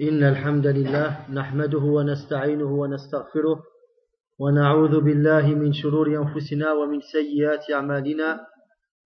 إن 0.00 0.24
الحمد 0.24 0.66
لله 0.66 1.32
نحمده 1.32 1.78
ونستعينه 1.78 2.70
ونستغفره 2.80 3.58
ونعوذ 4.38 5.00
بالله 5.00 5.46
من 5.54 5.72
شرور 5.72 6.06
أنفسنا 6.08 6.72
ومن 6.72 7.00
سيئات 7.00 7.70
أعمالنا. 7.72 8.40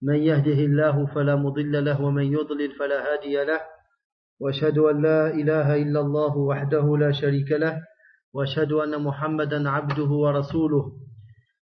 من 0.02 0.14
يهده 0.14 0.60
الله 0.66 1.06
فلا 1.06 1.36
مضل 1.36 1.84
له 1.84 2.02
ومن 2.02 2.32
يضلل 2.32 2.70
فلا 2.72 3.12
هادي 3.12 3.44
له. 3.44 3.60
وأشهد 4.40 4.78
أن 4.78 5.02
لا 5.02 5.30
إله 5.30 5.82
إلا 5.82 6.00
الله 6.00 6.38
وحده 6.38 6.96
لا 6.98 7.12
شريك 7.12 7.52
له. 7.52 7.82
وأشهد 8.34 8.72
أن 8.72 9.02
محمدا 9.02 9.70
عبده 9.70 10.10
ورسوله. 10.10 10.84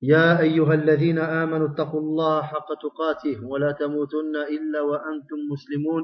يا 0.01 0.39
أيها 0.39 0.73
الذين 0.73 1.19
آمنوا 1.19 1.67
اتقوا 1.73 1.99
الله 1.99 2.41
حق 2.41 2.69
تقاته 2.85 3.45
ولا 3.45 3.71
تموتن 3.71 4.35
إلا 4.55 4.81
وأنتم 4.81 5.39
مسلمون. 5.51 6.03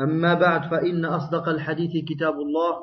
أما 0.00 0.34
بعد 0.34 0.70
فإن 0.70 1.04
أصدق 1.04 1.48
الحديث 1.48 2.04
كتاب 2.08 2.34
الله 2.34 2.76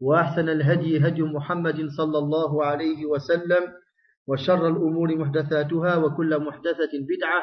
وأحسن 0.00 0.48
الهدي 0.48 1.08
هدي 1.08 1.22
محمد 1.22 1.88
صلى 1.88 2.18
الله 2.18 2.64
عليه 2.64 3.06
وسلم 3.06 3.62
وشر 4.26 4.68
الأمور 4.68 5.16
محدثاتها 5.16 5.96
وكل 5.96 6.38
محدثة 6.38 6.92
بدعة 6.94 7.42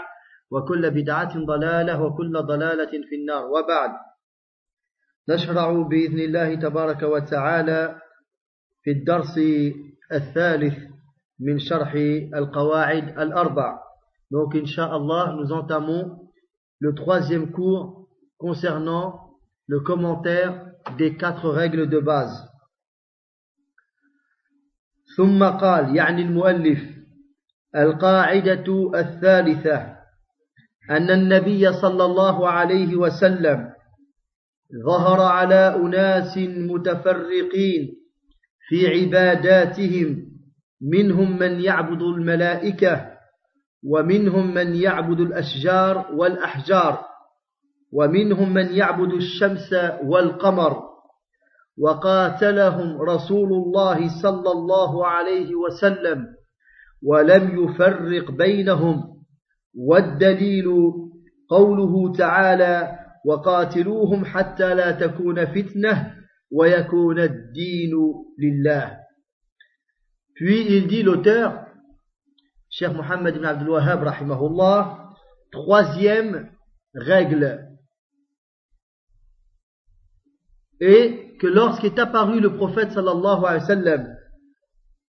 وكل 0.51 0.91
بدعة 0.91 1.45
ضلالة 1.45 2.01
وكل 2.03 2.33
ضلالة 2.33 2.91
في 3.09 3.15
النار. 3.15 3.45
وبعد 3.45 3.91
نشرع 5.29 5.71
بإذن 5.71 6.19
الله 6.19 6.55
تبارك 6.55 7.03
وتعالى 7.03 8.01
في 8.83 8.91
الدرس 8.91 9.39
الثالث 10.11 10.77
من 11.39 11.59
شرح 11.59 11.93
القواعد 12.35 13.19
الأربع. 13.19 13.79
Donc, 14.31 14.55
Inch'Allah, 14.55 15.35
nous 15.37 15.51
entamons 15.51 16.29
le 16.79 16.95
troisième 16.95 17.51
cours 17.51 18.00
concernant 18.41 19.29
le 19.67 19.79
commentaire 19.79 20.65
des 20.97 21.15
quatre 21.15 21.49
règles 21.49 21.87
de 21.87 21.99
base. 21.99 22.47
ثم 25.17 25.43
قال 25.43 25.95
يعني 25.95 26.21
المؤلف 26.21 26.79
القاعدة 27.75 28.91
الثالثة 28.95 29.77
أن 30.89 31.09
النبي 31.09 31.73
صلى 31.73 32.05
الله 32.05 32.49
عليه 32.49 32.95
وسلم 32.95 33.73
ظهر 34.85 35.21
على 35.21 35.75
أناس 35.75 36.37
متفرقين 36.37 37.81
في 38.67 38.87
عباداتهم 38.87 40.31
منهم 40.81 41.39
من 41.39 41.59
يعبد 41.61 42.01
الملائكة 42.01 43.11
ومنهم 43.83 44.53
من 44.53 44.75
يعبد 44.75 45.19
الأشجار 45.19 46.07
والأحجار 46.13 47.10
ومنهم 47.91 48.53
من 48.53 48.73
يعبد 48.73 49.13
الشمس 49.13 49.73
والقمر 50.03 50.91
وقاتلهم 51.77 53.01
رسول 53.01 53.53
الله 53.53 54.21
صلى 54.21 54.51
الله 54.51 55.07
عليه 55.07 55.55
وسلم 55.55 56.27
ولم 57.03 57.63
يفرق 57.63 58.31
بينهم 58.31 59.03
والدليل 59.75 60.67
قوله 61.49 62.13
تعالى 62.13 62.99
وقاتلوهم 63.25 64.25
حتى 64.25 64.73
لا 64.75 64.91
تكون 64.91 65.45
فتنة 65.45 66.15
ويكون 66.51 67.19
الدين 67.19 67.91
لله. 68.39 68.97
Puis 70.35 70.65
il 70.75 70.87
dit 70.87 71.03
l'auteur, 71.03 71.65
Cheikh 72.69 72.93
Mohammed 72.93 73.35
ibn 73.35 73.45
Abdul 73.45 73.69
Wahhab, 73.69 74.03
rahimahullah, 74.03 75.09
troisième 75.51 76.49
règle. 76.95 77.70
Et 80.81 81.37
que 81.39 81.47
lorsqu'est 81.47 81.97
apparu 81.99 82.39
le 82.39 82.55
prophète 82.55 82.91
sallallahu 82.91 83.45
alayhi 83.45 83.61
wa 83.61 83.67
sallam, 83.67 84.17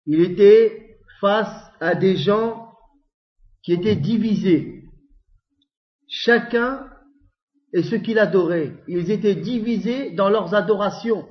il 0.07 0.21
était 0.21 0.99
face 1.21 1.71
à 1.81 1.95
des 1.95 2.17
gens 2.17 2.69
qui 3.63 3.73
étaient 3.73 3.97
divisés. 3.97 4.85
Chacun 6.09 6.87
et 7.73 7.83
ce 7.83 7.95
qu'il 7.95 8.19
adorait. 8.19 8.75
Ils 8.89 9.11
étaient 9.11 9.37
divisés 9.37 10.11
dans 10.11 10.29
leurs 10.29 10.55
adorations. 10.55 11.27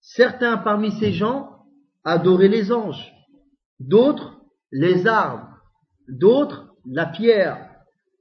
Certains 0.00 0.58
parmi 0.58 0.92
ces 0.92 1.12
gens 1.12 1.50
adoraient 2.04 2.48
les 2.48 2.70
anges, 2.70 3.12
d'autres 3.80 4.40
les 4.70 5.06
arbres, 5.06 5.48
d'autres 6.08 6.68
la 6.86 7.06
pierre, 7.06 7.70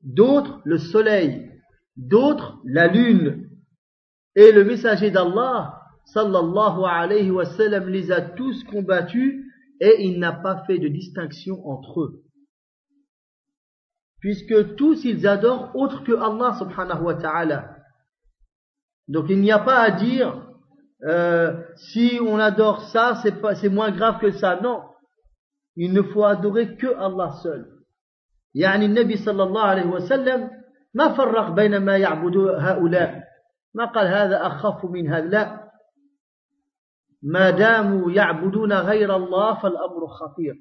d'autres 0.03 0.61
le 0.65 0.77
soleil, 0.77 1.51
d'autres 1.95 2.57
la 2.65 2.88
lune, 2.88 3.47
et 4.37 4.53
le 4.53 4.65
messager 4.65 5.10
d'Allah, 5.10 5.81
sallallahu 6.06 6.84
alayhi 6.84 7.31
wa 7.31 7.44
sallam, 7.44 7.88
les 7.88 8.10
a 8.10 8.20
tous 8.20 8.65
combattus 8.65 9.44
et 9.81 10.04
il 10.06 10.19
n'a 10.19 10.32
pas 10.32 10.65
fait 10.66 10.78
de 10.78 10.88
distinction 10.88 11.66
entre 11.66 12.00
eux. 12.00 12.22
Puisque 14.20 14.76
tous 14.76 15.04
ils 15.04 15.26
adorent 15.26 15.75
autre 15.75 16.04
que 16.04 16.12
Allah 16.12 16.56
subhanahu 16.59 17.03
wa 17.03 17.15
ta'ala. 17.15 17.76
Donc 19.09 19.26
il 19.28 19.41
n'y 19.41 19.53
a 19.53 19.59
pas 19.59 19.81
à 19.81 19.91
dire 19.91 20.48
euh, 21.04 21.60
si 21.76 22.19
on 22.25 22.38
adore 22.38 22.82
ça, 22.91 23.20
c'est 23.22 23.41
pas 23.41 23.54
c'est 23.56 23.69
moins 23.69 23.91
grave 23.91 24.20
que 24.20 24.31
ça. 24.31 24.60
Non. 24.62 24.82
Il 25.75 25.93
ne 25.93 26.03
faut 26.03 26.25
adorer 26.25 26.76
que 26.76 26.94
Allah 26.94 27.32
seul. 27.43 27.69
يعني 28.54 28.87
النبي 28.87 29.16
صلى 29.16 29.43
الله 29.43 29.62
عليه 29.62 29.87
وسلم 29.87 30.50
ما 30.94 31.15
فرق 31.15 31.50
بين 31.50 31.78
ما 31.78 31.97
يعبد 31.97 32.37
هؤلاء 32.37 33.25
ما 33.75 33.84
قال 33.84 34.06
هذا 34.06 34.47
أخف 34.47 34.84
من 34.84 35.09
هذا 35.09 35.28
لا 35.28 35.72
ما 37.22 37.50
داموا 37.50 38.12
يعبدون 38.12 38.72
غير 38.72 39.16
الله 39.16 39.54
فالأمر 39.54 40.06
خطير 40.06 40.54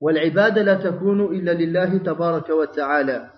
والعبادة 0.00 0.62
لا 0.62 0.74
تكون 0.74 1.20
إلا 1.34 1.50
لله 1.50 1.98
تبارك 1.98 2.50
وتعالى 2.50 3.30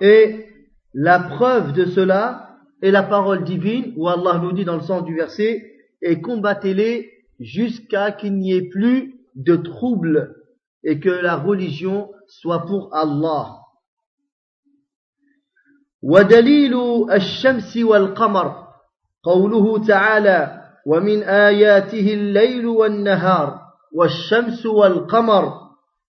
Et 0.00 0.46
la 0.92 1.20
preuve 1.20 1.72
de 1.72 1.86
cela 1.86 2.58
est 2.82 2.90
la 2.90 3.02
parole 3.02 3.44
divine 3.44 3.94
où 3.96 4.08
Allah 4.08 4.38
nous 4.38 4.52
dit 4.52 4.64
dans 4.64 4.76
le 4.76 4.82
sens 4.82 5.04
du 5.04 5.14
verset 5.14 5.72
et 6.02 6.20
combattez-les 6.20 7.10
jusqu'à 7.40 8.12
qu'il 8.12 8.34
n'y 8.34 8.52
ait 8.52 8.68
plus 8.68 9.14
de 9.34 9.56
trouble 9.56 10.36
et 10.82 11.00
que 11.00 11.08
la 11.08 11.36
religion 11.36 12.10
soit 12.28 12.66
pour 12.66 12.94
Allah. 12.94 13.59
ودليل 16.03 16.73
الشمس 17.11 17.77
والقمر 17.77 18.67
قوله 19.23 19.85
تعالى 19.87 20.61
ومن 20.87 21.23
آياته 21.23 22.13
الليل 22.13 22.65
والنهار 22.65 23.59
والشمس 23.93 24.65
والقمر. 24.65 25.61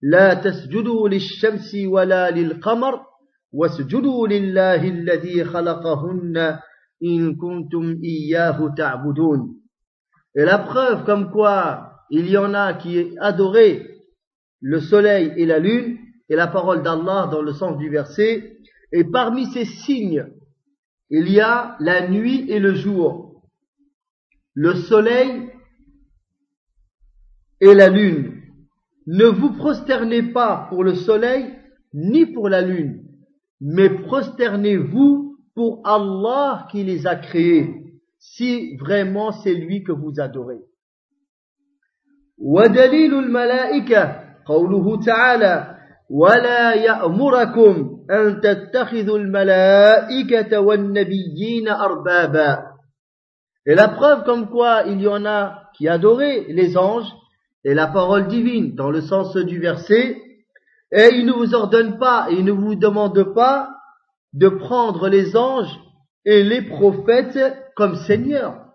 لا 0.03 0.35
تسجدوا 0.35 1.09
للشمس 1.09 1.77
ولا 1.87 2.31
للقمر 2.31 3.01
واسجدوا 3.53 4.29
لله 4.29 4.89
الذي 4.89 5.45
خلقهن 5.45 6.59
إن 7.05 7.37
كنتم 7.37 8.01
إياه 8.05 8.75
تعبدون. 8.77 9.57
Et 10.39 10.45
la 10.45 10.59
preuve 10.59 11.05
comme 11.05 11.31
quoi 11.31 11.93
il 12.11 12.29
y 12.29 12.37
en 12.37 12.55
a 12.55 12.75
qui 12.75 13.17
adoraient 13.21 13.87
le 14.61 14.81
soleil 14.81 15.33
et 15.37 15.47
la 15.47 15.59
lune 15.59 15.99
et 16.29 16.37
la 16.37 16.47
parole 16.47 16.83
d'Allah 16.83 17.29
dans 17.31 17.43
le 17.43 17.53
sens 17.53 17.79
du 17.79 17.89
verset 17.89 18.57
Et 18.96 19.04
parmi 19.04 19.46
ces 19.48 19.66
signes, 19.66 20.28
il 21.10 21.30
y 21.30 21.40
a 21.40 21.76
la 21.80 22.08
nuit 22.08 22.46
et 22.50 22.60
le 22.60 22.74
jour, 22.74 23.44
le 24.54 24.76
soleil 24.76 25.50
et 27.60 27.74
la 27.74 27.90
lune. 27.90 28.42
Ne 29.08 29.26
vous 29.26 29.54
prosternez 29.54 30.24
pas 30.24 30.68
pour 30.70 30.84
le 30.84 30.96
soleil 30.96 31.56
ni 31.94 32.26
pour 32.26 32.50
la 32.50 32.62
lune, 32.62 33.04
mais 33.60 33.90
prosternez-vous 33.90 35.38
pour 35.54 35.82
Allah 35.86 36.68
qui 36.72 36.84
les 36.84 37.08
a 37.08 37.16
créés, 37.16 37.76
si 38.20 38.78
vraiment 38.78 39.32
c'est 39.32 39.54
lui 39.54 39.84
que 39.84 39.92
vous 39.92 40.20
adorez. 40.20 40.62
ودليل 42.44 43.14
الملائكة 43.14 44.20
قوله 44.46 45.00
تعالى 45.00 45.78
ولا 46.10 46.74
يأمركم 46.74 47.95
أن 48.12 48.42
تتخذوا 48.42 49.18
الملائكة 49.18 50.60
والنبيين 50.60 51.70
أربابا 51.70 52.72
Et 53.68 53.76
la 53.76 53.90
preuve 53.90 54.24
comme 54.24 54.50
quoi 54.50 54.84
il 54.88 55.02
y 55.02 55.08
en 55.08 55.24
a 55.26 55.70
qui 55.76 55.88
adoraient 55.88 56.46
les 56.50 56.78
anges 56.78 57.12
et 57.64 57.76
la 57.76 57.88
parole 57.88 58.28
divine 58.28 58.74
dans 58.74 58.90
le 58.90 59.02
sens 59.02 59.36
du 59.38 59.60
verset, 59.60 60.20
et 60.92 61.10
il 61.14 61.26
ne 61.26 61.32
vous 61.32 61.54
ordonne 61.54 62.00
pas, 62.00 62.28
et 62.30 62.34
il 62.34 62.46
ne 62.46 62.52
vous 62.52 62.76
demande 62.76 63.34
pas 63.36 63.70
de 64.34 64.50
prendre 64.50 65.10
les 65.10 65.38
anges 65.38 65.80
et 66.26 66.44
les 66.44 66.64
prophètes 66.64 67.38
comme 67.76 67.96
seigneurs. 67.96 68.66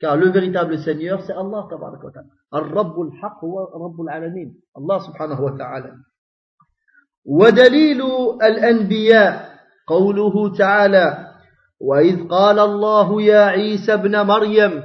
Car 0.00 0.16
le 0.16 0.28
véritable 0.30 0.78
Seigneur, 0.78 1.22
c'est 1.22 1.32
Allah 1.32 1.66
tabaraka 1.68 2.06
wa 2.06 2.12
ta'ala. 2.12 2.28
Al-Rabbul 2.52 3.10
Haq 3.20 3.42
wa 3.42 3.68
Rabbul 3.74 4.08
Alamin. 4.08 4.50
Allah 4.76 5.00
subhanahu 5.00 5.42
wa 5.42 5.52
ta'ala. 5.58 5.90
ودليل 7.25 8.01
الأنبياء 8.43 9.53
قوله 9.87 10.57
تعالى 10.57 11.27
وإذ 11.81 12.27
قال 12.27 12.59
الله 12.59 13.21
يا 13.21 13.41
عيسى 13.41 13.93
ابن 13.93 14.21
مريم 14.21 14.83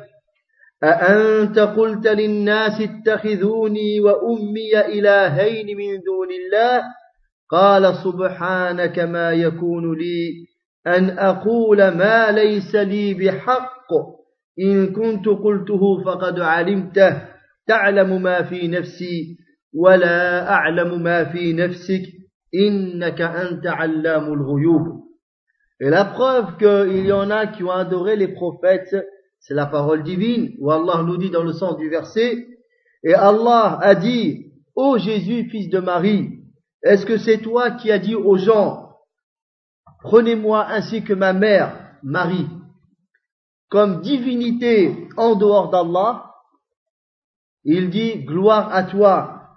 أأنت 0.85 1.59
قلت 1.59 2.07
للناس 2.07 2.81
اتخذوني 2.81 4.01
وأمي 4.01 4.81
إلهين 4.81 5.77
من 5.77 6.01
دون 6.07 6.29
الله؟ 6.31 6.83
قال 7.51 7.95
سبحانك 7.95 8.99
ما 8.99 9.33
يكون 9.33 9.99
لي 9.99 10.47
أن 10.87 11.19
أقول 11.19 11.89
ما 11.89 12.31
ليس 12.31 12.75
لي 12.75 13.15
بحق. 13.15 13.89
إن 14.61 14.93
كنت 14.93 15.29
قلته 15.29 16.05
فقد 16.05 16.41
علمته. 16.41 17.23
تعلم 17.67 18.23
ما 18.23 18.43
في 18.43 18.69
نفسي 18.69 19.37
ولا 19.75 20.51
أعلم 20.51 21.03
ما 21.03 21.25
في 21.25 21.53
نفسك. 21.53 22.18
Et 22.53 22.71
la 25.81 26.05
preuve 26.07 26.57
qu'il 26.57 27.07
y 27.07 27.13
en 27.13 27.31
a 27.31 27.47
qui 27.47 27.63
ont 27.63 27.71
adoré 27.71 28.17
les 28.17 28.29
prophètes, 28.29 28.97
c'est 29.41 29.55
la 29.55 29.67
parole 29.67 30.03
divine, 30.03 30.55
où 30.59 30.71
Allah 30.71 31.03
nous 31.03 31.19
dit 31.19 31.31
dans 31.31 31.45
le 31.45 31.53
sens 31.53 31.77
du 31.77 31.89
verset, 31.91 32.49
et 33.05 33.15
Allah 33.15 33.79
a 33.81 33.95
dit, 33.95 34.53
Ô 34.75 34.95
oh 34.95 34.99
Jésus, 34.99 35.49
fils 35.51 35.69
de 35.69 35.79
Marie, 35.79 36.41
est-ce 36.83 37.05
que 37.05 37.19
c'est 37.19 37.39
toi 37.39 37.73
qui 37.73 37.91
as 37.91 37.99
dit 37.99 38.15
aux 38.15 38.37
gens, 38.37 38.97
prenez-moi 40.03 40.67
ainsi 40.69 41.03
que 41.03 41.13
ma 41.13 41.33
mère, 41.33 41.97
Marie, 42.03 42.47
comme 43.69 44.01
divinité 44.01 45.09
en 45.17 45.35
dehors 45.35 45.71
d'Allah? 45.71 46.25
Il 47.65 47.91
dit, 47.91 48.25
gloire 48.25 48.73
à 48.73 48.85
toi, 48.85 49.51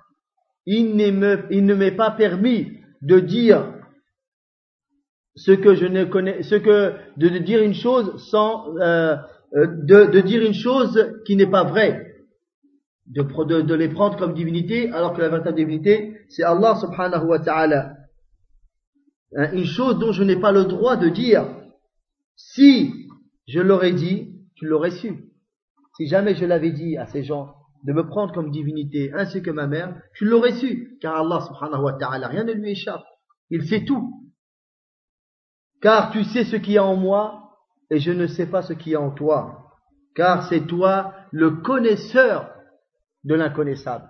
il, 0.65 0.99
il 0.99 1.65
ne 1.65 1.75
m'est 1.75 1.95
pas 1.95 2.11
permis 2.11 2.80
de 3.01 3.19
dire 3.19 3.73
ce 5.35 5.51
que 5.51 5.75
je 5.75 5.85
ne 5.85 6.05
connais, 6.05 6.43
ce 6.43 6.55
que 6.55 6.93
de, 7.17 7.29
dire 7.39 7.61
une 7.61 7.73
chose 7.73 8.23
sans 8.29 8.75
euh, 8.77 9.15
euh, 9.55 9.67
de, 9.67 10.19
dire 10.21 10.43
une 10.43 10.53
chose 10.53 11.13
qui 11.25 11.35
n'est 11.35 11.49
pas 11.49 11.63
vraie, 11.63 12.15
de, 13.07 13.23
de, 13.61 13.73
les 13.73 13.89
prendre 13.89 14.17
comme 14.17 14.33
divinité 14.33 14.91
alors 14.91 15.13
que 15.13 15.21
la 15.21 15.29
véritable 15.29 15.57
divinité 15.57 16.17
c'est 16.29 16.43
Allah 16.43 16.75
subhanahu 16.75 17.25
wa 17.27 17.39
ta'ala. 17.39 17.97
Hein, 19.35 19.51
une 19.53 19.65
chose 19.65 19.99
dont 19.99 20.11
je 20.11 20.23
n'ai 20.23 20.39
pas 20.39 20.51
le 20.51 20.65
droit 20.65 20.97
de 20.97 21.09
dire. 21.09 21.47
Si 22.35 23.07
je 23.47 23.59
l'aurais 23.59 23.93
dit, 23.93 24.35
tu 24.55 24.65
l'aurais 24.65 24.91
su. 24.91 25.31
Si 25.97 26.07
jamais 26.07 26.35
je 26.35 26.45
l'avais 26.45 26.71
dit 26.71 26.97
à 26.97 27.05
ces 27.05 27.23
gens 27.23 27.53
de 27.84 27.92
me 27.92 28.06
prendre 28.06 28.34
comme 28.34 28.50
divinité 28.50 29.12
ainsi 29.14 29.42
que 29.42 29.50
ma 29.50 29.66
mère, 29.66 30.00
tu 30.14 30.24
l'aurais 30.24 30.54
su. 30.54 30.98
Car 31.00 31.16
Allah 31.16 31.40
subhanahu 31.46 31.84
wa 31.84 31.92
ta'ala, 31.94 32.28
rien 32.28 32.44
ne 32.44 32.52
lui 32.52 32.72
échappe. 32.72 33.04
Il 33.50 33.66
sait 33.68 33.84
tout. 33.84 34.26
Car 35.80 36.10
tu 36.10 36.24
sais 36.24 36.44
ce 36.44 36.56
qu'il 36.56 36.74
y 36.74 36.78
a 36.78 36.84
en 36.84 36.96
moi 36.96 37.52
et 37.90 38.00
je 38.00 38.10
ne 38.10 38.26
sais 38.26 38.46
pas 38.46 38.62
ce 38.62 38.72
qu'il 38.72 38.92
y 38.92 38.96
a 38.96 39.00
en 39.00 39.12
toi. 39.12 39.70
Car 40.14 40.48
c'est 40.48 40.66
toi 40.66 41.14
le 41.30 41.62
connaisseur 41.62 42.52
de 43.24 43.34
l'inconnaissable. 43.34 44.08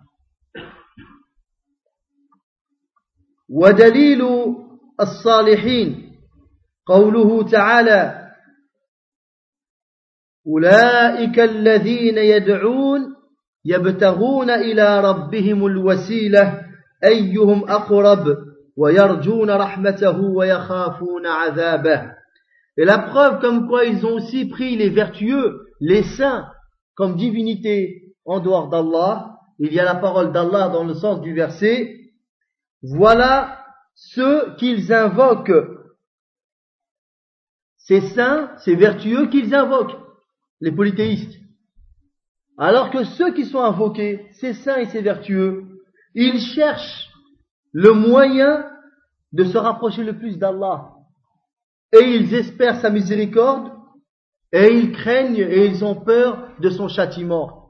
ودليل 3.48 4.22
الصالحين 5.00 6.16
قوله 6.86 7.48
تعالى 7.48 8.32
أولئك 10.46 11.40
الذين 11.40 12.18
يدعون 12.18 13.16
يبتغون 13.64 14.50
إلى 14.50 15.00
ربهم 15.00 15.66
الوسيلة 15.66 16.66
أيهم 17.04 17.70
أقرب 17.70 18.36
ويرجون 18.76 19.50
رحمته 19.50 20.20
ويخافون 20.20 21.26
عذابه 21.26 22.16
Et 22.78 22.84
la 22.84 22.98
preuve 22.98 23.40
comme 23.40 23.66
quoi 23.68 23.86
ils 23.86 24.04
ont 24.04 24.16
aussi 24.16 24.46
pris 24.46 24.76
les 24.76 24.90
vertueux, 24.90 25.66
les 25.80 26.02
saints, 26.02 26.46
comme 26.94 27.16
divinité 27.16 28.14
en 28.26 28.40
dehors 28.40 28.68
d'Allah. 28.68 29.38
Il 29.58 29.72
y 29.72 29.80
a 29.80 29.84
la 29.84 29.94
parole 29.94 30.30
d'Allah 30.30 30.68
dans 30.68 30.84
le 30.84 30.92
sens 30.92 31.22
du 31.22 31.32
verset. 31.32 31.96
Voilà 32.82 33.64
ceux 33.94 34.54
qu'ils 34.56 34.92
invoquent. 34.92 35.70
Ces 37.78 38.02
saints, 38.02 38.50
ces 38.58 38.74
vertueux 38.74 39.28
qu'ils 39.28 39.54
invoquent 39.54 39.96
les 40.60 40.72
polythéistes. 40.72 41.39
Alors 42.60 42.90
que 42.90 43.04
ceux 43.04 43.32
qui 43.34 43.44
sont 43.44 43.60
invoqués, 43.60 44.26
ces 44.32 44.54
saints 44.54 44.76
et 44.76 44.86
ces 44.86 45.02
vertueux, 45.02 45.64
ils 46.14 46.40
cherchent 46.40 47.10
le 47.72 47.92
moyen 47.92 48.66
de 49.32 49.44
se 49.44 49.58
rapprocher 49.58 50.02
le 50.04 50.16
plus 50.16 50.38
d'Allah. 50.38 50.92
Et 51.92 52.02
ils 52.02 52.34
espèrent 52.34 52.80
sa 52.80 52.90
miséricorde, 52.90 53.70
et 54.52 54.72
ils 54.72 54.92
craignent 54.92 55.36
et 55.36 55.66
ils 55.66 55.84
ont 55.84 55.94
peur 55.94 56.48
de 56.60 56.70
son 56.70 56.88
châtiment. 56.88 57.62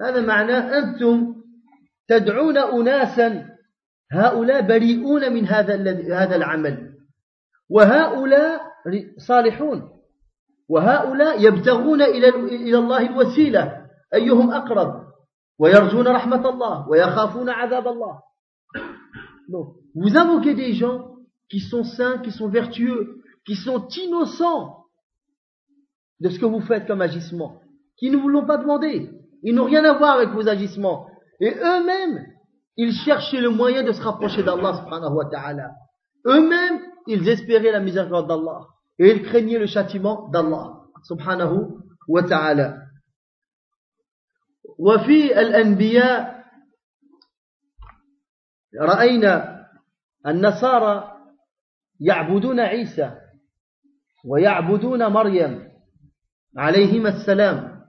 هذا 0.00 0.20
معناه 0.20 0.78
أنتم 0.78 1.34
تدعون 2.08 2.58
أناسا 2.58 3.46
هؤلاء 4.12 4.60
بريئون 4.62 5.32
من 5.32 5.46
هذا 5.46 5.74
هذا 6.22 6.36
العمل 6.36 6.94
وهؤلاء 7.70 8.60
صالحون 9.18 9.90
وهؤلاء 10.68 11.44
يبتغون 11.44 12.02
إلى 12.02 12.28
إلى 12.28 12.78
الله 12.78 13.06
الوسيلة 13.06 13.77
أيهم 14.14 14.50
أقرب 14.50 15.04
ويرجون 15.58 16.08
رحمة 16.08 16.48
الله 16.48 16.88
ويخافون 16.88 17.48
عذاب 17.48 17.88
الله 17.88 18.20
Donc, 19.48 19.74
vous 19.94 20.16
invoquez 20.16 20.54
des 20.54 20.72
gens 20.72 21.16
qui 21.50 21.60
sont 21.60 21.84
saints, 21.84 22.18
qui 22.18 22.32
sont 22.32 22.48
vertueux, 22.48 23.20
qui 23.46 23.56
sont 23.56 23.86
innocents 23.88 24.86
de 26.20 26.30
ce 26.30 26.38
que 26.38 26.46
vous 26.46 26.60
faites 26.60 26.86
comme 26.86 27.02
agissement, 27.02 27.60
qui 27.98 28.10
ne 28.10 28.16
vous 28.16 28.28
l'ont 28.28 28.46
pas 28.46 28.56
demandé. 28.56 29.10
Ils 29.42 29.54
n'ont 29.54 29.66
rien 29.66 29.84
à 29.84 29.92
voir 29.92 30.16
avec 30.16 30.30
vos 30.30 30.48
agissements. 30.48 31.06
Et 31.40 31.50
eux-mêmes, 31.50 32.24
ils 32.78 32.94
cherchaient 32.94 33.42
le 33.42 33.50
moyen 33.50 33.82
de 33.82 33.92
se 33.92 34.00
rapprocher 34.00 34.42
d'Allah 34.42 34.82
subhanahu 34.82 35.14
wa 35.14 35.26
ta'ala. 35.26 35.70
Eux-mêmes, 36.26 36.80
ils 37.06 37.28
espéraient 37.28 37.72
la 37.72 37.80
miséricorde 37.80 38.26
d'Allah. 38.26 38.60
et 38.98 39.10
il 39.10 39.22
craignait 39.22 39.58
le 39.58 39.66
châtiment 39.66 40.28
d'Allah 40.30 40.84
subhanahu 41.04 41.80
wa 42.08 42.22
ta'ala. 42.22 42.76
وفي 44.79 45.39
الأنبياء 45.39 46.45
رأينا 48.81 49.65
النصارى 50.27 51.17
يعبدون 51.99 52.59
عيسى 52.59 53.11
ويعبدون 54.25 55.07
مريم 55.07 55.69
عليهما 56.57 57.09
السلام 57.09 57.85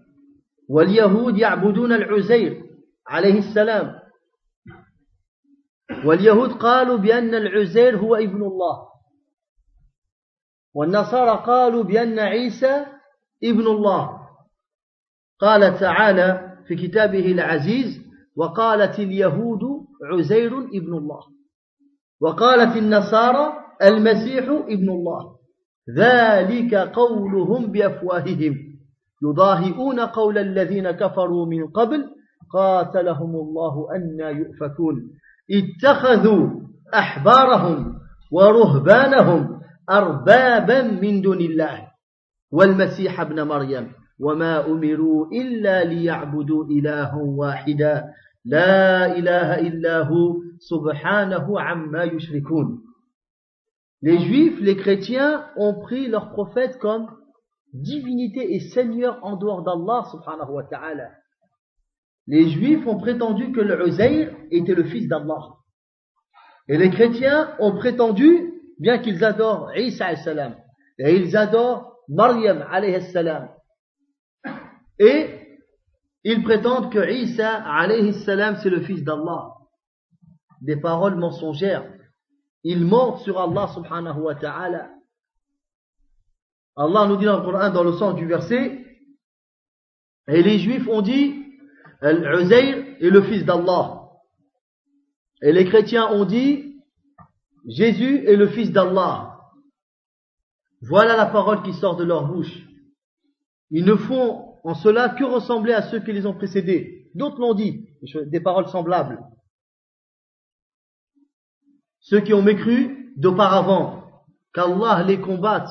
واليهود 0.69 1.39
يعبدون 1.39 1.93
العزير 1.93 2.63
عليه 3.07 3.39
السلام. 3.39 4.01
واليهود 6.05 6.53
قالوا 6.53 6.97
بأن 6.99 7.35
العزير 7.35 7.99
هو 7.99 8.17
ابن 8.17 8.43
الله 8.43 8.91
والنصارى 10.75 11.45
قالوا 11.47 11.83
بأن 11.83 12.19
عيسى 12.19 12.87
ابن 13.45 13.67
الله. 13.67 14.21
قال 15.41 15.81
تعالى 15.81 16.50
في 16.69 16.75
كتابه 16.77 17.33
العزيز 17.33 18.01
وقالت 18.37 18.99
اليهود 18.99 19.61
عزير 20.13 20.59
ابن 20.59 20.95
الله. 20.95 21.21
وقالت 22.21 22.77
النصارى 22.77 23.53
المسيح 23.83 24.45
ابن 24.69 24.91
الله. 24.91 25.37
ذلك 25.97 26.75
قولهم 26.75 27.73
بأفواههم. 27.73 28.55
يضاهئون 29.25 30.01
قول 30.01 30.39
الذين 30.39 30.91
كفروا 30.91 31.47
من 31.47 31.67
قبل 31.67 32.05
قاتلهم 32.53 33.37
الله 33.37 33.87
أن 33.97 34.37
يؤفكون. 34.37 34.95
اتخذوا 35.51 36.51
أحبارهم 36.95 37.95
ورهبانهم 38.33 39.61
أربابا 39.91 40.83
من 40.83 41.21
دون 41.21 41.41
الله. 41.41 41.91
والمسيح 42.53 43.21
ابن 43.21 43.43
مريم. 43.43 44.00
وما 44.20 44.66
أمروا 44.68 45.28
إلا 45.32 45.84
ليعبدوا 45.84 46.66
إله 46.66 47.18
واحدا 47.18 48.04
لا 48.46 49.18
إله 49.18 49.60
إلا 49.60 50.02
هو 50.02 50.36
سبحانه 50.60 51.62
عما 51.62 52.04
يشركون 52.04 52.82
Les 54.02 54.20
juifs, 54.20 54.60
les 54.62 54.76
chrétiens 54.76 55.48
ont 55.56 55.74
pris 55.74 56.08
leur 56.08 56.30
prophète 56.30 56.78
comme 56.78 57.08
divinité 57.74 58.54
et 58.54 58.60
seigneur 58.60 59.18
en 59.24 59.36
dehors 59.36 59.64
d'Allah 59.64 60.04
subhanahu 60.12 60.52
wa 60.52 60.64
ta'ala. 60.64 61.10
Les 62.28 62.50
juifs 62.50 62.86
ont 62.86 62.98
prétendu 62.98 63.52
que 63.52 63.62
le 63.62 63.88
Uzair 63.88 64.36
était 64.52 64.76
le 64.76 64.84
fils 64.84 65.08
d'Allah. 65.08 65.56
Et 66.68 66.78
les 66.78 66.90
chrétiens 66.90 67.56
ont 67.60 67.76
prétendu, 67.76 68.54
bien 68.80 69.00
qu'ils 69.00 69.24
adorent 69.24 69.76
Isa 69.76 70.16
salam, 70.18 70.56
et 71.00 71.16
ils 71.16 71.36
adorent 71.36 71.96
Maryam 72.08 72.66
alayhi 72.72 73.02
salam, 73.12 73.50
et 75.01 75.59
ils 76.25 76.43
prétendent 76.43 76.93
que 76.93 77.11
Isa 77.11 77.63
alayhi 77.65 78.13
salam 78.13 78.59
c'est 78.63 78.69
le 78.69 78.83
fils 78.83 79.03
d'Allah. 79.03 79.55
Des 80.61 80.77
paroles 80.77 81.17
mensongères. 81.17 81.91
Ils 82.63 82.85
mentent 82.85 83.23
sur 83.23 83.41
Allah 83.41 83.69
subhanahu 83.75 84.21
wa 84.21 84.35
ta'ala. 84.35 84.91
Allah 86.77 87.07
nous 87.09 87.17
dit 87.17 87.25
dans 87.25 87.39
le 87.39 87.45
Coran, 87.45 87.71
dans 87.71 87.83
le 87.83 87.93
sens 87.93 88.15
du 88.15 88.27
verset, 88.27 88.85
et 90.29 90.43
les 90.43 90.59
Juifs 90.59 90.87
ont 90.87 91.01
dit, 91.01 91.47
Al-Uzair 92.03 92.97
est 93.01 93.11
le 93.11 93.23
fils 93.23 93.45
d'Allah. 93.45 94.03
Et 95.43 95.53
les 95.53 95.65
chrétiens 95.65 96.09
ont 96.13 96.27
dit, 96.27 96.77
Jésus 97.67 98.27
est 98.27 98.37
le 98.37 98.49
fils 98.49 98.71
d'Allah. 98.71 99.39
Voilà 100.83 101.17
la 101.17 101.27
parole 101.27 101.63
qui 101.63 101.73
sort 101.73 101.97
de 101.97 102.05
leur 102.05 102.27
bouche. 102.27 102.67
Ils 103.71 103.85
ne 103.85 103.97
font 103.97 104.50
en 104.65 104.75
cela 104.75 105.09
que 105.11 105.25
ressembler 105.25 105.73
à 105.73 105.83
ceux 105.83 106.01
qui 106.01 106.13
les 106.13 106.27
ont 106.27 106.35
précédés? 106.35 107.11
D'autres 107.15 107.41
l'ont 107.41 107.55
dit, 107.55 107.89
des 108.27 108.41
paroles 108.41 108.69
semblables. 108.69 109.21
Ceux 112.01 112.21
qui 112.21 112.33
ont 112.35 112.43
mécru 112.43 113.13
d'auparavant, 113.17 114.05
qu'Allah 114.55 115.05
les 115.05 115.21
combatte 115.21 115.71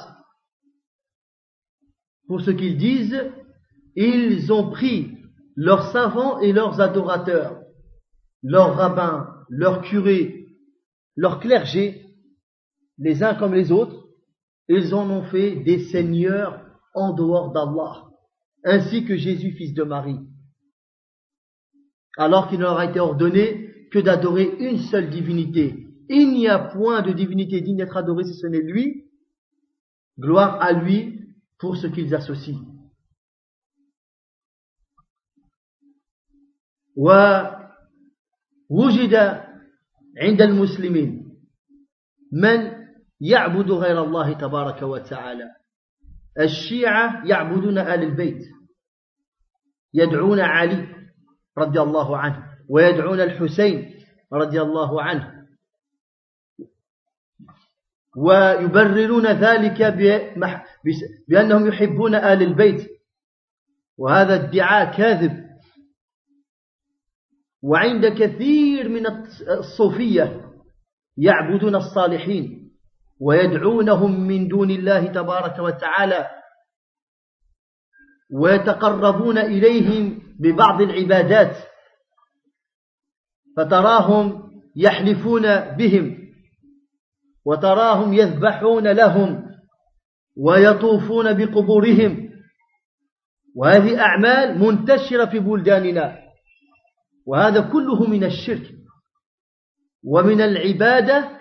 pour 2.28 2.42
ce 2.42 2.52
qu'ils 2.52 2.78
disent, 2.78 3.32
ils 3.96 4.54
ont 4.54 4.70
pris 4.70 5.18
leurs 5.56 5.92
savants 5.92 6.40
et 6.40 6.54
leurs 6.54 6.80
adorateurs, 6.80 7.60
leurs 8.44 8.76
rabbins, 8.76 9.36
leurs 9.50 9.82
curés, 9.82 10.48
leurs 11.16 11.40
clergés, 11.40 12.06
les 13.00 13.24
uns 13.24 13.34
comme 13.34 13.56
les 13.56 13.72
autres, 13.72 14.08
ils 14.68 14.94
en 14.94 15.10
ont 15.10 15.24
fait 15.24 15.56
des 15.56 15.86
seigneurs 15.86 16.64
en 16.94 17.14
dehors 17.14 17.52
d'Allah, 17.52 18.09
ainsi 18.65 19.05
que 19.05 19.17
Jésus, 19.17 19.53
fils 19.53 19.75
de 19.75 19.83
Marie, 19.83 20.21
alors 22.17 22.49
qu'il 22.49 22.61
leur 22.61 22.79
a 22.79 22.87
été 22.87 23.01
ordonné 23.01 23.89
que 23.91 23.99
d'adorer 23.99 24.57
une 24.59 24.79
seule 24.79 25.11
divinité. 25.11 25.87
Il 26.09 26.33
n'y 26.33 26.49
a 26.49 26.59
point 26.59 27.03
de 27.03 27.13
divinité 27.13 27.61
digne 27.61 27.77
d'être 27.77 27.97
adorée 27.97 28.25
si 28.25 28.35
ce 28.35 28.47
n'est 28.47 28.61
lui. 28.61 29.05
Gloire 30.19 30.61
à 30.61 30.73
lui 30.73 31.21
pour 31.59 31.77
ce 31.77 31.87
qu'ils 31.87 32.15
associent. 32.15 32.61
ووجد 38.71 39.15
عند 40.17 40.43
المسلمين 40.43 41.39
من 42.33 42.73
يعبد 43.21 43.71
غير 43.71 44.05
الله 44.05 44.33
تبارك 44.33 44.83
وتعالى 44.83 45.51
الشيعة 46.40 47.28
يعبدون 47.28 47.78
آل 47.78 48.04
البيت 48.04 48.42
يدعون 49.94 50.40
علي 50.40 50.88
رضي 51.58 51.82
الله 51.82 52.18
عنه 52.18 52.44
ويدعون 52.70 53.22
الحسين 53.22 53.94
رضي 54.34 54.62
الله 54.62 55.02
عنه 55.02 55.40
ويبررون 58.18 59.28
ذلك 59.28 59.82
بأنهم 61.28 61.68
يحبون 61.68 62.16
آل 62.16 62.44
البيت 62.44 62.90
وهذا 63.98 64.36
ادعاء 64.36 64.98
كاذب. 64.98 65.50
وعند 67.62 68.06
كثير 68.06 68.90
من 68.90 69.04
الصوفية 69.60 70.42
يعبدون 71.18 71.76
الصالحين. 71.76 72.59
ويدعونهم 73.20 74.28
من 74.28 74.48
دون 74.48 74.72
الله 74.72 75.08
تبارك 75.08 75.60
وتعالى 75.60 76.30
ويتقربون 78.34 79.38
إليهم 79.38 80.22
ببعض 80.40 80.82
العبادات 80.82 81.56
فتراهم 83.58 84.52
يحلفون 84.76 85.60
بهم 85.60 86.30
وتراهم 87.46 88.14
يذبحون 88.14 88.88
لهم 88.88 89.50
ويطوفون 90.38 91.34
بقبورهم 91.34 92.30
وهذه 93.56 94.00
أعمال 94.02 94.60
منتشرة 94.60 95.26
في 95.26 95.40
بلداننا 95.40 96.18
وهذا 97.28 97.62
كله 97.72 98.08
من 98.08 98.24
الشرك 98.24 98.72
ومن 100.04 100.42
العبادة 100.42 101.39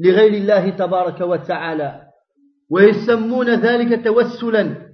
لغير 0.00 0.34
الله 0.34 0.70
تبارك 0.70 1.20
وتعالى 1.20 2.02
ويسمون 2.70 3.54
ذلك 3.54 4.04
توسلا. 4.04 4.92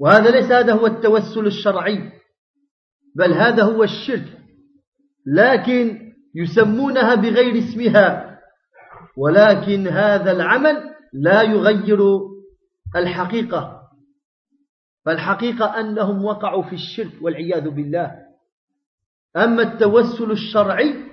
وهذا 0.00 0.30
ليس 0.30 0.52
هذا 0.52 0.72
هو 0.72 0.86
التوسل 0.86 1.46
الشرعي 1.46 2.12
بل 3.16 3.32
هذا 3.32 3.62
هو 3.62 3.82
الشرك 3.82 4.38
لكن 5.26 6.12
يسمونها 6.34 7.14
بغير 7.14 7.58
اسمها. 7.58 8.38
ولكن 9.16 9.88
هذا 9.88 10.32
العمل 10.32 10.94
لا 11.12 11.42
يغير 11.42 11.98
الحقيقة 12.96 13.78
فالحقيقة 15.04 15.80
أنهم 15.80 16.24
وقعوا 16.24 16.62
في 16.62 16.72
الشرك 16.72 17.22
والعياذ 17.22 17.68
بالله. 17.68 18.28
أما 19.36 19.62
التوسل 19.62 20.30
الشرعي 20.30 21.07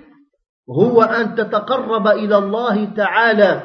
هو 0.70 1.02
أن 1.02 1.34
تتقرب 1.34 2.06
إلى 2.08 2.38
الله 2.38 2.94
تعالى 2.94 3.62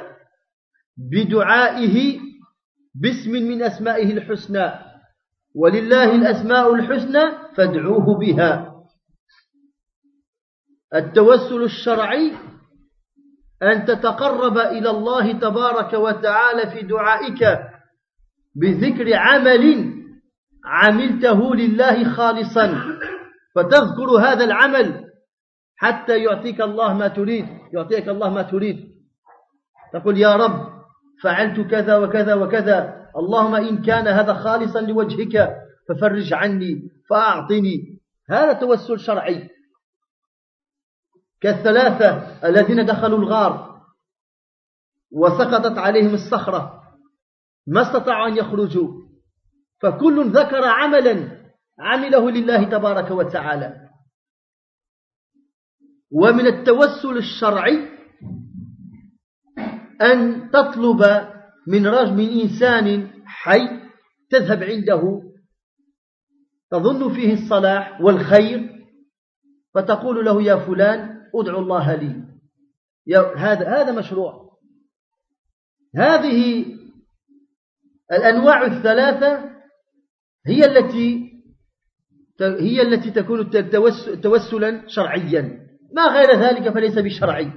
بدعائه 0.97 2.19
باسم 2.95 3.31
من 3.31 3.63
أسمائه 3.63 4.13
الحسنى 4.13 4.71
ولله 5.55 6.15
الأسماء 6.15 6.73
الحسنى 6.73 7.31
فادعوه 7.57 8.19
بها. 8.19 8.71
التوسل 10.95 11.63
الشرعي 11.63 12.31
أن 13.63 13.85
تتقرب 13.85 14.57
إلى 14.57 14.89
الله 14.89 15.31
تبارك 15.31 15.93
وتعالى 15.93 16.71
في 16.71 16.81
دعائك 16.81 17.59
بذكر 18.55 19.13
عمل 19.13 19.93
عملته 20.65 21.55
لله 21.55 22.13
خالصا 22.13 22.67
فتذكر 23.55 24.09
هذا 24.19 24.43
العمل 24.43 25.00
حتى 25.81 26.23
يعطيك 26.23 26.61
الله 26.61 26.93
ما 26.93 27.07
تريد 27.07 27.45
يعطيك 27.73 28.09
الله 28.09 28.29
ما 28.29 28.41
تريد. 28.41 28.91
تقول 29.93 30.17
يا 30.17 30.35
رب 30.35 30.83
فعلت 31.23 31.59
كذا 31.59 31.97
وكذا 31.97 32.33
وكذا. 32.33 33.07
اللهم 33.17 33.55
إن 33.55 33.81
كان 33.81 34.07
هذا 34.07 34.33
خالصا 34.33 34.81
لوجهك 34.81 35.57
ففرج 35.89 36.33
عني 36.33 36.89
فأعطني. 37.09 37.99
هذا 38.29 38.53
توسل 38.53 38.99
شرعي. 38.99 39.49
كالثلاثة 41.41 42.09
الذين 42.45 42.85
دخلوا 42.85 43.19
الغار 43.19 43.81
وسقطت 45.11 45.77
عليهم 45.77 46.13
الصخرة. 46.13 46.81
ما 47.67 47.81
استطاعوا 47.81 48.27
أن 48.27 48.37
يخرجوا. 48.37 49.01
فكل 49.81 50.31
ذكر 50.31 50.63
عملا 50.65 51.41
عمله 51.79 52.31
لله 52.31 52.63
تبارك 52.63 53.11
وتعالى. 53.11 53.90
ومن 56.11 56.47
التوسل 56.47 57.17
الشرعي 57.17 57.89
أن 60.01 60.49
تطلب 60.51 61.01
من 61.67 61.87
رجل 61.87 62.13
من 62.13 62.29
إنسان 62.41 63.09
حي 63.25 63.81
تذهب 64.29 64.63
عنده. 64.63 65.21
تظن 66.71 67.13
فيه 67.13 67.33
الصلاح 67.33 68.01
والخير 68.01 68.87
فتقول 69.73 70.25
له 70.25 70.41
يا 70.43 70.55
فلان 70.55 71.21
ادعو 71.35 71.59
الله 71.59 71.95
لي. 71.95 72.23
هذا 73.37 73.69
هذا 73.69 73.91
مشروع. 73.91 74.57
هذه 75.95 76.65
الأنواع 78.11 78.65
الثلاثة 78.65 79.51
هي 80.47 80.65
التي 80.65 81.31
هي 82.41 82.81
التي 82.81 83.11
تكون 83.11 83.49
توسلا 84.21 84.87
شرعيا. 84.87 85.70
ما 85.93 86.05
غير 86.07 86.39
ذلك 86.39 86.73
فليس 86.73 86.97
بشرعي. 86.97 87.51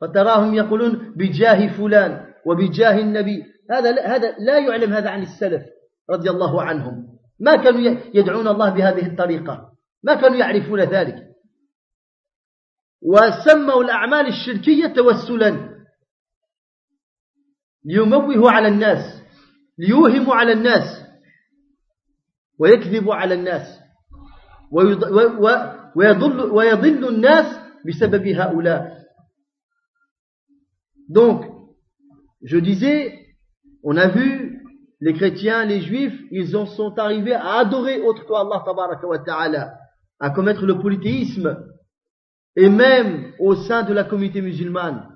فتراهم 0.00 0.54
يقولون 0.54 1.14
بجاه 1.16 1.78
فلان 1.78 2.34
وبجاه 2.46 2.98
النبي. 2.98 3.44
هذا 3.70 4.06
هذا 4.06 4.34
لا 4.38 4.58
يعلم 4.58 4.92
هذا 4.92 5.10
عن 5.10 5.22
السلف 5.22 5.62
رضي 6.10 6.30
الله 6.30 6.62
عنهم. 6.62 7.18
ما 7.40 7.56
كانوا 7.56 7.80
يدعون 8.14 8.48
الله 8.48 8.70
بهذه 8.70 9.06
الطريقة. 9.06 9.72
ما 10.02 10.14
كانوا 10.14 10.36
يعرفون 10.36 10.80
ذلك. 10.80 11.28
وسموا 13.02 13.82
الأعمال 13.84 14.26
الشركية 14.26 14.86
توسلا. 14.86 15.78
ليموه 17.84 18.50
على 18.52 18.68
الناس. 18.68 19.22
ليوهم 19.78 20.30
على 20.30 20.52
الناس. 20.52 21.04
ويكذب 22.58 23.10
على 23.10 23.34
الناس. 23.34 23.78
Donc, 31.08 31.44
je 32.42 32.58
disais, 32.58 33.26
on 33.82 33.96
a 33.96 34.08
vu, 34.08 34.64
les 35.00 35.14
chrétiens, 35.14 35.64
les 35.64 35.80
juifs, 35.80 36.20
ils 36.30 36.56
en 36.56 36.66
sont 36.66 36.98
arrivés 36.98 37.34
à 37.34 37.58
adorer 37.58 38.00
autre 38.00 38.24
que 38.24 39.30
Allah, 39.30 39.78
à 40.20 40.30
commettre 40.30 40.66
le 40.66 40.78
polythéisme, 40.78 41.64
et 42.56 42.68
même 42.68 43.32
au 43.38 43.54
sein 43.54 43.84
de 43.84 43.92
la 43.92 44.04
communauté 44.04 44.42
musulmane. 44.42 45.08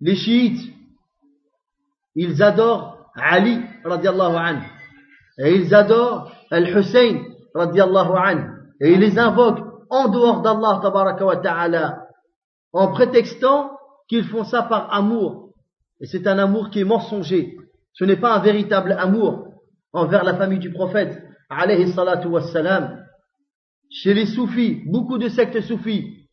Les 0.00 0.16
chiites, 0.16 0.72
ils 2.14 2.42
adorent 2.42 3.10
Ali, 3.14 3.60
radiallahu 3.84 4.62
et 5.38 5.54
ils 5.54 5.74
adorent 5.74 6.32
Al-Hussein, 6.50 7.24
et 8.80 8.92
ils 8.92 9.00
les 9.00 9.18
invoquent 9.18 9.64
en 9.90 10.08
dehors 10.08 10.42
d'Allah 10.42 10.80
ta'ala, 11.42 12.06
en 12.72 12.88
prétextant 12.88 13.70
qu'ils 14.08 14.24
font 14.24 14.44
ça 14.44 14.62
par 14.62 14.92
amour. 14.92 15.54
Et 16.00 16.06
c'est 16.06 16.26
un 16.26 16.38
amour 16.38 16.70
qui 16.70 16.80
est 16.80 16.84
mensonger. 16.84 17.56
Ce 17.92 18.04
n'est 18.04 18.16
pas 18.16 18.36
un 18.36 18.40
véritable 18.40 18.92
amour 18.92 19.48
envers 19.92 20.24
la 20.24 20.36
famille 20.36 20.58
du 20.58 20.72
prophète. 20.72 21.22
Chez 23.90 24.14
les 24.14 24.26
soufis, 24.26 24.82
beaucoup 24.86 25.18
de 25.18 25.28
sectes 25.28 25.60
soufis, 25.62 26.28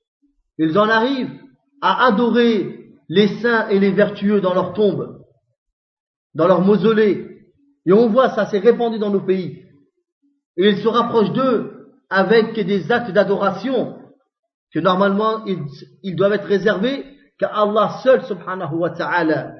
ils 0.57 0.77
en 0.77 0.89
arrivent 0.89 1.39
à 1.81 2.07
adorer 2.07 2.91
les 3.09 3.27
saints 3.39 3.69
et 3.69 3.79
les 3.79 3.91
vertueux 3.91 4.41
dans 4.41 4.53
leurs 4.53 4.73
tombes, 4.73 5.21
dans 6.33 6.47
leurs 6.47 6.61
mausolées. 6.61 7.27
Et 7.85 7.93
on 7.93 8.09
voit 8.09 8.29
ça, 8.29 8.45
c'est 8.47 8.59
répandu 8.59 8.99
dans 8.99 9.09
nos 9.09 9.21
pays. 9.21 9.64
Et 10.57 10.69
ils 10.69 10.77
se 10.77 10.87
rapprochent 10.87 11.33
d'eux 11.33 11.87
avec 12.09 12.53
des 12.53 12.91
actes 12.91 13.11
d'adoration 13.11 13.97
que 14.73 14.79
normalement 14.79 15.45
ils, 15.45 16.15
doivent 16.15 16.33
être 16.33 16.47
réservés 16.47 17.05
qu'à 17.39 17.47
Allah 17.47 17.99
seul 18.03 18.23
subhanahu 18.23 18.75
wa 18.75 18.89
ta'ala. 18.89 19.53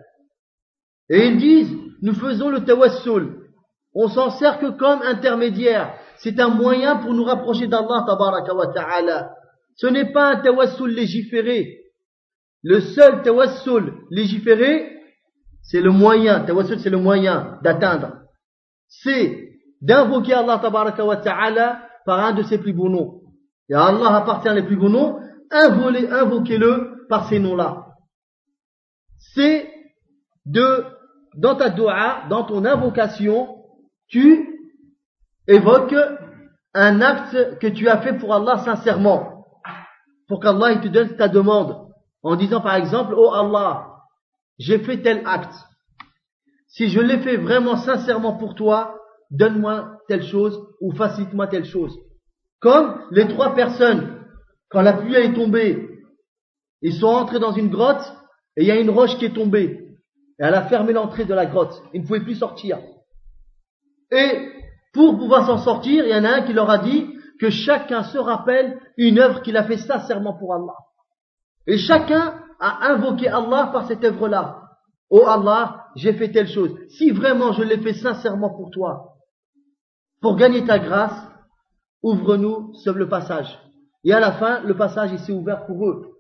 Et 1.10 1.28
ils 1.28 1.38
disent, 1.38 1.75
nous 2.02 2.14
faisons 2.14 2.50
le 2.50 2.64
tawassul. 2.64 3.50
On 3.94 4.08
s'en 4.08 4.30
sert 4.30 4.60
que 4.60 4.78
comme 4.78 5.02
intermédiaire. 5.02 5.94
C'est 6.18 6.40
un 6.40 6.50
moyen 6.50 6.98
pour 6.98 7.14
nous 7.14 7.24
rapprocher 7.24 7.68
d'Allah 7.68 8.06
wa 8.54 8.68
ta'ala. 8.74 9.32
Ce 9.75 9.88
n'est 9.88 10.12
pas 10.12 10.32
un 10.32 10.42
tawassul 10.42 10.92
légiféré. 10.92 11.82
Le 12.64 12.80
seul 12.82 13.22
tawassul 13.22 13.94
légiféré, 14.10 14.96
c'est 15.62 15.82
le 15.82 15.92
moyen. 15.92 16.42
Tawassul, 16.42 16.80
c'est 16.80 16.90
le 16.90 16.98
moyen 16.98 17.60
d'atteindre. 17.64 18.18
C'est 18.88 19.54
d'invoquer 19.86 20.34
Allah 20.34 20.60
tabaraka 20.60 21.06
wa 21.06 21.18
ta'ala 21.18 21.88
par 22.06 22.20
un 22.20 22.34
de 22.34 22.44
ses 22.44 22.58
plus 22.58 22.74
beaux 22.74 22.89
noms. 22.89 23.22
Et 23.70 23.75
Allah 23.75 24.15
appartient 24.15 24.54
les 24.54 24.63
plus 24.63 24.77
beaux 24.77 24.89
noms, 24.89 25.20
invoquez-le 25.51 27.06
par 27.08 27.27
ces 27.30 27.39
noms-là. 27.39 27.86
C'est 29.34 29.72
de, 30.46 30.86
dans 31.36 31.56
ta 31.56 31.70
dua, 31.70 32.24
dans 32.30 32.44
ton 32.44 32.65
invocation, 32.65 33.63
tu 34.08 34.60
évoques 35.48 35.96
un 36.74 37.01
acte 37.01 37.60
que 37.60 37.68
tu 37.68 37.88
as 37.88 38.01
fait 38.01 38.18
pour 38.18 38.34
Allah 38.34 38.58
sincèrement. 38.60 39.46
Pour 40.27 40.39
qu'Allah 40.39 40.77
te 40.77 40.88
donne 40.88 41.15
ta 41.15 41.27
demande. 41.27 41.77
En 42.24 42.36
disant 42.36 42.62
par 42.62 42.75
exemple, 42.75 43.13
oh 43.15 43.32
Allah, 43.34 43.88
j'ai 44.58 44.80
fait 44.80 45.01
tel 45.04 45.22
acte. 45.25 45.54
Si 46.68 46.89
je 46.89 47.00
l'ai 47.00 47.20
fait 47.20 47.38
vraiment 47.38 47.77
sincèrement 47.77 48.33
pour 48.33 48.55
toi, 48.55 49.00
donne-moi 49.31 50.00
telle 50.07 50.24
chose 50.24 50.59
ou 50.81 50.94
facilite-moi 50.94 51.48
telle 51.48 51.66
chose. 51.66 51.98
Comme 52.59 53.01
les 53.11 53.27
trois 53.27 53.53
personnes, 53.53 54.24
quand 54.70 54.81
la 54.81 54.94
pluie 54.94 55.16
est 55.16 55.33
tombée, 55.33 55.90
ils 56.81 56.94
sont 56.94 57.07
entrés 57.07 57.40
dans 57.40 57.53
une 57.53 57.70
grotte 57.70 58.14
et 58.57 58.64
il 58.64 58.68
y 58.68 58.72
a 58.72 58.79
une 58.79 58.90
roche 58.90 59.18
qui 59.18 59.25
est 59.25 59.33
tombée. 59.33 59.98
Et 60.40 60.44
elle 60.44 60.53
a 60.53 60.64
fermé 60.64 60.94
l'entrée 60.94 61.25
de 61.25 61.33
la 61.33 61.46
grotte. 61.46 61.81
Ils 61.94 62.01
ne 62.01 62.07
pouvaient 62.07 62.24
plus 62.24 62.35
sortir. 62.35 62.79
Et 64.11 64.51
pour 64.94 65.18
pouvoir 65.18 65.46
s'en 65.46 65.57
sortir, 65.57 66.05
il 66.05 66.11
y 66.11 66.16
en 66.16 66.24
a 66.24 66.29
un 66.29 66.42
qui 66.42 66.53
leur 66.53 66.70
a 66.70 66.77
dit 66.77 67.07
que 67.40 67.50
chacun 67.50 68.03
se 68.03 68.18
rappelle 68.18 68.79
une 68.98 69.20
œuvre 69.20 69.42
qu'il 69.42 69.57
a 69.57 69.64
fait 69.64 69.77
sincèrement 69.77 70.38
pour 70.38 70.53
Allah. 70.53 70.75
Et 71.68 71.77
chacun 71.77 72.42
a 72.59 72.92
invoqué 72.92 73.27
Allah 73.27 73.70
par 73.74 73.88
cette 73.88 74.03
œuvre-là. 74.03 74.61
Oh 75.09 75.25
Allah, 75.27 75.88
j'ai 75.96 76.14
fait 76.14 76.31
telle 76.31 76.48
chose. 76.48 76.72
Si 76.90 77.11
vraiment 77.11 77.51
je 77.51 77.64
l'ai 77.64 77.79
fait 77.79 77.94
sincèrement 77.94 78.55
pour 78.55 78.72
toi, 78.72 79.15
pour 80.25 80.38
gagner 80.38 80.66
ta 80.66 80.79
grâce, 80.79 81.14
ouvre-nous 82.01 82.74
sur 82.74 82.96
le 82.96 83.07
passage. 83.07 83.59
Et 84.03 84.11
à 84.11 84.20
la 84.20 84.31
fin, 84.31 84.59
le 84.61 84.75
passage 84.75 85.11
il 85.14 85.35
ouvert 85.35 85.68
pour 85.68 85.88
eux. 85.88 86.16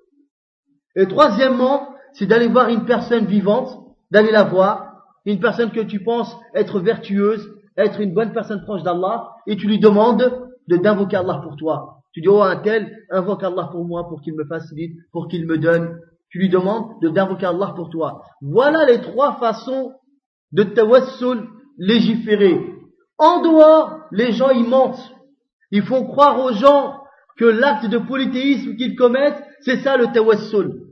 Et 0.95 1.07
troisièmement, 1.07 1.89
c'est 2.13 2.27
d'aller 2.27 2.47
voir 2.47 2.69
une 2.69 2.85
personne 2.85 3.25
vivante, 3.25 3.75
d'aller 4.11 4.29
la 4.29 4.43
voir, 4.43 4.93
une 5.25 5.39
personne 5.39 5.71
que 5.71 5.79
tu 5.79 6.03
penses 6.03 6.37
être 6.53 6.79
vertueuse, 6.79 7.49
être 7.77 7.99
une 7.99 8.13
bonne 8.13 8.31
personne 8.31 8.61
proche 8.61 8.83
d'Allah, 8.83 9.31
et 9.47 9.55
tu 9.55 9.65
lui 9.65 9.79
demandes 9.79 10.51
de 10.67 10.77
d'invoquer 10.77 11.15
Allah 11.15 11.41
pour 11.41 11.55
toi. 11.55 12.03
Tu 12.13 12.21
dis, 12.21 12.27
oh 12.27 12.43
un 12.43 12.57
tel, 12.57 12.95
invoque 13.09 13.41
Allah 13.41 13.69
pour 13.71 13.85
moi, 13.85 14.07
pour 14.07 14.21
qu'il 14.21 14.35
me 14.35 14.45
facilite, 14.45 14.99
pour 15.13 15.27
qu'il 15.29 15.47
me 15.47 15.57
donne. 15.57 15.99
Tu 16.29 16.37
lui 16.37 16.49
demandes 16.49 17.01
de 17.01 17.09
d'invoquer 17.09 17.47
Allah 17.47 17.73
pour 17.75 17.89
toi. 17.89 18.21
Voilà 18.39 18.85
les 18.85 19.01
trois 19.01 19.37
façons 19.39 19.93
de 20.51 20.61
tawassul 20.61 21.49
légiférer. 21.79 22.74
En 23.17 23.41
dehors, 23.41 24.07
les 24.11 24.33
gens 24.33 24.51
y 24.51 24.63
mentent. 24.63 25.13
Ils 25.71 25.83
font 25.83 26.05
croire 26.05 26.39
aux 26.43 26.53
gens 26.53 27.01
que 27.37 27.45
l'acte 27.45 27.87
de 27.87 27.97
polythéisme 27.97 28.75
qu'ils 28.75 28.95
commettent, 28.95 29.43
c'est 29.61 29.77
ça 29.77 29.97
le 29.97 30.07
tawassul. 30.11 30.85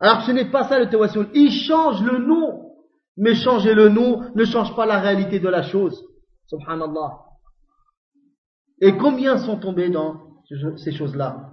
Alors 0.00 0.22
ce 0.22 0.32
n'est 0.32 0.50
pas 0.50 0.64
ça 0.64 0.78
le 0.78 0.88
tawassul. 0.88 1.28
Ils 1.34 1.52
changent 1.52 2.02
le 2.02 2.18
nom. 2.18 2.64
Mais 3.16 3.34
changer 3.34 3.74
le 3.74 3.88
nom 3.88 4.22
ne 4.36 4.44
change 4.44 4.76
pas 4.76 4.86
la 4.86 5.00
réalité 5.00 5.40
de 5.40 5.48
la 5.48 5.62
chose. 5.62 6.04
Subhanallah. 6.46 7.18
Et 8.80 8.96
combien 8.96 9.38
sont 9.38 9.58
tombés 9.58 9.90
dans 9.90 10.22
ces 10.76 10.92
choses-là? 10.92 11.50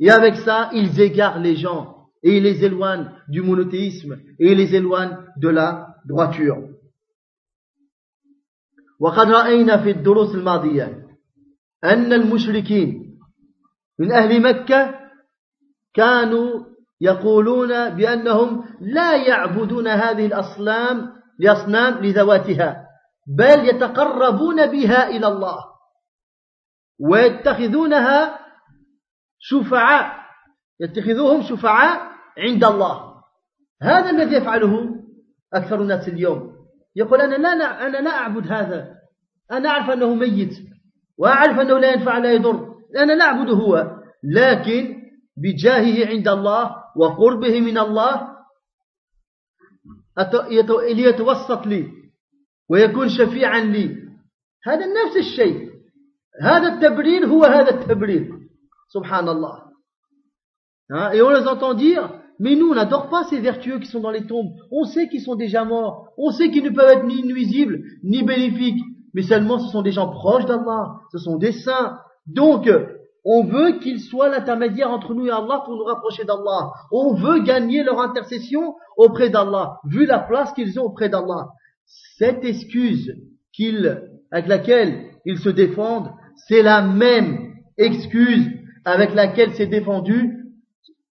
Et 0.00 0.10
avec 0.10 0.36
ça, 0.36 0.70
ils 0.72 1.00
égarent 1.00 1.38
les 1.38 1.54
gens 1.56 2.08
et 2.22 2.38
ils 2.38 2.42
les 2.42 2.64
éloignent 2.64 3.12
du 3.28 3.42
monothéisme 3.42 4.18
et 4.40 4.52
ils 4.52 4.58
les 4.58 4.74
éloignent 4.74 5.16
de 5.36 5.48
la 5.48 5.94
droiture. 6.04 6.58
وقد 9.00 9.30
رأينا 9.30 9.82
في 9.82 9.90
الدروس 9.90 10.34
الماضية 10.34 11.06
أن 11.84 12.12
المشركين 12.12 13.18
من 13.98 14.12
أهل 14.12 14.42
مكة 14.42 14.94
كانوا 15.94 16.64
يقولون 17.00 17.90
بأنهم 17.90 18.64
لا 18.80 19.16
يعبدون 19.16 19.88
هذه 19.88 20.26
الأصنام 20.26 21.12
لأصنام 21.38 22.04
لذواتها 22.04 22.86
بل 23.38 23.68
يتقربون 23.68 24.66
بها 24.66 25.08
إلى 25.08 25.28
الله 25.28 25.58
ويتخذونها 27.00 28.38
شفعاء 29.38 30.26
يتخذوهم 30.80 31.42
شفعاء 31.42 32.12
عند 32.38 32.64
الله. 32.64 33.22
هذا 33.82 34.10
الذي 34.10 34.36
يفعله 34.36 35.04
أكثر 35.54 35.82
الناس 35.82 36.08
اليوم. 36.08 36.55
يقول 36.96 37.20
أنا 37.20 37.34
لا 37.34 37.86
أنا 37.86 37.96
لا 37.96 38.10
أعبد 38.10 38.52
هذا. 38.52 38.94
أنا 39.52 39.68
أعرف 39.68 39.90
أنه 39.90 40.14
ميت. 40.14 40.54
وأعرف 41.18 41.60
أنه 41.60 41.78
لا 41.78 41.92
ينفع 41.92 42.18
لا 42.18 42.32
يضر. 42.32 42.74
أنا 42.96 43.12
لا 43.12 43.24
أعبده 43.24 43.52
هو. 43.52 44.00
لكن 44.34 45.02
بجاهه 45.36 46.06
عند 46.08 46.28
الله 46.28 46.76
وقربه 46.96 47.60
من 47.60 47.78
الله 47.78 48.36
ليتوسط 50.92 51.66
لي 51.66 51.92
ويكون 52.70 53.08
شفيعا 53.08 53.60
لي. 53.60 53.96
هذا 54.64 54.86
نفس 54.86 55.16
الشيء. 55.16 55.70
هذا 56.42 56.74
التبرير 56.74 57.26
هو 57.26 57.44
هذا 57.44 57.70
التبرير. 57.70 58.30
سبحان 58.88 59.28
الله. 59.28 59.66
et 61.12 61.20
on 61.20 61.30
les 61.30 61.46
entend 61.48 61.74
dire 61.74 62.08
Mais 62.38 62.54
nous, 62.54 62.70
on 62.70 62.74
n'adore 62.74 63.08
pas 63.08 63.24
ces 63.24 63.40
vertueux 63.40 63.78
qui 63.78 63.86
sont 63.86 64.00
dans 64.00 64.10
les 64.10 64.26
tombes. 64.26 64.52
On 64.70 64.84
sait 64.84 65.08
qu'ils 65.08 65.22
sont 65.22 65.36
déjà 65.36 65.64
morts. 65.64 66.08
On 66.18 66.30
sait 66.30 66.50
qu'ils 66.50 66.64
ne 66.64 66.70
peuvent 66.70 66.98
être 66.98 67.06
ni 67.06 67.22
nuisibles, 67.22 67.82
ni 68.02 68.22
bénéfiques. 68.22 68.82
Mais 69.14 69.22
seulement 69.22 69.58
ce 69.58 69.70
sont 69.70 69.82
des 69.82 69.92
gens 69.92 70.08
proches 70.08 70.44
d'Allah. 70.44 71.00
Ce 71.12 71.18
sont 71.18 71.36
des 71.36 71.52
saints. 71.52 71.98
Donc, 72.26 72.68
on 73.24 73.44
veut 73.44 73.78
qu'ils 73.80 74.00
soient 74.00 74.28
l'intermédiaire 74.28 74.90
entre 74.90 75.12
nous 75.14 75.26
et 75.26 75.30
Allah 75.30 75.62
pour 75.64 75.74
nous 75.76 75.84
rapprocher 75.84 76.24
d'Allah. 76.24 76.70
On 76.92 77.14
veut 77.14 77.42
gagner 77.42 77.82
leur 77.82 78.00
intercession 78.00 78.76
auprès 78.96 79.30
d'Allah, 79.30 79.78
vu 79.84 80.06
la 80.06 80.20
place 80.20 80.52
qu'ils 80.52 80.78
ont 80.78 80.84
auprès 80.84 81.08
d'Allah. 81.08 81.48
Cette 82.18 82.44
excuse 82.44 83.12
qu'ils, 83.52 84.02
avec 84.30 84.46
laquelle 84.46 85.06
ils 85.24 85.38
se 85.38 85.48
défendent, 85.48 86.10
c'est 86.48 86.62
la 86.62 86.82
même 86.82 87.54
excuse 87.78 88.46
avec 88.84 89.12
laquelle 89.14 89.54
s'est 89.54 89.66
défendu 89.66 90.45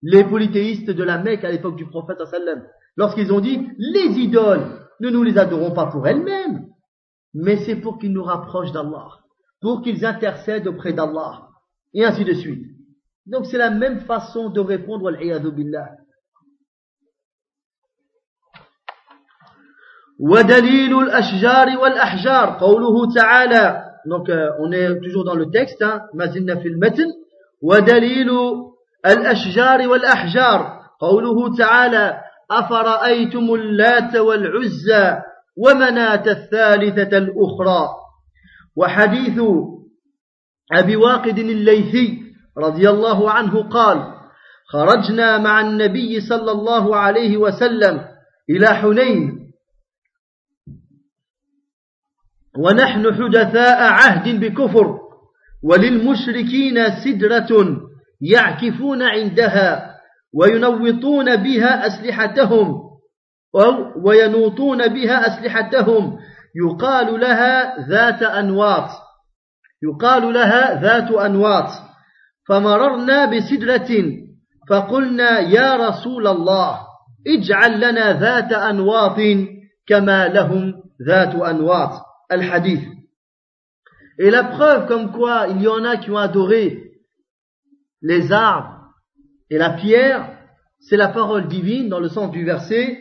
les 0.03 0.25
polythéistes 0.25 0.91
de 0.91 1.05
la 1.05 1.19
Mecque 1.19 1.45
à 1.45 1.51
l'époque 1.51 1.77
du 1.77 1.87
prophète 1.87 2.19
lorsqu'ils 2.97 3.33
ont 3.33 3.41
dit 3.41 3.69
les 3.79 4.19
idoles, 4.19 4.81
ne 5.01 5.11
nous 5.11 5.23
les 5.23 5.39
adorons 5.39 5.73
pas 5.73 5.87
pour 5.87 6.07
elles-mêmes, 6.07 6.67
mais 7.35 7.57
c'est 7.65 7.77
pour 7.77 7.99
qu'ils 7.99 8.13
nous 8.13 8.23
rapprochent 8.23 8.73
d'Allah, 8.73 9.09
pour 9.61 9.83
qu'ils 9.83 10.05
intercèdent 10.05 10.67
auprès 10.67 10.93
d'Allah, 10.93 11.49
et 11.95 12.05
ainsi 12.05 12.25
de 12.25 12.35
suite. 12.35 12.67
Donc 13.27 13.47
c'est 13.47 13.59
la 13.59 13.71
même 13.71 14.01
façon 14.01 14.51
de 14.51 14.61
répondre 14.61 15.09
al 15.09 15.53
billah. 15.53 15.91
donc 24.07 24.29
euh, 24.29 24.51
on 24.59 24.73
est 24.73 25.01
toujours 25.01 25.25
dans 25.25 25.35
le 25.35 25.51
texte 25.51 25.81
hein, 25.83 26.03
الأشجار 29.07 29.89
والأحجار. 29.89 30.81
قوله 31.01 31.57
تعالى 31.57 32.21
أفرأيتم 32.51 33.55
اللات 33.55 34.17
والعزى 34.17 35.19
ومناة 35.57 36.25
الثالثة 36.27 37.19
الأخرى؟ 37.19 37.89
وحديث 38.77 39.41
أبي 40.73 40.97
واقد 40.97 41.39
الليثي 41.39 42.23
رضي 42.59 42.91
الله 42.91 43.31
عنه 43.31 43.69
قال 43.69 44.15
خرجنا 44.73 45.39
مع 45.39 45.61
النبي 45.61 46.21
صلى 46.21 46.53
الله 46.53 46.97
عليه 46.97 47.37
وسلم 47.37 48.05
إلى 48.51 48.67
حنين. 48.67 49.41
ونحن 52.59 53.15
حدثاء 53.15 53.83
عهد 53.83 54.41
بكفر 54.41 54.99
وللمشركين 55.63 56.77
سدرة 57.05 57.81
يعكفون 58.21 59.03
عندها 59.03 59.97
وينوطون 60.35 61.37
بها 61.37 61.87
أسلحتهم 61.87 62.91
أو 63.55 64.03
وينوطون 64.05 64.89
بها 64.89 65.27
أسلحتهم. 65.27 66.19
يقال 66.65 67.21
لها 67.21 67.79
ذات 67.89 68.23
أنواط. 68.23 68.91
يقال 69.83 70.33
لها 70.33 70.81
ذات 70.81 71.11
أنواط. 71.11 71.69
فمررنا 72.49 73.25
بسدرة 73.27 73.89
فقلنا 74.69 75.41
يا 75.41 75.77
رسول 75.89 76.27
الله 76.27 76.81
اجعل 77.27 77.81
لنا 77.81 78.21
ذات 78.21 78.53
أنواط 78.53 79.17
كما 79.87 80.29
لهم 80.29 80.75
ذات 81.07 81.35
أنواط. 81.35 81.91
الحديث. 82.33 82.81
Et 84.19 84.31
la 84.31 84.45
preuve 84.45 84.87
comme 84.87 85.13
quoi 85.13 85.47
il 85.49 85.63
y 85.63 85.69
en 85.69 85.85
a 85.85 85.97
qui 85.97 86.11
ont 86.11 86.17
adoré 86.17 86.90
les 88.02 88.32
arbres 88.32 88.94
et 89.50 89.58
la 89.58 89.72
pierre, 89.72 90.38
c'est 90.80 90.98
la 90.98 91.10
parole 91.10 91.48
divine 91.48 91.90
dans 91.90 92.00
le 92.00 92.10
sens 92.10 92.32
du 92.32 92.44
verset. 92.46 93.00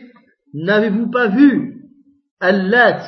N'avez-vous 0.53 1.11
pas 1.11 1.27
vu 1.27 1.83
Al-Lat 2.39 3.01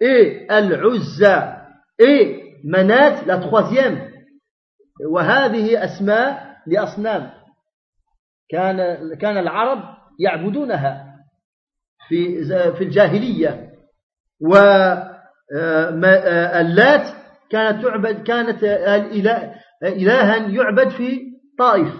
et 0.00 0.46
Al-Uzza 0.48 1.66
et 1.98 2.42
Manat, 2.64 3.24
la 3.26 3.38
troisième 3.38 4.06
وهذه 5.10 5.84
أسماء 5.84 6.56
لأصنام 6.66 7.30
كان 8.48 8.98
كان 9.20 9.38
العرب 9.38 9.82
يعبدونها 10.20 11.16
في 12.08 12.44
في 12.72 12.84
الجاهلية 12.84 13.72
واللات 14.40 15.86
كانت 17.50 17.82
تعبد 17.82 18.22
كانت 18.22 18.64
إلها 19.82 20.36
يعبد 20.36 20.88
في 20.88 21.29
طائف 21.61 21.93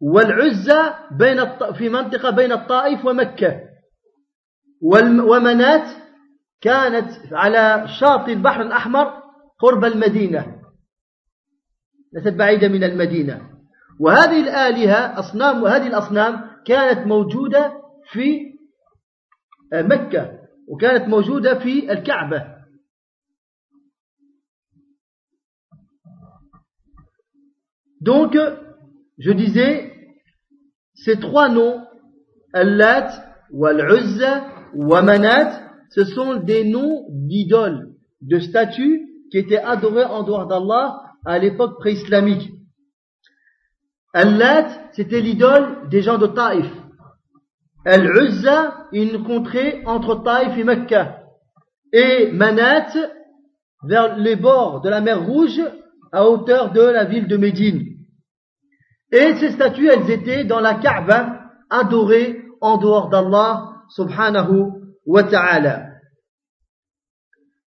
والعزة 0.00 0.94
بين 1.10 1.72
في 1.72 1.88
منطقة 1.88 2.30
بين 2.30 2.52
الطائف 2.52 3.04
ومكة. 3.04 3.60
ومنات 5.30 5.88
كانت 6.60 7.10
على 7.32 7.88
شاطئ 8.00 8.32
البحر 8.32 8.62
الأحمر 8.62 9.22
قرب 9.60 9.84
المدينة. 9.84 10.62
ليست 12.12 12.28
بعيدة 12.28 12.68
من 12.68 12.84
المدينة. 12.84 13.50
وهذه 14.00 14.40
الآلهة 14.40 15.18
أصنام 15.18 15.62
وهذه 15.62 15.86
الأصنام 15.86 16.50
كانت 16.66 17.06
موجودة 17.06 17.72
في 18.12 18.40
مكة 19.72 20.38
وكانت 20.68 21.08
موجودة 21.08 21.58
في 21.58 21.92
الكعبة. 21.92 22.57
Donc, 28.00 28.36
je 29.18 29.32
disais, 29.32 29.92
ces 30.94 31.18
trois 31.18 31.48
noms, 31.48 31.82
Al-Lat, 32.52 33.24
Wal-Uzza, 33.52 34.46
Wamanat, 34.74 35.62
ce 35.90 36.04
sont 36.04 36.36
des 36.36 36.64
noms 36.64 37.06
d'idoles, 37.10 37.94
de 38.20 38.38
statues 38.38 39.08
qui 39.30 39.38
étaient 39.38 39.58
adorées 39.60 40.04
en 40.04 40.22
dehors 40.22 40.46
d'Allah 40.46 41.02
à 41.24 41.38
l'époque 41.38 41.78
pré-islamique. 41.78 42.50
Al-Lat, 44.12 44.90
c'était 44.92 45.20
l'idole 45.20 45.88
des 45.88 46.02
gens 46.02 46.18
de 46.18 46.26
Taïf. 46.26 46.66
Al-Uzza, 47.84 48.86
une 48.92 49.24
contrée 49.24 49.82
entre 49.86 50.22
Taïf 50.22 50.56
et 50.58 50.64
Mecca. 50.64 51.22
Et 51.92 52.30
Manat, 52.32 52.92
vers 53.82 54.16
les 54.16 54.36
bords 54.36 54.80
de 54.80 54.88
la 54.88 55.00
mer 55.00 55.24
Rouge, 55.24 55.62
à 56.12 56.24
hauteur 56.26 56.72
de 56.72 56.80
la 56.80 57.04
ville 57.04 57.26
de 57.26 57.36
Médine. 57.36 57.84
Et 59.12 59.34
ces 59.36 59.52
statues, 59.52 59.88
elles 59.88 60.10
étaient 60.10 60.44
dans 60.44 60.60
la 60.60 60.74
Kaaba, 60.74 61.40
adorées 61.70 62.42
en 62.60 62.76
dehors 62.76 63.08
d'Allah, 63.08 63.72
subhanahu 63.90 64.72
wa 65.06 65.22
ta'ala. 65.24 65.86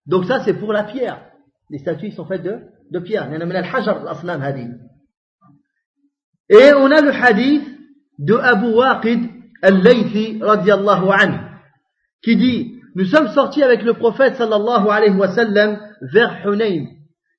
Donc 0.06 0.26
ça, 0.26 0.44
c'est 0.44 0.54
pour 0.54 0.74
la 0.74 0.84
pierre. 0.84 1.26
Les 1.70 1.80
statues 1.80 2.12
sont 2.12 2.26
faites 2.26 2.44
de 2.44 2.60
de 2.92 3.00
pierre. 3.00 3.32
Et 6.50 6.74
on 6.74 6.92
a 6.92 7.02
le 7.02 7.12
hadith 7.12 7.64
de 8.20 8.36
Abu 8.36 8.68
Waqid 8.74 9.30
al-Laythi 9.62 10.40
radiallahu 10.42 11.10
anhu 11.10 11.40
qui 12.22 12.36
dit 12.36 12.80
Nous 12.96 13.06
sommes 13.06 13.30
sortis 13.30 13.64
avec 13.64 13.84
le 13.84 13.94
prophète 13.94 14.36
sallallahu 14.36 14.90
alayhi 14.90 15.16
wa 15.16 15.30
sallam 15.34 15.80
vers 16.02 16.46
Hunayn. 16.46 16.88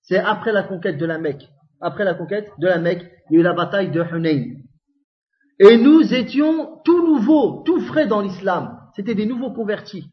C'est 0.02 0.18
après 0.18 0.52
la 0.52 0.62
conquête 0.62 0.98
de 0.98 1.06
la 1.06 1.18
Mecque. 1.18 1.48
Après 1.80 2.04
la 2.04 2.14
conquête 2.14 2.50
de 2.58 2.66
la 2.66 2.78
Mecque, 2.78 3.10
il 3.30 3.34
y 3.34 3.36
a 3.38 3.40
eu 3.40 3.42
la 3.42 3.54
bataille 3.54 3.90
de 3.90 4.02
Hunayn. 4.02 4.62
Et 5.58 5.76
nous 5.76 6.12
étions 6.12 6.80
tout 6.84 7.06
nouveaux, 7.06 7.62
tout 7.64 7.80
frais 7.80 8.06
dans 8.06 8.20
l'islam. 8.20 8.78
C'était 8.94 9.14
des 9.14 9.26
nouveaux 9.26 9.52
convertis. 9.52 10.10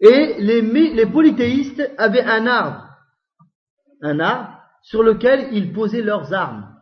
Et 0.00 0.36
les, 0.38 1.06
polythéistes 1.06 1.82
avaient 1.98 2.22
un 2.22 2.46
arbre 2.46 2.86
un 4.02 4.18
arbre 4.20 4.56
sur 4.82 5.02
lequel 5.02 5.48
ils 5.52 5.72
posaient 5.72 6.02
leurs 6.02 6.32
armes, 6.32 6.74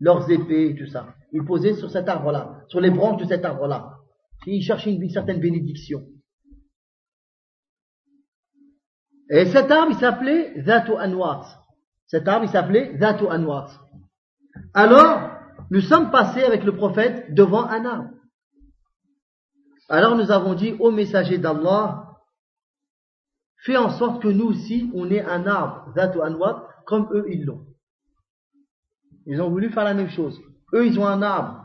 leurs 0.00 0.30
épées 0.30 0.74
tout 0.78 0.86
ça. 0.86 1.14
Ils 1.32 1.44
posaient 1.44 1.74
sur 1.74 1.90
cet 1.90 2.08
arbre-là, 2.08 2.62
sur 2.68 2.80
les 2.80 2.90
branches 2.90 3.20
de 3.20 3.28
cet 3.28 3.44
arbre-là. 3.44 3.90
Ils 4.46 4.62
cherchaient 4.62 4.92
une, 4.92 5.10
certaine 5.10 5.40
bénédiction. 5.40 6.02
Et 9.30 9.46
cet 9.46 9.70
arbre, 9.70 9.92
il 9.92 9.98
s'appelait 9.98 10.62
Zatu 10.62 10.92
Anwat. 10.92 11.46
Cet 12.06 12.28
arbre, 12.28 12.44
il 12.44 12.50
s'appelait 12.50 12.96
Zatu 12.98 13.26
Anwat. 13.26 13.70
Alors, 14.74 15.30
nous 15.70 15.80
sommes 15.80 16.10
passés 16.10 16.42
avec 16.42 16.64
le 16.64 16.76
prophète 16.76 17.34
devant 17.34 17.64
un 17.64 17.84
arbre. 17.84 18.10
Alors 19.88 20.16
nous 20.16 20.30
avons 20.30 20.54
dit 20.54 20.74
au 20.78 20.90
messager 20.90 21.38
d'Allah, 21.38 22.08
fais 23.64 23.76
en 23.76 23.90
sorte 23.90 24.22
que 24.22 24.28
nous 24.28 24.46
aussi, 24.46 24.90
on 24.94 25.10
ait 25.10 25.22
un 25.24 25.46
arbre, 25.46 25.92
Zatu 25.94 26.20
Anwat, 26.20 26.68
comme 26.86 27.08
eux, 27.12 27.26
ils 27.28 27.44
l'ont. 27.44 27.66
Ils 29.26 29.40
ont 29.40 29.50
voulu 29.50 29.70
faire 29.70 29.84
la 29.84 29.94
même 29.94 30.10
chose. 30.10 30.38
Eux, 30.74 30.86
ils 30.86 30.98
ont 30.98 31.06
un 31.06 31.22
arbre 31.22 31.64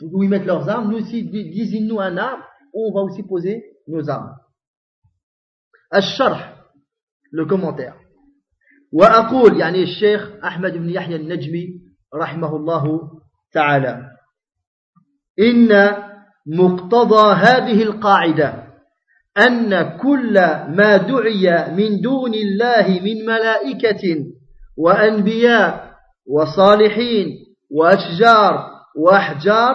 où 0.00 0.22
ils 0.22 0.28
mettent 0.28 0.46
leurs 0.46 0.68
armes. 0.68 0.90
Nous 0.90 0.98
aussi, 0.98 1.24
désigne-nous 1.24 2.00
un 2.00 2.16
arbre 2.16 2.44
où 2.72 2.88
on 2.88 2.94
va 2.94 3.00
aussi 3.02 3.22
poser 3.22 3.76
nos 3.86 4.08
armes. 4.08 4.36
Al-Sharh. 5.90 6.51
Le 7.32 7.44
commentaire. 7.46 7.94
وأقول 8.92 9.60
يعني 9.60 9.82
الشيخ 9.82 10.30
أحمد 10.44 10.72
بن 10.72 10.90
يحيى 10.90 11.16
النجمي 11.16 11.68
رحمه 12.14 12.56
الله 12.56 13.00
تعالى 13.52 13.98
إن 15.40 15.92
مقتضى 16.46 17.34
هذه 17.34 17.82
القاعدة 17.82 18.62
أن 19.38 19.96
كل 19.98 20.34
ما 20.68 20.96
دعي 20.96 21.74
من 21.74 22.00
دون 22.00 22.34
الله 22.34 23.00
من 23.00 23.26
ملائكة 23.26 24.24
وأنبياء 24.78 25.92
وصالحين 26.26 27.36
وأشجار 27.70 28.70
وأحجار 28.96 29.74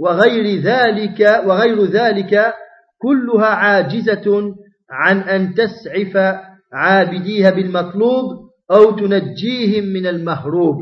وغير 0.00 0.60
ذلك 0.60 1.42
وغير 1.46 1.84
ذلك 1.84 2.54
كلها 2.98 3.46
عاجزة 3.46 4.54
عن 4.90 5.20
أن 5.20 5.54
تسعف 5.54 6.38
عابديها 6.72 7.50
بالمطلوب 7.50 8.50
أو 8.70 8.90
تنجيهم 8.90 9.84
من 9.84 10.06
المهروب 10.06 10.76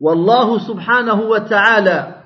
والله 0.00 0.58
سبحانه 0.58 1.20
وتعالى 1.20 2.22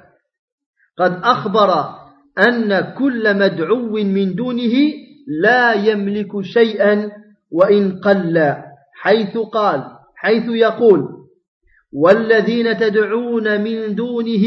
قد 0.98 1.20
أخبر 1.22 1.96
أن 2.38 2.94
كل 2.98 3.38
مدعو 3.38 3.92
من 3.92 4.34
دونه 4.34 4.72
لا 5.42 5.72
يملك 5.72 6.40
شيئا 6.40 7.10
وإن 7.50 8.00
قل 8.00 8.56
حيث 8.94 9.38
قال 9.38 9.84
حيث 10.16 10.44
يقول 10.48 11.08
والذين 11.92 12.76
تدعون 12.76 13.60
من 13.60 13.94
دونه 13.94 14.46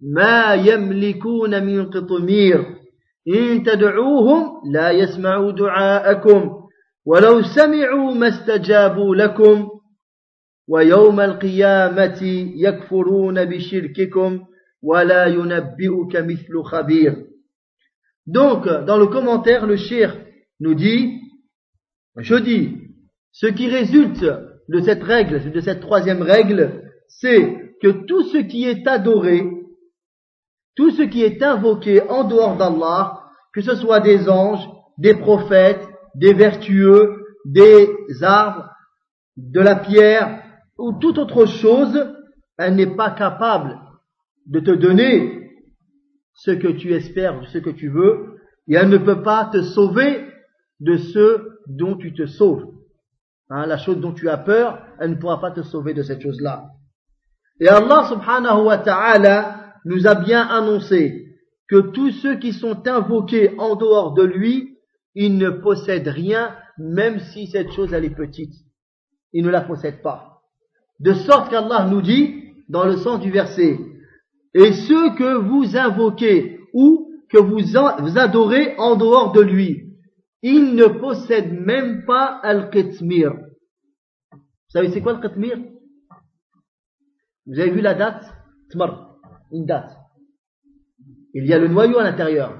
ما 0.00 0.54
يملكون 0.54 1.64
من 1.64 1.90
قطمير. 1.90 2.79
إن 3.29 3.63
تدعوهم 3.63 4.71
لا 4.71 4.91
يسمعوا 4.91 5.51
دعاءكم 5.51 6.51
ولو 7.05 7.41
سمعوا 7.41 8.13
ما 8.13 8.27
استجابوا 8.27 9.15
لكم 9.15 9.69
ويوم 10.67 11.21
القيامة 11.21 12.19
يكفرون 12.55 13.45
بشرككم 13.45 14.39
ولا 14.83 15.25
ينبئك 15.25 16.15
مثل 16.15 16.63
خبير 16.63 17.25
Donc, 18.27 18.65
dans 18.65 18.97
le 18.97 19.05
commentaire, 19.05 19.67
le 19.67 19.77
shir 19.77 20.17
nous 20.59 20.73
dit, 20.73 21.21
je 22.17 22.35
dis, 22.35 22.75
ce 23.31 23.45
qui 23.45 23.67
résulte 23.67 24.25
de 24.67 24.81
cette 24.81 25.03
règle, 25.03 25.51
de 25.51 25.59
cette 25.59 25.81
troisième 25.81 26.23
règle, 26.23 26.91
c'est 27.07 27.75
que 27.83 28.05
tout 28.07 28.23
ce 28.23 28.37
qui 28.37 28.65
est 28.65 28.87
adoré, 28.87 29.43
tout 30.75 30.89
ce 30.91 31.03
qui 31.03 31.23
est 31.23 31.43
invoqué 31.43 32.01
en 32.01 32.23
dehors 32.23 32.57
d'Allah, 32.57 33.18
que 33.52 33.60
ce 33.60 33.74
soit 33.74 34.00
des 34.00 34.28
anges, 34.28 34.68
des 34.98 35.14
prophètes, 35.14 35.86
des 36.14 36.34
vertueux, 36.34 37.24
des 37.44 37.88
arbres, 38.22 38.70
de 39.36 39.60
la 39.60 39.76
pierre 39.76 40.42
ou 40.78 40.92
toute 40.92 41.18
autre 41.18 41.46
chose, 41.46 42.14
elle 42.58 42.74
n'est 42.74 42.94
pas 42.94 43.10
capable 43.10 43.78
de 44.46 44.60
te 44.60 44.70
donner 44.70 45.50
ce 46.34 46.50
que 46.50 46.68
tu 46.68 46.92
espères, 46.92 47.40
ce 47.52 47.58
que 47.58 47.70
tu 47.70 47.88
veux, 47.88 48.36
et 48.68 48.74
elle 48.74 48.88
ne 48.88 48.98
peut 48.98 49.22
pas 49.22 49.50
te 49.52 49.62
sauver 49.62 50.26
de 50.80 50.96
ce 50.96 51.48
dont 51.66 51.96
tu 51.96 52.14
te 52.14 52.26
sauves. 52.26 52.66
Hein, 53.50 53.66
la 53.66 53.78
chose 53.78 53.98
dont 54.00 54.12
tu 54.12 54.28
as 54.28 54.38
peur, 54.38 54.82
elle 54.98 55.10
ne 55.10 55.14
pourra 55.16 55.40
pas 55.40 55.50
te 55.50 55.62
sauver 55.62 55.92
de 55.92 56.02
cette 56.02 56.22
chose-là. 56.22 56.70
Et 57.60 57.68
Allah 57.68 58.06
subhanahu 58.08 58.64
wa 58.64 58.78
ta'ala 58.78 59.74
nous 59.84 60.06
a 60.06 60.14
bien 60.14 60.46
annoncé 60.46 61.29
que 61.70 61.92
tous 61.92 62.10
ceux 62.10 62.36
qui 62.36 62.52
sont 62.52 62.88
invoqués 62.88 63.54
en 63.58 63.76
dehors 63.76 64.12
de 64.14 64.24
lui, 64.24 64.76
ils 65.14 65.38
ne 65.38 65.50
possèdent 65.50 66.08
rien, 66.08 66.56
même 66.78 67.20
si 67.20 67.46
cette 67.46 67.70
chose 67.70 67.92
elle 67.92 68.04
est 68.04 68.16
petite. 68.16 68.52
Ils 69.32 69.44
ne 69.44 69.50
la 69.50 69.60
possèdent 69.60 70.02
pas. 70.02 70.42
De 70.98 71.12
sorte 71.12 71.48
qu'Allah 71.48 71.86
nous 71.88 72.02
dit, 72.02 72.42
dans 72.68 72.84
le 72.84 72.96
sens 72.96 73.20
du 73.20 73.30
verset, 73.30 73.78
et 74.52 74.72
ceux 74.72 75.14
que 75.14 75.36
vous 75.36 75.76
invoquez 75.76 76.58
ou 76.74 77.12
que 77.28 77.38
vous, 77.38 77.76
adorez 78.18 78.74
en 78.76 78.96
dehors 78.96 79.30
de 79.30 79.40
lui, 79.40 79.94
ils 80.42 80.74
ne 80.74 80.86
possèdent 80.86 81.52
même 81.52 82.04
pas 82.04 82.40
al-qitmir. 82.42 83.32
Vous 84.32 84.72
savez 84.72 84.90
c'est 84.90 85.02
quoi 85.02 85.12
le 85.12 85.20
qitmir? 85.20 85.56
Vous 87.46 87.60
avez 87.60 87.70
vu 87.70 87.80
la 87.80 87.94
date? 87.94 88.24
Tmar, 88.70 89.18
une 89.52 89.66
date. 89.66 89.99
Il 91.34 91.46
y 91.46 91.52
a 91.52 91.58
le 91.58 91.68
noyau 91.68 91.98
à 91.98 92.04
l'intérieur. 92.04 92.58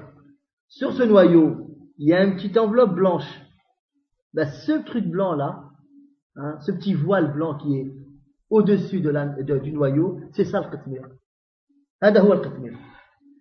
Sur 0.67 0.93
ce 0.93 1.03
noyau, 1.03 1.67
il 1.97 2.09
y 2.09 2.13
a 2.13 2.23
une 2.23 2.35
petite 2.35 2.57
enveloppe 2.57 2.95
blanche. 2.95 3.41
Ben, 4.33 4.49
ce 4.49 4.83
truc 4.83 5.05
blanc 5.05 5.35
là, 5.35 5.63
hein, 6.35 6.57
ce 6.61 6.71
petit 6.71 6.93
voile 6.93 7.33
blanc 7.33 7.57
qui 7.57 7.77
est 7.77 7.91
au-dessus 8.49 9.01
de 9.01 9.59
du 9.59 9.71
noyau, 9.73 10.21
c'est 10.33 10.45
ça 10.45 10.61
le 10.61 10.77
qitmir. 10.77 11.07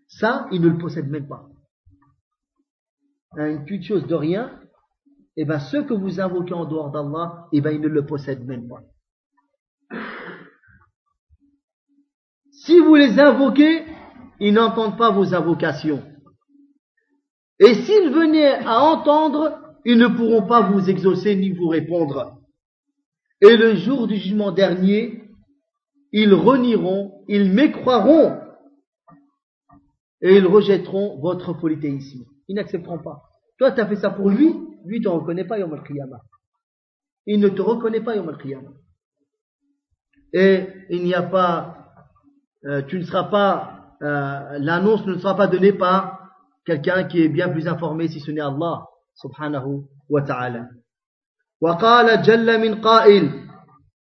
Ça, 0.08 0.48
il 0.52 0.60
ne 0.60 0.68
le 0.68 0.78
possède 0.78 1.08
même 1.08 1.28
pas. 1.28 1.48
Une 3.36 3.64
petite 3.64 3.84
chose 3.84 4.06
de 4.06 4.14
rien, 4.14 4.60
et 5.36 5.42
eh 5.42 5.44
bien 5.44 5.60
ceux 5.60 5.84
que 5.84 5.94
vous 5.94 6.20
invoquez 6.20 6.54
en 6.54 6.64
dehors 6.64 6.90
d'Allah, 6.90 7.46
et 7.52 7.58
eh 7.58 7.60
bien 7.60 7.70
ils 7.70 7.80
ne 7.80 7.88
le 7.88 8.04
possèdent 8.04 8.44
même 8.44 8.68
pas. 8.68 8.82
Si 12.50 12.78
vous 12.78 12.94
les 12.94 13.18
invoquez, 13.18 13.86
ils 14.40 14.54
n'entendent 14.54 14.98
pas 14.98 15.10
vos 15.10 15.34
invocations. 15.34 16.02
Et 17.58 17.74
s'ils 17.74 18.10
venaient 18.10 18.64
à 18.64 18.80
entendre, 18.80 19.60
ils 19.84 19.98
ne 19.98 20.08
pourront 20.08 20.46
pas 20.46 20.62
vous 20.62 20.88
exaucer 20.88 21.36
ni 21.36 21.50
vous 21.50 21.68
répondre. 21.68 22.38
Et 23.42 23.56
le 23.56 23.74
jour 23.74 24.06
du 24.06 24.16
jugement 24.16 24.50
dernier, 24.50 25.24
ils 26.12 26.34
renieront, 26.34 27.24
ils 27.28 27.52
mécroiront 27.52 28.40
et 30.22 30.36
ils 30.36 30.46
rejetteront 30.46 31.20
votre 31.20 31.52
polythéisme. 31.54 32.24
Ils 32.48 32.56
n'accepteront 32.56 32.98
pas. 32.98 33.22
Toi, 33.58 33.72
tu 33.72 33.80
as 33.80 33.86
fait 33.86 33.96
ça 33.96 34.10
pour 34.10 34.28
lui, 34.28 34.54
lui, 34.84 34.98
ne 34.98 35.04
te 35.04 35.08
reconnaît 35.08 35.44
pas 35.44 35.58
Yom 35.58 35.72
al 35.72 35.82
Il 37.26 37.40
ne 37.40 37.48
te 37.48 37.62
reconnaît 37.62 38.00
pas 38.00 38.16
Yom 38.16 38.28
al 38.28 38.38
Et 40.32 40.66
il 40.90 41.04
n'y 41.04 41.14
a 41.14 41.22
pas, 41.22 41.92
euh, 42.64 42.82
tu 42.82 42.98
ne 42.98 43.04
seras 43.04 43.24
pas, 43.24 43.79
euh, 44.01 44.57
l'annonce 44.59 45.05
ne 45.05 45.17
sera 45.17 45.35
pas 45.35 45.47
donnée 45.47 45.73
par 45.73 46.19
quelqu'un 46.65 47.03
qui 47.05 47.23
est 47.23 47.29
bien 47.29 47.49
plus 47.49 47.67
informé 47.67 48.07
si 48.07 48.19
ce 48.19 48.31
n'est 48.31 48.41
Allah, 48.41 48.85
subhanahu 49.15 49.83
wa 50.09 50.21
ta'ala. 50.21 50.67
وقال 51.61 52.21
جل 52.21 52.61
من 52.61 52.81
قائل 52.81 53.31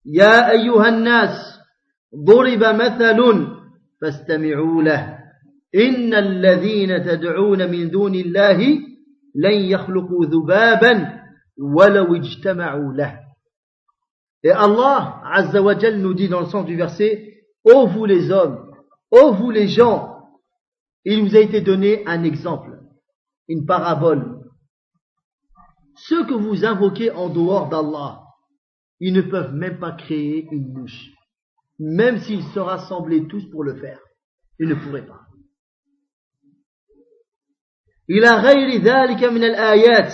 يا 0.07 0.51
أيها 0.51 0.88
الناس 0.88 1.59
ضرب 2.14 2.64
مثل 2.64 3.47
فاستمعوا 4.01 4.83
له 4.83 5.19
إن 5.75 6.14
الذين 6.14 7.03
تدعون 7.05 7.71
من 7.71 7.91
دون 7.91 8.14
الله 8.14 8.59
لن 9.35 9.53
يخلقوا 9.53 10.27
ذبابا 10.27 11.21
ولو 11.77 12.14
اجتمعوا 12.17 12.93
له 12.93 13.19
Et 14.45 14.53
Allah 14.53 15.21
Azza 15.33 15.61
wa 15.61 15.77
Jal 15.77 15.99
nous 15.99 16.14
dit 16.14 16.29
dans 16.29 16.41
le 16.41 16.47
sens 16.47 16.64
du 16.64 16.77
verset 16.77 17.43
Ô 17.64 17.88
vous 17.88 18.05
les 18.05 18.31
hommes, 18.31 18.62
ô 19.12 19.33
vous 19.35 19.51
les 19.51 19.69
gens, 19.69 20.19
il 21.05 21.23
vous 21.23 21.37
a 21.37 21.41
été 21.41 21.61
donné 21.61 22.07
un 22.07 22.23
exemple, 22.25 22.81
une 23.49 23.67
parabole. 23.67 24.41
Ceux 25.97 26.25
que 26.27 26.35
vous 26.35 26.64
invoquez 26.64 27.11
en 27.11 27.29
dehors 27.29 27.69
d'Allah, 27.69 28.23
ils 29.01 29.12
ne 29.12 29.23
peuvent 29.23 29.55
même 29.55 29.79
pas 29.79 29.93
créer 29.93 30.49
une 30.51 30.73
mouche, 30.73 31.11
même 31.79 32.19
s'ils 32.19 32.45
se 32.45 32.59
rassemblaient 32.59 33.27
tous 33.29 33.49
pour 33.51 33.64
le 33.64 33.77
faire. 33.77 34.01
Ils 34.59 34.69
ne 34.69 34.75
pourraient 34.75 35.07
pas. 35.07 35.29
إلى 38.11 38.31
غير 38.31 38.81
ذلك 38.83 39.25
من 39.25 39.45
الآيات 39.45 40.12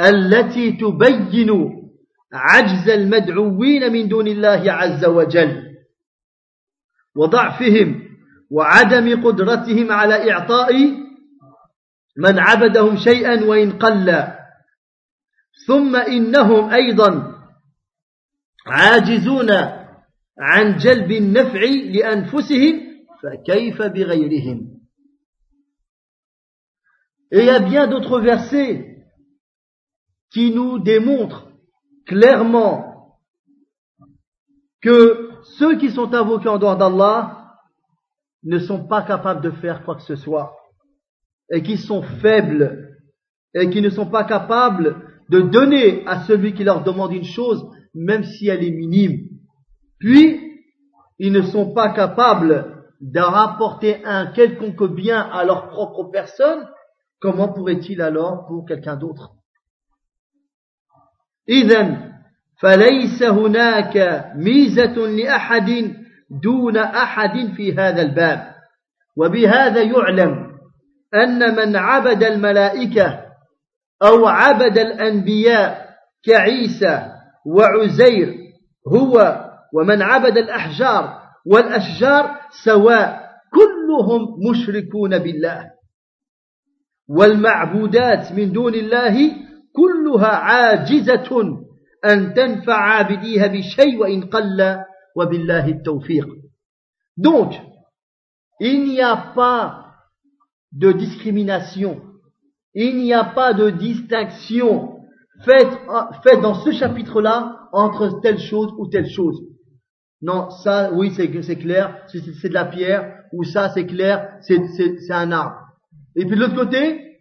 التي 0.00 0.72
تبين 0.72 1.50
عجز 2.32 2.88
المدعوين 2.88 3.92
من 3.92 4.08
دون 4.08 4.26
الله 4.26 4.72
عز 4.72 5.04
وجل 5.04 5.76
وضعفهم 7.16 8.05
وعدم 8.51 9.23
قدرتهم 9.23 9.91
على 9.91 10.31
إعطاء 10.31 10.73
من 12.17 12.39
عبدهم 12.39 12.97
شيئا 12.97 13.43
وإن 13.43 13.71
قل 13.71 14.27
ثم 15.67 15.95
إنهم 15.95 16.69
أيضا 16.69 17.37
عاجزون 18.67 19.51
عن 20.39 20.77
جلب 20.77 21.11
النفع 21.11 21.59
لأنفسهم 21.93 22.81
فكيف 23.23 23.81
بغيرهم 23.81 24.77
Et 27.29 27.39
il 27.39 27.45
y 27.45 27.49
a 27.49 27.59
bien 27.59 27.87
d'autres 27.87 28.21
versets 28.21 29.05
qui 30.31 30.51
nous 30.51 30.79
démontrent 30.79 31.51
clairement 32.05 33.19
que 34.81 35.31
ceux 35.57 35.77
qui 35.77 35.91
sont 35.91 36.13
invoqués 36.13 36.47
en 36.47 36.57
dehors 36.57 36.77
d'Allah 36.77 37.46
ne 38.46 38.58
sont 38.58 38.86
pas 38.86 39.02
capables 39.02 39.42
de 39.42 39.50
faire 39.50 39.84
quoi 39.84 39.96
que 39.96 40.02
ce 40.02 40.16
soit 40.16 40.56
et 41.50 41.62
qui 41.62 41.76
sont 41.76 42.02
faibles 42.02 42.96
et 43.54 43.70
qui 43.70 43.80
ne 43.80 43.90
sont 43.90 44.06
pas 44.06 44.24
capables 44.24 45.08
de 45.28 45.40
donner 45.40 46.06
à 46.06 46.24
celui 46.24 46.54
qui 46.54 46.64
leur 46.64 46.82
demande 46.82 47.12
une 47.12 47.24
chose 47.24 47.64
même 47.94 48.24
si 48.24 48.48
elle 48.48 48.64
est 48.64 48.70
minime. 48.70 49.28
Puis, 49.98 50.40
ils 51.18 51.32
ne 51.32 51.42
sont 51.42 51.72
pas 51.74 51.90
capables 51.90 52.84
de 53.00 53.20
rapporter 53.20 54.04
un 54.04 54.32
quelconque 54.32 54.94
bien 54.94 55.20
à 55.20 55.44
leur 55.44 55.68
propre 55.68 56.04
personne 56.10 56.66
comment 57.20 57.52
pourrait-il 57.52 58.00
alors 58.00 58.46
pour 58.46 58.66
quelqu'un 58.66 58.96
d'autre 58.96 59.34
إذا 61.48 62.12
فليس 62.62 63.22
هناك 63.22 63.96
ميزة 64.36 64.94
لأحد 64.94 65.96
دون 66.43 66.77
أحد 66.77 67.53
في 67.55 67.73
هذا 67.73 68.01
الباب. 68.01 68.55
وبهذا 69.17 69.81
يعلم 69.81 70.47
أن 71.13 71.55
من 71.55 71.75
عبد 71.75 72.23
الملائكة 72.23 73.19
أو 74.03 74.27
عبد 74.27 74.77
الأنبياء 74.77 75.87
كعيسى 76.23 77.11
وعزير 77.45 78.35
هو 78.87 79.43
ومن 79.73 80.01
عبد 80.01 80.37
الأحجار 80.37 81.21
والأشجار 81.45 82.39
سواء 82.65 83.27
كلهم 83.53 84.27
مشركون 84.49 85.17
بالله. 85.17 85.71
والمعبودات 87.09 88.31
من 88.31 88.51
دون 88.51 88.73
الله 88.73 89.31
كلها 89.75 90.27
عاجزة 90.27 91.57
أن 92.05 92.33
تنفع 92.33 92.73
عابديها 92.73 93.47
بشيء 93.47 93.97
وإن 94.01 94.21
قل 94.21 94.77
Donc, 97.17 97.53
il 98.59 98.83
n'y 98.85 99.01
a 99.01 99.17
pas 99.35 99.93
de 100.71 100.91
discrimination, 100.91 102.01
il 102.73 102.97
n'y 102.97 103.13
a 103.13 103.23
pas 103.23 103.53
de 103.53 103.69
distinction 103.69 104.99
faite, 105.43 105.69
dans 106.41 106.55
ce 106.55 106.71
chapitre-là 106.71 107.69
entre 107.71 108.19
telle 108.21 108.39
chose 108.39 108.71
ou 108.77 108.87
telle 108.87 109.09
chose. 109.09 109.41
Non, 110.21 110.49
ça, 110.49 110.91
oui, 110.93 111.13
c'est 111.15 111.29
clair, 111.57 112.03
c'est 112.07 112.49
de 112.49 112.53
la 112.53 112.65
pierre, 112.65 113.23
ou 113.31 113.43
ça, 113.43 113.69
c'est 113.69 113.85
clair, 113.85 114.37
c'est 114.41 115.11
un 115.11 115.31
arbre. 115.31 115.61
Et 116.15 116.25
puis 116.25 116.35
de 116.35 116.41
l'autre 116.41 116.55
côté, 116.55 117.19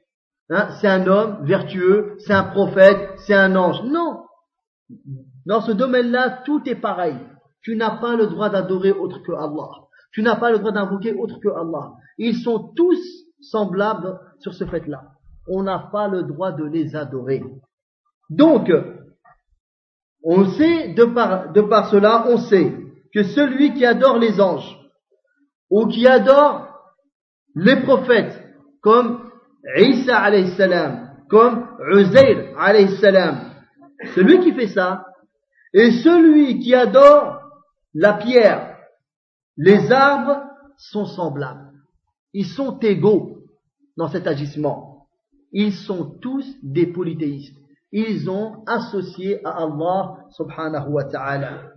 hein, 0.49 0.69
c'est 0.81 0.89
un 0.89 1.07
homme 1.07 1.45
vertueux, 1.45 2.17
c'est 2.19 2.33
un 2.33 2.45
prophète, 2.45 3.11
c'est 3.27 3.35
un 3.35 3.55
ange. 3.55 3.83
Non. 3.85 4.25
Dans 5.45 5.61
ce 5.61 5.73
domaine-là, 5.73 6.43
tout 6.47 6.63
est 6.67 6.81
pareil. 6.81 7.17
Tu 7.67 7.75
n'as 7.75 7.97
pas 7.99 8.15
le 8.15 8.29
droit 8.29 8.49
d'adorer 8.49 8.93
autre 8.93 9.21
que 9.25 9.33
Allah. 9.33 9.69
Tu 10.13 10.23
n'as 10.23 10.37
pas 10.37 10.53
le 10.53 10.61
droit 10.61 10.71
d'invoquer 10.71 11.15
autre 11.15 11.41
que 11.41 11.49
Allah. 11.49 11.95
Ils 12.17 12.37
sont 12.37 12.73
tous 12.77 13.01
semblables 13.41 14.21
sur 14.39 14.55
ce 14.55 14.65
fait-là. 14.65 15.03
On 15.49 15.65
n'a 15.65 15.81
pas 15.91 16.07
le 16.07 16.23
droit 16.23 16.53
de 16.53 16.63
les 16.63 16.95
adorer. 16.95 17.43
Donc, 18.31 18.71
on 20.23 20.45
sait, 20.51 20.95
de 20.95 21.07
par, 21.07 21.53
de 21.53 21.61
par 21.63 21.91
cela, 21.91 22.27
on 22.29 22.37
sait 22.37 22.73
que 23.13 23.25
celui 23.25 23.75
qui 23.75 23.85
adore 23.85 24.19
les 24.19 24.41
anges, 24.41 24.79
ou 25.69 25.89
qui 25.89 26.07
adore 26.07 26.69
les 27.57 27.83
prophètes, 27.83 28.45
comme 28.81 29.29
Isa 29.77 30.19
alayhi 30.19 30.53
salam, 30.57 31.17
comme 31.29 31.67
Uzair 31.91 32.57
alayhi 32.57 32.97
salam, 32.99 33.41
celui 34.15 34.39
qui 34.39 34.53
fait 34.53 34.69
ça, 34.69 35.05
et 35.75 35.91
celui 35.91 36.61
qui 36.61 36.73
adore 36.73 37.36
la 37.99 38.13
pierre, 38.13 38.77
les 39.57 39.91
arbres 39.91 40.43
sont 40.77 41.07
semblables. 41.07 41.73
Ils 42.35 42.45
sont 42.45 42.79
égaux 42.81 43.39
dans 43.97 44.09
cet 44.09 44.27
agissement. 44.27 45.07
Ils 45.51 45.73
sont 45.73 46.19
tous 46.21 46.45
des 46.63 46.87
polythéistes. 46.87 47.57
Ils 47.93 48.29
ont 48.29 48.63
associé 48.67 49.41
à 49.47 49.63
Allah 49.63 50.19
subhanahu 50.33 50.93
wa 50.93 51.05
ta'ala. 51.05 51.73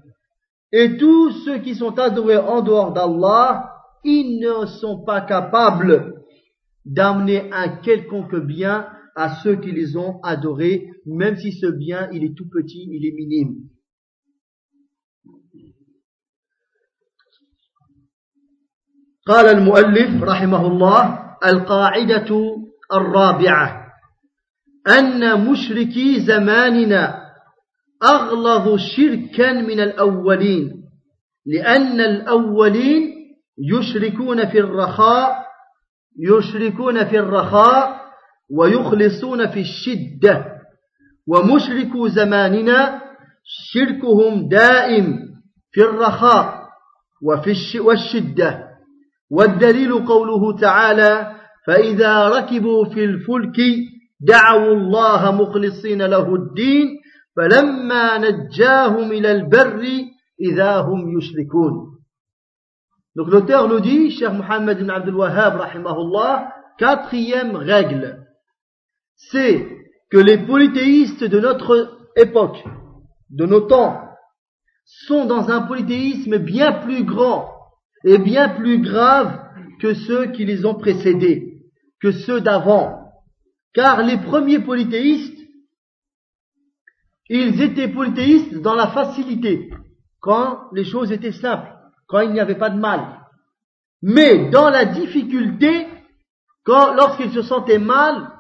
Et 0.74 0.98
tous 0.98 1.32
ceux 1.46 1.60
qui 1.60 1.74
sont 1.76 1.98
adorés 1.98 2.38
en 2.38 2.62
dehors 2.64 2.92
d'Allah, 2.92 3.72
ils 4.04 4.40
ne 4.42 4.66
sont 4.66 5.06
pas 5.06 5.22
capables 5.22 6.26
d'amener 6.84 7.50
un 7.54 7.78
quelconque 7.78 8.36
bien 8.36 8.88
à 9.16 9.36
ceux 9.42 9.56
qui 9.56 9.72
les 9.72 9.96
ont 9.96 10.20
adorés, 10.24 10.90
même 11.06 11.38
si 11.38 11.54
ce 11.54 11.68
bien, 11.68 12.10
il 12.12 12.26
est 12.26 12.36
tout 12.36 12.50
petit, 12.50 12.90
il 12.92 13.06
est 13.06 13.14
minime. 13.14 13.70
قال 19.28 19.46
المؤلف 19.46 20.24
رحمه 20.24 20.68
الله 20.68 21.20
القاعدة 21.46 22.56
الرابعة 22.94 23.86
أن 25.00 25.52
مشركي 25.52 26.20
زماننا 26.20 27.20
أغلظ 28.04 28.80
شركا 28.80 29.52
من 29.52 29.80
الأولين 29.80 30.84
لأن 31.46 32.02
الأولين 32.02 33.14
يشركون 33.58 34.48
في 34.48 34.60
الرخاء 34.60 35.50
يشركون 36.20 37.06
في 37.06 37.20
الرخاء 37.20 38.00
ويخلصون 38.52 39.48
في 39.48 39.60
الشدة 39.60 40.46
ومشركو 41.28 42.08
زماننا 42.08 43.02
شركهم 43.44 44.50
دائم 44.50 45.20
في 45.72 45.82
الرخاء 45.82 46.70
وفي 47.24 47.80
والشدة. 47.80 48.69
والدليل 49.32 50.06
قوله 50.06 50.58
تعالى 50.58 51.36
فإذا 51.68 52.30
ركبوا 52.30 52.86
في 52.86 53.04
الفلك 53.06 53.58
دعوا 54.20 54.74
الله 54.74 55.32
مخلصين 55.32 56.02
له 56.02 56.36
الدين 56.36 57.00
فلما 57.36 58.18
نجاهم 58.18 59.12
إلى 59.12 59.32
البر 59.32 59.84
إذا 60.42 60.78
هم 60.78 61.18
يشركون 61.18 61.90
Donc 63.16 63.28
l'auteur 63.32 63.68
nous 63.68 63.80
dit, 63.82 64.12
cher 64.12 64.32
Mohammed 64.34 64.80
ibn 64.80 64.90
Abdul 64.90 65.16
Wahhab, 65.16 65.58
rahimahullah, 65.58 66.54
quatrième 66.78 67.56
règle, 67.56 68.24
c'est 69.16 69.68
que 70.10 70.18
les 70.18 70.38
polythéistes 70.46 71.24
de 71.24 71.40
notre 71.40 71.98
époque, 72.16 72.64
de 73.32 73.46
nos 73.46 73.62
temps, 73.62 74.00
sont 74.86 75.26
dans 75.26 75.50
un 75.50 75.64
polythéisme 75.64 76.38
bien 76.38 76.72
plus 76.72 77.04
grand 77.04 77.59
et 78.04 78.18
bien 78.18 78.50
plus 78.50 78.82
grave 78.82 79.40
que 79.80 79.94
ceux 79.94 80.32
qui 80.32 80.46
les 80.46 80.66
ont 80.66 80.76
précédés, 80.76 81.62
que 82.02 82.12
ceux 82.12 82.42
d'avant. 82.42 83.12
Car 83.74 84.04
les 84.04 84.18
premiers 84.18 84.60
polythéistes, 84.60 85.38
ils 87.30 87.62
étaient 87.62 87.88
polythéistes 87.88 88.56
dans 88.62 88.76
la 88.76 88.88
facilité, 88.88 89.70
quand 90.20 90.70
les 90.74 90.86
choses 90.86 91.12
étaient 91.12 91.32
simples 91.32 91.74
quand 92.10 92.22
il 92.22 92.32
n'y 92.32 92.40
avait 92.42 92.58
pas 92.58 92.72
de 92.72 92.80
mal. 92.80 93.22
Mais 94.02 94.50
dans 94.50 94.70
la 94.70 94.86
difficulté, 94.86 95.88
quand, 96.66 96.94
lorsqu'ils 96.96 97.32
se 97.32 97.44
sentaient 97.44 97.80
mal, 97.80 98.32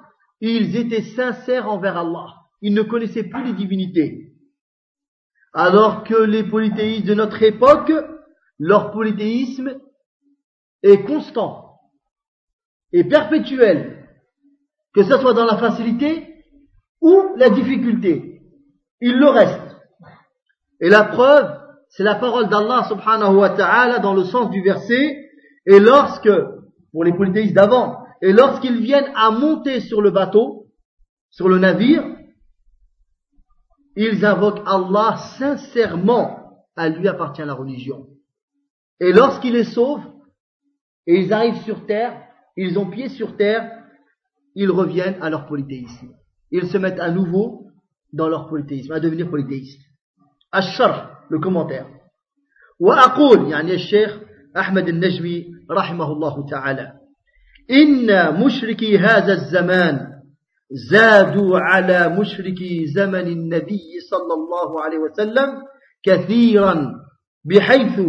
ils 0.41 0.75
étaient 0.75 1.03
sincères 1.03 1.69
envers 1.69 1.97
Allah. 1.97 2.33
Ils 2.61 2.73
ne 2.73 2.81
connaissaient 2.81 3.23
plus 3.23 3.45
les 3.45 3.53
divinités. 3.53 4.33
Alors 5.53 6.03
que 6.03 6.15
les 6.15 6.43
polythéistes 6.43 7.05
de 7.05 7.13
notre 7.13 7.41
époque, 7.43 7.91
leur 8.59 8.91
polythéisme 8.91 9.79
est 10.83 11.03
constant 11.03 11.79
et 12.91 13.03
perpétuel, 13.03 14.07
que 14.93 15.03
ce 15.03 15.17
soit 15.17 15.33
dans 15.33 15.45
la 15.45 15.57
facilité 15.57 16.43
ou 17.01 17.35
la 17.37 17.49
difficulté. 17.49 18.41
Il 19.01 19.17
le 19.17 19.29
reste. 19.29 19.77
Et 20.81 20.89
la 20.89 21.05
preuve, 21.05 21.57
c'est 21.89 22.03
la 22.03 22.15
parole 22.15 22.49
d'Allah 22.49 22.85
subhanahu 22.89 23.35
wa 23.35 23.49
ta'ala 23.51 23.99
dans 23.99 24.13
le 24.13 24.25
sens 24.25 24.49
du 24.49 24.61
verset, 24.61 25.29
et 25.65 25.79
lorsque, 25.79 26.31
pour 26.91 27.03
les 27.03 27.13
polythéistes 27.13 27.53
d'avant, 27.53 28.03
et 28.21 28.33
lorsqu'ils 28.33 28.81
viennent 28.81 29.11
à 29.15 29.31
monter 29.31 29.79
sur 29.81 30.01
le 30.01 30.11
bateau, 30.11 30.67
sur 31.29 31.47
le 31.47 31.59
navire, 31.59 32.03
ils 33.95 34.25
invoquent 34.25 34.63
Allah 34.65 35.17
sincèrement, 35.37 36.65
à 36.75 36.89
lui 36.89 37.07
appartient 37.07 37.43
la 37.43 37.53
religion. 37.53 38.07
Et 39.00 39.12
lorsqu'il 39.12 39.52
les 39.52 39.64
sauve, 39.64 40.02
et 41.06 41.20
ils 41.20 41.32
arrivent 41.32 41.62
sur 41.64 41.86
terre, 41.86 42.22
ils 42.56 42.78
ont 42.78 42.88
pied 42.90 43.08
sur 43.08 43.36
terre, 43.36 43.70
ils 44.54 44.70
reviennent 44.70 45.20
à 45.20 45.30
leur 45.30 45.46
polythéisme. 45.46 46.14
Ils 46.50 46.68
se 46.68 46.78
mettent 46.78 47.00
à 47.00 47.10
nouveau 47.10 47.70
dans 48.12 48.28
leur 48.28 48.48
polythéisme, 48.48 48.92
à 48.92 49.00
devenir 49.00 49.28
polythéistes. 49.28 49.80
الشرح 50.54 51.10
le 51.30 51.38
commentaire 51.38 51.86
وأقول 52.80 53.50
يعني 53.50 53.74
الشيخ 53.74 54.18
أحمد 54.56 54.88
النجمي 54.88 55.46
رحمه 55.70 56.12
الله 56.12 56.46
تعالى 56.50 56.92
إن 57.70 58.40
مشركي 58.44 58.98
هذا 58.98 59.32
الزمان 59.32 60.14
زادوا 60.70 61.58
على 61.58 62.08
مشركي 62.20 62.86
زمن 62.86 63.26
النبي 63.26 64.00
صلى 64.10 64.34
الله 64.34 64.82
عليه 64.82 64.98
وسلم 64.98 65.62
كثيرا 66.02 66.92
بحيث 67.44 68.00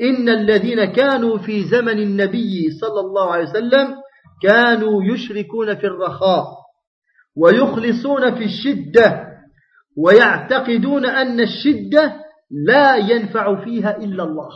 إن 0.00 0.28
الذين 0.28 0.84
كانوا 0.84 1.38
في 1.38 1.64
زمن 1.64 1.98
النبي 1.98 2.70
صلى 2.80 3.00
الله 3.00 3.32
عليه 3.32 3.48
وسلم 3.48 3.94
كانوا 4.42 5.04
يشركون 5.04 5.74
في 5.74 5.86
الرخاء 5.86 6.44
ويخلصون 7.36 8.34
في 8.34 8.44
الشدة 8.44 9.28
ويعتقدون 9.96 11.06
أن 11.06 11.40
الشدة 11.40 12.14
لا 12.66 12.96
ينفع 12.96 13.64
فيها 13.64 13.96
إلا 13.96 14.24
الله. 14.24 14.48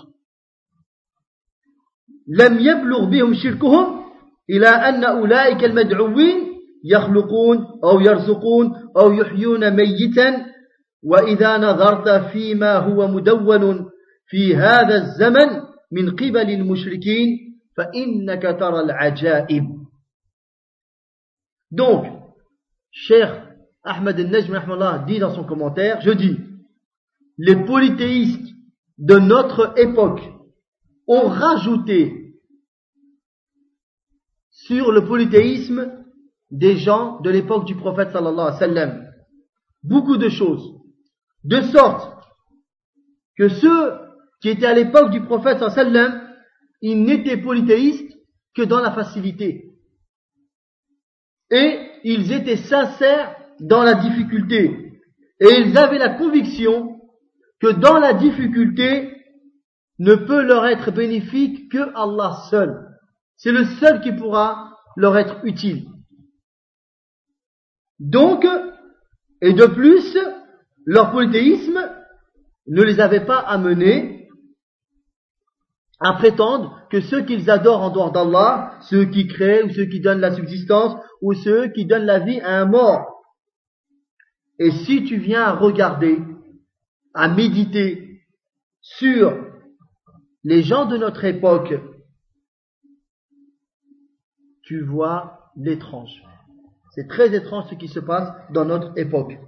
لم 2.28 2.58
يبلغ 2.58 3.04
بهم 3.04 3.34
شركهم 3.34 4.02
إلى 4.50 4.68
أن 4.68 5.04
أولئك 5.04 5.64
المدعوين 5.64 6.52
يخلقون 6.84 7.66
أو 7.84 8.00
يرزقون 8.00 8.72
أو 8.96 9.12
يحيون 9.12 9.70
ميتا 9.76 10.46
وإذا 11.04 11.58
نظرت 11.58 12.08
فيما 12.32 12.76
هو 12.76 13.08
مدون 13.08 13.90
في 14.27 14.55
هذا 14.55 14.95
الزمن 14.95 15.61
من 15.91 16.11
قبل 16.11 16.49
المشركين 16.49 17.59
فإنك 17.77 18.41
ترى 18.41 18.79
العجائب 18.79 19.77
Donc, 21.71 22.05
cher 22.91 23.47
Ahmed 23.83 24.19
al-Najm 24.19 25.05
dit 25.05 25.19
dans 25.19 25.35
son 25.35 25.43
commentaire, 25.43 25.99
je 26.01 26.11
dis, 26.11 26.37
les 27.37 27.57
polythéistes 27.65 28.53
de 28.97 29.19
notre 29.19 29.77
époque 29.77 30.21
ont 31.07 31.27
rajouté 31.27 32.33
sur 34.51 34.91
le 34.91 35.05
polythéisme 35.05 36.05
des 36.51 36.77
gens 36.77 37.19
de 37.21 37.29
l'époque 37.29 37.65
du 37.65 37.75
prophète 37.75 38.11
sallallahu 38.11 38.47
alayhi 38.47 38.53
wa 38.53 38.59
sallam. 38.59 39.07
Beaucoup 39.83 40.17
de 40.17 40.29
choses. 40.29 40.73
De 41.43 41.61
sorte 41.61 42.17
que 43.37 43.49
ceux 43.49 44.00
qui 44.42 44.48
étaient 44.50 44.66
à 44.66 44.74
l'époque 44.74 45.10
du 45.10 45.22
prophète 45.22 45.58
sallallahu 45.58 45.92
sallam, 45.92 46.28
ils 46.82 47.02
n'étaient 47.02 47.40
polythéistes 47.40 48.12
que 48.54 48.62
dans 48.62 48.80
la 48.80 48.90
facilité. 48.90 49.70
Et 51.50 51.78
ils 52.02 52.32
étaient 52.32 52.56
sincères 52.56 53.36
dans 53.60 53.84
la 53.84 53.94
difficulté. 53.94 55.00
Et 55.40 55.60
ils 55.60 55.78
avaient 55.78 55.98
la 55.98 56.10
conviction 56.10 57.00
que 57.60 57.68
dans 57.68 57.98
la 57.98 58.14
difficulté 58.14 59.16
ne 60.00 60.16
peut 60.16 60.42
leur 60.42 60.66
être 60.66 60.90
bénéfique 60.90 61.70
que 61.70 61.92
Allah 61.94 62.36
seul. 62.50 62.88
C'est 63.36 63.52
le 63.52 63.64
seul 63.64 64.00
qui 64.00 64.12
pourra 64.12 64.76
leur 64.96 65.16
être 65.16 65.44
utile. 65.44 65.86
Donc, 68.00 68.44
et 69.40 69.52
de 69.52 69.66
plus, 69.66 70.18
leur 70.84 71.12
polythéisme 71.12 71.80
ne 72.66 72.82
les 72.82 72.98
avait 72.98 73.24
pas 73.24 73.38
amenés 73.38 74.11
à 76.02 76.14
prétendre 76.14 76.80
que 76.90 77.00
ceux 77.00 77.22
qu'ils 77.22 77.48
adorent 77.48 77.82
en 77.82 77.90
dehors 77.90 78.12
d'Allah, 78.12 78.78
ceux 78.82 79.04
qui 79.04 79.26
créent 79.28 79.62
ou 79.62 79.70
ceux 79.70 79.84
qui 79.86 80.00
donnent 80.00 80.20
la 80.20 80.34
subsistance 80.34 80.96
ou 81.20 81.32
ceux 81.32 81.68
qui 81.68 81.86
donnent 81.86 82.06
la 82.06 82.18
vie 82.18 82.40
à 82.40 82.60
un 82.60 82.64
mort. 82.64 83.22
Et 84.58 84.70
si 84.70 85.04
tu 85.04 85.16
viens 85.16 85.42
à 85.42 85.52
regarder, 85.52 86.18
à 87.14 87.28
méditer 87.28 88.20
sur 88.80 89.46
les 90.44 90.62
gens 90.62 90.86
de 90.86 90.96
notre 90.96 91.24
époque, 91.24 91.74
tu 94.62 94.82
vois 94.82 95.50
l'étrange. 95.56 96.22
C'est 96.94 97.08
très 97.08 97.34
étrange 97.34 97.70
ce 97.70 97.74
qui 97.74 97.88
se 97.88 98.00
passe 98.00 98.28
dans 98.50 98.64
notre 98.64 98.98
époque. 98.98 99.38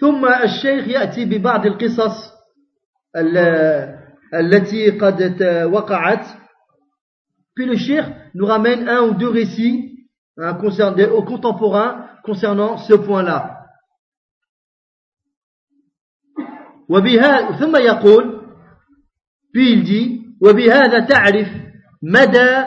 ثم 0.00 0.26
الشيخ 0.26 0.88
يأتي 0.88 1.24
ببعض 1.24 1.66
القصص 1.66 2.32
التي 4.34 4.90
قد 4.90 5.42
وقعت 5.72 6.26
puis 7.58 7.66
le 7.66 7.76
cheikh 7.76 8.04
nous 8.34 8.46
ramène 8.46 8.88
un 8.88 9.00
ou 9.08 9.14
deux 9.14 9.30
récits 9.30 10.06
concernant 12.22 12.78
ce 12.78 12.94
point-là. 12.94 13.54
وبهذا 16.88 17.58
ثم 17.58 17.76
يقول 17.76 18.40
بيلدي 19.54 20.22
وبهذا 20.42 21.06
تعرف 21.06 21.48
مدى 22.02 22.64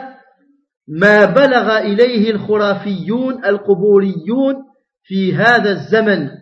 ما 0.88 1.24
بلغ 1.24 1.78
إليه 1.78 2.30
الخرافيون 2.30 3.44
القبوريون 3.44 4.54
في 5.02 5.34
هذا 5.34 5.70
الزمن 5.70 6.41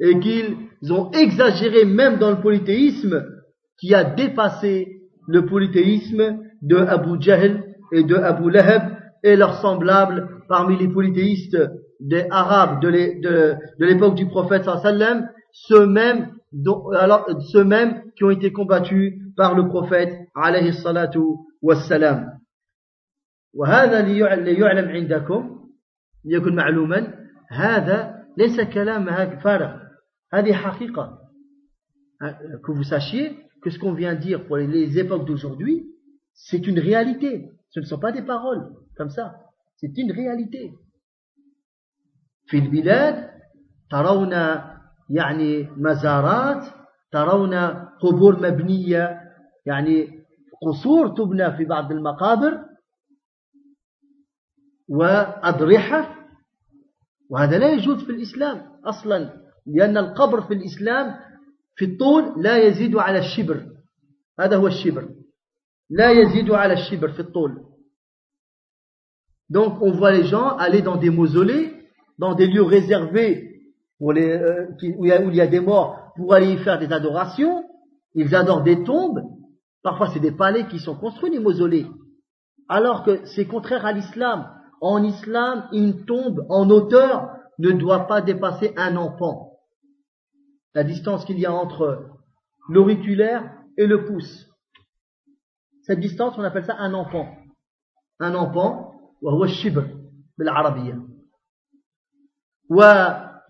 et 0.00 0.18
qu'ils 0.18 0.92
ont 0.92 1.10
exagéré 1.12 1.84
même 1.84 2.18
dans 2.18 2.30
le 2.30 2.40
polythéisme 2.40 3.24
qui 3.78 3.94
a 3.94 4.04
dépassé 4.04 5.00
le 5.28 5.46
polythéisme 5.46 6.38
de 6.62 6.76
Abu 6.76 7.20
Jahl 7.20 7.64
et 7.92 8.02
de 8.02 8.14
Abu 8.14 8.50
Lahab 8.50 8.96
et 9.22 9.36
leurs 9.36 9.60
semblables 9.60 10.42
parmi 10.48 10.78
les 10.78 10.88
polythéistes 10.88 11.58
des 12.00 12.26
Arabes 12.30 12.80
de 12.80 13.84
l'époque 13.84 14.14
du 14.14 14.26
prophète 14.26 14.64
sallam, 14.64 15.28
ceux-mêmes 15.52 16.32
alors 16.98 17.28
ceux-mêmes 17.52 18.02
qui 18.16 18.24
ont 18.24 18.30
été 18.30 18.52
combattus 18.52 19.14
par 19.36 19.54
le 19.54 19.68
prophète 19.68 20.14
alayhi 20.34 20.72
salatu 20.72 21.20
wassalam. 21.62 22.40
وهذا 23.54 24.02
ليعلم 24.02 24.88
عندكم 24.88 25.60
ليكن 26.24 26.54
معلوما 26.54 27.14
هذا 27.48 28.14
ليس 28.36 28.60
كلام 28.60 29.04
فارغ 29.42 29.83
هذه 30.34 30.52
حقيقة 30.52 31.18
que 32.62 32.72
vous 32.72 32.84
sachiez 32.84 33.36
que 33.62 33.70
ce 33.70 33.78
qu'on 33.78 33.94
vient 33.94 34.14
dire 34.14 34.46
pour 34.46 34.56
les 34.56 34.98
époques 34.98 35.26
d'aujourd'hui 35.26 35.86
c'est 36.34 36.66
une 36.66 36.78
réalité 36.78 37.50
ce 37.70 37.80
ne 37.80 37.84
sont 37.84 37.98
pas 37.98 38.12
des 38.12 38.22
paroles 38.22 38.72
comme 38.96 39.10
ça 39.10 39.34
c'est 39.76 39.96
une 39.96 40.12
réalité 40.12 40.72
في 42.46 42.58
البلاد 42.58 43.30
ترون 43.90 44.32
يعني 45.10 45.68
مزارات 45.76 46.64
ترون 47.12 47.54
قبور 48.02 48.42
مبنية 48.42 49.20
يعني 49.66 50.24
قصور 50.62 51.08
تبنى 51.08 51.56
في 51.56 51.64
بعض 51.64 51.92
المقابر 51.92 52.64
وأضرحة 54.88 56.14
وهذا 57.30 57.58
لا 57.58 57.72
يجوز 57.72 58.04
في 58.04 58.10
الإسلام 58.10 58.80
أصلا 58.84 59.43
لأن 59.66 59.96
القبر 59.96 60.40
في 60.40 60.54
الإسلام 60.54 61.16
في 61.76 61.84
الطول 61.84 62.42
لا 62.42 62.58
يزيد 62.58 62.96
على 62.96 63.18
الشبر 63.18 63.66
هذا 64.40 64.56
هو 64.56 64.66
الشبر 64.66 65.08
لا 65.90 66.10
يزيد 66.10 66.50
على 66.50 66.72
الشبر 66.74 67.08
في 67.12 67.20
الطول 67.20 67.70
Donc 69.50 69.82
on 69.82 69.90
voit 69.90 70.12
les 70.12 70.24
gens 70.24 70.56
aller 70.56 70.80
dans 70.80 70.96
des 70.96 71.10
mausolées, 71.10 71.74
dans 72.18 72.34
des 72.34 72.46
lieux 72.46 72.62
réservés 72.62 73.50
pour 73.98 74.12
les, 74.12 74.30
euh, 74.30 74.66
où, 74.96 75.04
il 75.04 75.08
y 75.08 75.12
a, 75.12 75.20
où, 75.20 75.28
il 75.28 75.34
y 75.34 75.40
a, 75.40 75.48
des 75.48 75.58
morts 75.58 76.12
pour 76.16 76.34
aller 76.34 76.52
y 76.52 76.58
faire 76.58 76.78
des 76.78 76.92
adorations. 76.92 77.64
Ils 78.14 78.34
adorent 78.34 78.62
des 78.62 78.84
tombes. 78.84 79.22
Parfois, 79.82 80.08
c'est 80.12 80.20
des 80.20 80.32
palais 80.32 80.68
qui 80.68 80.78
sont 80.78 80.94
construits, 80.94 81.30
des 81.30 81.40
mausolées. 81.40 81.86
Alors 82.68 83.02
que 83.02 83.26
c'est 83.26 83.46
contraire 83.46 83.84
à 83.84 83.92
l'islam. 83.92 84.48
En 84.80 85.02
islam, 85.02 85.68
une 85.72 86.04
tombe 86.06 86.46
en 86.48 86.70
hauteur 86.70 87.30
ne 87.58 87.72
doit 87.72 88.06
pas 88.06 88.20
dépasser 88.20 88.72
un 88.76 88.96
enfant. 88.96 89.53
La 90.74 90.84
distance 90.84 91.24
qu'il 91.24 91.38
y 91.38 91.46
a 91.46 91.52
entre 91.52 92.10
l'auriculaire 92.68 93.52
et 93.76 93.86
le 93.86 94.04
pouce. 94.04 94.46
Cette 95.82 96.00
distance, 96.00 96.34
on 96.38 96.44
appelle 96.44 96.64
ça 96.64 96.76
un 96.76 96.94
enfant. 96.94 97.36
Un 98.20 98.34
enfant, 98.34 98.86
وهو 99.22 99.44
الشبر 99.44 99.86
بالعربية. 100.38 100.98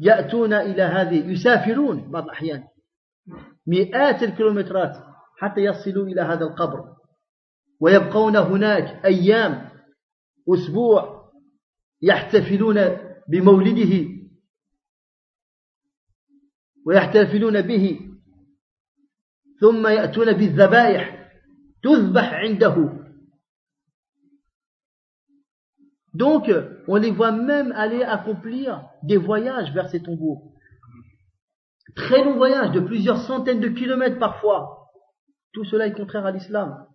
يأتون 0.01 0.53
إلى 0.53 0.83
هذه 0.83 1.31
يسافرون 1.31 2.11
بعض 2.11 2.25
الأحيان 2.25 2.65
مئات 3.67 4.23
الكيلومترات 4.23 4.97
حتى 5.39 5.61
يصلوا 5.61 6.07
إلى 6.07 6.21
هذا 6.21 6.45
القبر 6.45 6.85
ويبقون 7.81 8.37
هناك 8.37 9.05
أيام 9.05 9.71
أسبوع 10.49 11.31
يحتفلون 12.03 12.77
بمولده 13.29 14.14
ويحتفلون 16.87 17.63
به 17.63 18.01
ثم 19.61 19.87
يأتون 19.87 20.33
بالذبائح 20.33 21.31
تذبح 21.83 22.35
عنده 22.35 23.01
Donc, 26.13 26.51
on 26.89 26.97
les 26.97 27.13
voit 27.13 27.31
même 27.31 27.71
aller 27.73 28.03
accomplir 28.03 28.85
des 29.05 29.17
voyages 29.17 29.73
vers 29.73 29.89
ces 29.91 30.03
tombeaux. 30.03 30.53
Très 31.95 32.25
longs 32.25 32.37
voyages, 32.37 32.73
de 32.73 32.81
plusieurs 32.81 33.23
centaines 33.23 33.61
de 33.61 33.69
kilomètres 33.69 34.19
parfois. 34.19 34.89
Tout 35.53 35.65
cela 35.65 35.87
est 35.87 35.93
contraire 35.93 36.27
à 36.27 36.33
l'islam. 36.33 36.87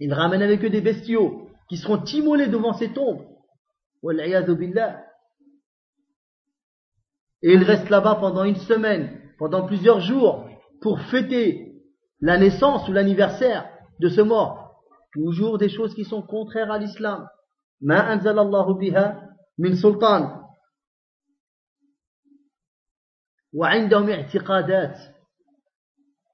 Ils 0.00 0.12
ramènent 0.12 0.42
avec 0.42 0.64
eux 0.64 0.70
des 0.70 0.80
bestiaux 0.80 1.48
qui 1.68 1.76
seront 1.76 2.04
immolés 2.04 2.48
devant 2.48 2.72
ces 2.74 2.92
tombes. 2.92 3.24
Et 7.42 7.52
ils 7.52 7.62
restent 7.62 7.90
là-bas 7.90 8.16
pendant 8.16 8.44
une 8.44 8.56
semaine, 8.56 9.20
pendant 9.38 9.66
plusieurs 9.66 10.00
jours, 10.00 10.48
pour 10.80 11.00
fêter 11.00 11.74
la 12.20 12.38
naissance 12.38 12.88
ou 12.88 12.92
l'anniversaire 12.92 13.68
de 14.00 14.08
ce 14.08 14.20
mort. 14.20 14.82
Toujours 15.12 15.58
des 15.58 15.68
choses 15.68 15.94
qui 15.94 16.04
sont 16.04 16.22
contraires 16.22 16.70
à 16.70 16.78
l'islam. 16.78 17.26
ما 17.80 18.12
أنزل 18.12 18.38
الله 18.38 18.74
بها 18.78 19.36
من 19.58 19.74
سلطان 19.74 20.44
وعندهم 23.52 24.10
اعتقادات 24.10 24.98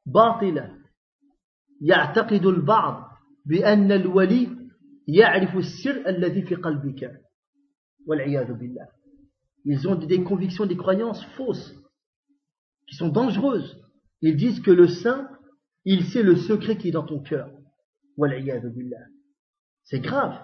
باطلة 0.06 0.78
يعتقد 1.80 2.46
البعض 2.46 3.10
بأن 3.46 3.92
الولي 3.92 4.48
يعرف 5.08 5.56
السر 5.56 6.08
الذي 6.08 6.42
في 6.42 6.54
قلبك 6.54 7.20
والعياذ 8.06 8.52
بالله 8.52 8.88
Ils 9.64 9.86
ont 9.88 9.94
des 9.94 10.22
convictions, 10.22 10.66
des 10.66 10.76
croyances 10.76 11.24
fausses 11.36 11.74
qui 12.88 12.96
sont 12.96 13.08
dangereuses. 13.08 13.80
Ils 14.22 14.36
disent 14.36 14.60
que 14.60 14.70
le 14.70 14.88
saint, 14.88 15.28
il 15.84 16.04
sait 16.06 16.22
le 16.22 16.36
secret 16.36 16.76
qui 16.76 16.88
est 16.88 16.92
dans 16.92 17.06
ton 17.06 17.22
cœur. 17.22 17.50
والعياذ 18.16 18.68
بالله. 18.74 19.06
C'est 19.84 20.00
grave. 20.00 20.38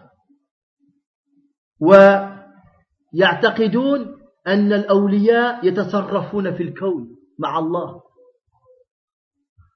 ويعتقدون 3.12 4.16
أن 4.46 4.72
الأولياء 4.72 5.66
يتصرفون 5.66 6.54
في 6.54 6.62
الكون 6.62 7.16
مع 7.38 7.58
الله 7.58 8.02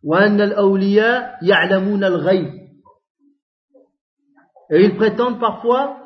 وأن 0.05 0.41
الأولياء 0.41 1.45
يعلمون 1.45 2.05
الغيب 2.05 2.61
Et 4.72 4.84
ils 4.84 4.97
prétendent 4.97 5.41
parfois 5.41 5.99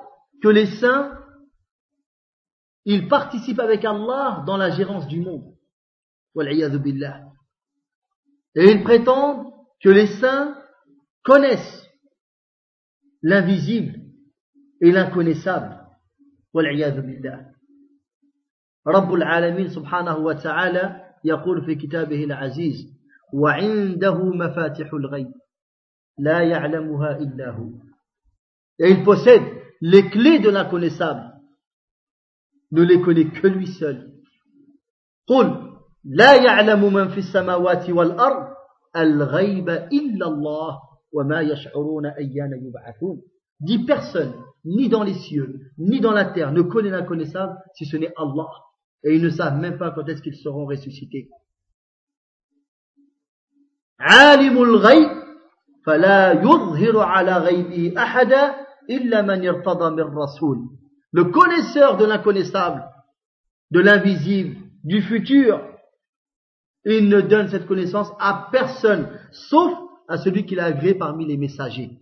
que 0.42 0.48
les 0.48 0.66
saints, 0.80 1.12
ils 2.88 3.08
participent 3.08 3.60
avec 3.60 3.84
Allah 3.84 4.44
dans 4.46 4.56
la 4.56 4.70
gérance 4.70 5.06
du 5.06 5.20
monde. 5.20 5.54
billah. 6.34 7.22
Et 8.54 8.70
ils 8.70 8.82
prétendent 8.82 9.52
que 9.82 9.88
les 9.88 10.06
saints 10.06 10.56
connaissent 11.22 11.88
l'invisible 13.22 14.00
et 14.80 14.90
l'inconnaissable. 14.92 15.80
billah. 16.52 17.54
رب 18.86 19.14
العالمين 19.14 19.68
سبحانه 19.68 20.16
وتعالى 20.16 21.04
يقول 21.24 21.64
في 21.64 21.74
كتابه 21.74 22.24
العزيز 22.24 22.94
وعنده 23.32 24.24
مفاتح 24.24 24.92
الغيب 24.92 25.32
لا 26.18 26.40
يعلمها 26.40 27.18
إلا 27.18 27.50
هو 27.50 27.70
Et 28.80 28.90
il 28.90 29.04
possède 29.04 29.42
les 29.80 30.10
clés 30.10 30.40
de 30.40 30.50
l'inconnaissable. 30.50 31.32
Ne 32.71 32.83
les 32.83 33.01
connaît 33.01 33.29
que 33.29 33.47
lui 33.47 33.67
seul. 33.67 34.13
قل 35.27 35.69
لا 36.03 36.35
يعلم 36.35 36.93
من 36.93 37.07
في 37.07 37.17
السماوات 37.17 37.89
والأرض 37.89 38.47
الغيب 38.95 39.69
إلا 39.69 40.27
الله 40.27 40.79
وما 41.13 41.41
يشعرون 41.41 42.05
أيان 42.05 42.51
يبعثون. 42.53 43.21
Dit 43.59 43.85
personne, 43.85 44.33
ni 44.65 44.89
dans 44.89 45.03
les 45.03 45.13
cieux, 45.13 45.59
ni 45.77 45.99
dans 45.99 46.13
la 46.13 46.25
terre, 46.25 46.51
ne 46.51 46.61
connaît 46.61 46.89
l'inconnaissable 46.89 47.57
si 47.75 47.85
ce 47.85 47.97
n'est 47.97 48.13
Allah. 48.17 48.49
Et 49.03 49.15
ils 49.15 49.21
ne 49.21 49.29
savent 49.29 49.59
même 49.59 49.77
pas 49.77 49.91
quand 49.91 50.07
est-ce 50.07 50.21
qu'ils 50.21 50.37
seront 50.37 50.65
ressuscités. 50.65 51.29
عالم 53.99 54.63
الغيب 54.63 55.09
فلا 55.85 56.31
يظهر 56.31 56.99
على 56.99 57.37
غيبه 57.37 58.01
أحدا 58.01 58.55
إلا 58.89 59.21
من 59.21 59.47
ارتضى 59.47 59.89
من 59.89 60.17
رسول 60.17 60.78
le 61.12 61.24
connaisseur 61.24 61.96
de 61.96 62.04
l'inconnaissable 62.04 62.84
de 63.70 63.80
l'invisible 63.80 64.56
du 64.82 65.02
futur 65.02 65.60
il 66.84 67.08
ne 67.08 67.20
donne 67.20 67.48
cette 67.48 67.66
connaissance 67.66 68.10
à 68.18 68.48
personne 68.52 69.08
sauf 69.32 69.72
à 70.08 70.18
celui 70.18 70.44
qu'il 70.44 70.60
a 70.60 70.66
agréé 70.66 70.94
parmi 70.94 71.26
les 71.26 71.36
messagers 71.36 71.98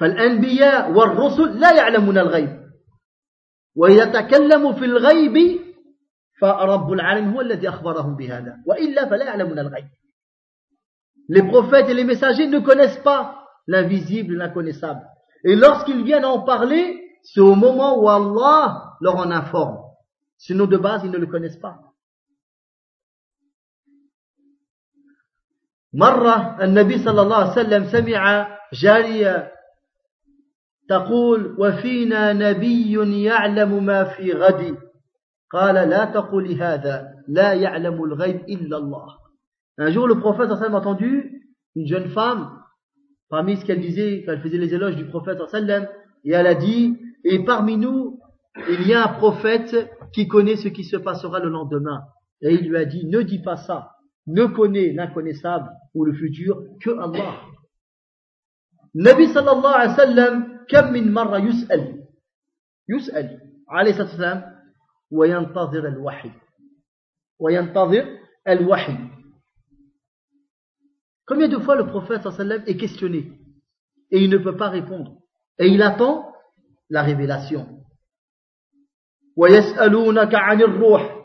فالأنبياء 0.00 0.92
والرسل 0.92 1.60
لا 1.60 1.76
يعلمون 1.76 2.18
الغيب 2.18 2.60
ويتكلم 3.76 4.72
في 4.72 4.84
الغيب 4.84 5.60
فرب 6.40 6.92
العالمين 6.92 7.34
هو 7.34 7.40
الذي 7.40 7.68
أخبرهم 7.68 8.16
بهذا 8.16 8.56
وإلا 8.66 9.08
فلا 9.08 9.24
يعلمون 9.24 9.58
الغيب 9.58 9.84
Les 11.28 11.42
prophètes 11.42 11.88
et 11.88 11.94
les 11.94 12.02
messagers 12.02 12.48
ne 12.48 12.58
connaissent 12.58 12.98
pas 13.04 13.46
l'invisible, 13.68 14.34
l'inconnaissable. 14.34 15.06
Et 15.44 15.54
lorsqu'ils 15.54 16.02
viennent 16.02 16.24
en 16.24 16.40
parler, 16.40 17.00
c'est 17.24 17.40
au 17.40 17.54
moment 17.54 18.00
où 18.02 18.08
Allah 18.08 18.96
leur 19.00 19.16
en 19.16 19.30
informe. 19.30 19.78
Sinon, 20.38 20.66
de 20.66 20.76
base, 20.76 21.02
ils 21.04 21.10
ne 21.10 21.18
le 21.18 21.26
connaissent 21.26 21.60
pas. 21.60 21.78
مرة 25.92 26.62
النبي 26.62 26.98
صلى 26.98 27.22
الله 27.22 27.36
عليه 27.36 27.50
وسلم 27.50 27.84
سمع 27.84 28.48
جارية 28.72 29.52
تقول 30.88 31.56
وفينا 31.58 32.32
نبي 32.32 33.22
يعلم 33.24 33.84
ما 33.84 34.04
في 34.04 34.32
غد 34.32 34.78
قال 35.50 35.74
لا 35.74 36.04
تقولي 36.04 36.62
هذا 36.62 37.14
لا 37.28 37.52
يعلم 37.52 38.04
الغيب 38.04 38.40
إلا 38.48 38.76
الله 38.76 39.20
Un 39.78 39.90
jour, 39.90 40.06
le 40.06 40.20
prophète 40.20 40.50
a 40.50 40.70
entendu 40.74 41.42
une 41.74 41.86
jeune 41.86 42.10
femme, 42.10 42.50
parmi 43.30 43.56
ce 43.56 43.64
qu'elle 43.64 43.80
disait, 43.80 44.22
qu'elle 44.24 44.42
faisait 44.42 44.58
les 44.58 44.74
éloges 44.74 44.96
du 44.96 45.06
prophète 45.06 45.38
et 46.24 46.32
elle 46.32 46.46
a 46.46 46.54
dit, 46.54 46.98
et 47.24 47.44
parmi 47.44 47.76
nous, 47.76 48.20
il 48.68 48.86
y 48.86 48.94
a 48.94 49.04
un 49.04 49.14
prophète 49.14 49.74
qui 50.12 50.26
connaît 50.28 50.56
ce 50.56 50.68
qui 50.68 50.84
se 50.84 50.96
passera 50.96 51.38
le 51.40 51.48
lendemain. 51.48 52.02
Et 52.42 52.54
il 52.54 52.68
lui 52.68 52.76
a 52.76 52.84
dit, 52.84 53.06
ne 53.06 53.22
dis 53.22 53.40
pas 53.40 53.56
ça, 53.56 53.92
ne 54.26 54.46
connais 54.46 54.92
l'inconnaissable 54.92 55.70
ou 55.94 56.04
le 56.04 56.12
futur 56.12 56.62
que 56.80 56.90
Allah. 56.90 57.40
Nabi 58.94 59.28
sallallahu 59.28 59.74
alayhi 59.74 59.90
wa 59.90 59.96
sallam 59.96 60.60
كم 60.70 60.92
من 60.92 61.12
مرة 61.12 61.38
يسأل 61.38 62.06
يسأل 62.88 63.40
عليه 63.68 63.90
الصلاة 63.90 64.06
والسلام 64.06 64.56
وينتظر 65.10 65.88
الوحي 65.88 66.30
وينتظر 67.38 68.18
الوحي 68.48 68.96
Combien 71.26 71.46
de 71.48 71.58
fois 71.58 71.76
le 71.76 71.86
prophète 71.86 72.22
sallam 72.22 72.62
est 72.66 72.76
questionné 72.76 73.32
et 74.10 74.22
il 74.24 74.30
ne 74.30 74.38
peut 74.38 74.56
pas 74.56 74.68
répondre 74.68 75.22
et 75.58 75.68
il 75.68 75.82
attend 75.82 76.32
la 76.89 77.03
révélation. 77.03 77.67
ويسألونك 79.37 80.35
عن 80.35 80.61
الروح. 80.61 81.15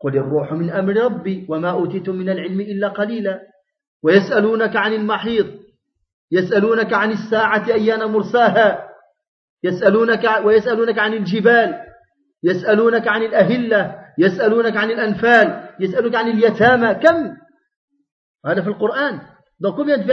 قل 0.00 0.16
الروح 0.16 0.52
من 0.52 0.70
أمر 0.70 0.96
ربي 0.96 1.46
وما 1.48 1.70
أوتيتم 1.70 2.14
من 2.14 2.28
العلم 2.28 2.60
إلا 2.60 2.88
قليلا. 2.88 3.40
ويسألونك 4.02 4.76
عن 4.76 4.92
المحيط. 4.92 5.46
يسألونك 6.32 6.92
عن 6.92 7.10
الساعة 7.10 7.68
أيان 7.68 8.04
مرساها. 8.04 8.88
يسألونك 9.64 10.24
ويسألونك 10.44 10.98
عن 10.98 11.14
الجبال. 11.14 11.80
يسألونك 12.42 13.08
عن 13.08 13.22
الأهلة. 13.22 14.04
يسألونك 14.18 14.76
عن 14.76 14.90
الأنفال. 14.90 15.68
يسألونك 15.80 16.14
عن 16.14 16.28
اليتامى. 16.30 16.94
كم؟ 16.94 17.36
هذا 18.46 18.62
في 18.62 18.68
القرآن. 18.68 19.20
Dans 19.60 19.72
combien 19.72 19.98
de 19.98 20.06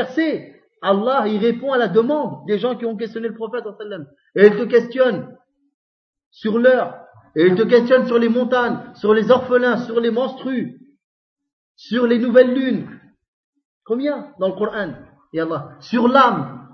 Allah 0.82 1.24
il 1.26 1.38
répond 1.38 1.72
à 1.72 1.78
la 1.78 1.88
demande 1.88 2.46
des 2.46 2.58
gens 2.58 2.76
qui 2.76 2.84
ont 2.84 2.96
questionné 2.96 3.28
le 3.28 3.34
prophète 3.34 3.64
et 4.34 4.46
il 4.46 4.56
te 4.56 4.64
questionne 4.64 5.36
sur 6.30 6.58
l'heure 6.58 7.06
et 7.34 7.46
il 7.46 7.54
te 7.54 7.62
questionne 7.62 8.06
sur 8.06 8.18
les 8.18 8.28
montagnes 8.28 8.78
sur 8.94 9.14
les 9.14 9.30
orphelins 9.30 9.78
sur 9.86 10.00
les 10.00 10.10
menstrues 10.10 10.80
sur 11.76 12.06
les 12.06 12.18
nouvelles 12.18 12.54
lunes 12.54 12.88
combien 13.84 14.32
dans 14.38 14.48
le 14.48 14.54
Coran 14.54 14.94
et 15.32 15.40
Allah, 15.40 15.76
sur 15.80 16.08
l'âme. 16.08 16.66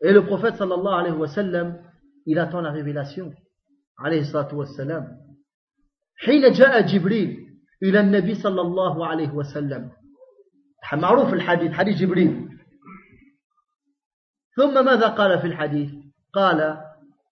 Et 0.00 0.12
le 0.12 0.24
prophète 0.24 0.56
sallallahu 0.56 1.00
alayhi 1.00 1.16
wa 1.16 1.28
sallam, 1.28 1.78
il 2.26 2.38
attend 2.38 2.60
la 2.60 2.70
révélation. 2.70 3.32
عليه 3.98 4.20
الصلاة 4.20 4.54
والسلام 4.54 5.04
حين 6.16 6.52
جاء 6.52 6.80
جبريل 6.80 7.30
إلى 7.82 8.00
النبي 8.00 8.34
صلى 8.34 8.60
الله 8.60 9.06
عليه 9.06 9.30
وسلم 9.30 9.90
معروف 10.93 11.33
الحديث 11.33 11.71
حديث 11.71 11.97
جبريل 11.97 12.49
ثم 14.55 14.85
ماذا 14.85 15.07
قال 15.07 15.39
في 15.39 15.47
الحديث 15.47 15.91
قال 16.33 16.77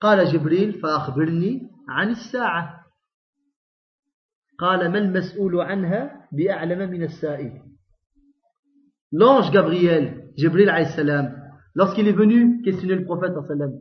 قال 0.02 0.26
جبريل 0.26 0.74
فأخبرني 0.74 1.70
عن 1.90 2.10
الساعة 2.10 2.86
قال 4.60 4.92
ما 4.92 4.98
المسؤول 4.98 5.62
عنها 5.62 6.28
بأعلم 6.32 6.90
من 6.90 7.04
السائل 7.04 7.62
L'ange 9.12 9.50
Gabriel, 9.52 10.34
Jibril 10.36 10.70
salam, 10.88 11.42
lorsqu'il 11.74 12.08
est 12.08 12.12
venu 12.12 12.62
questionner 12.64 12.96
le 12.96 13.06
prophète 13.06 13.32
sallam, 13.48 13.72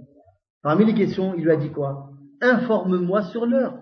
parmi 0.62 0.84
les 0.84 0.94
questions, 0.94 1.34
il 1.34 1.42
lui 1.42 1.50
a 1.50 1.56
dit 1.56 1.72
quoi 1.72 2.10
Informe-moi 2.40 3.22
sur 3.22 3.44
l'heure. 3.44 3.80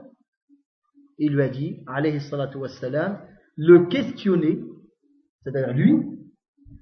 Il 1.18 1.34
lui 1.34 1.42
a 1.42 1.48
dit, 1.50 1.84
alayhi 1.86 2.20
salatu 2.20 2.56
wassalam, 2.56 3.20
le 3.56 3.86
questionné, 3.86 4.60
c'est-à-dire 5.44 5.72
lui, 5.72 6.18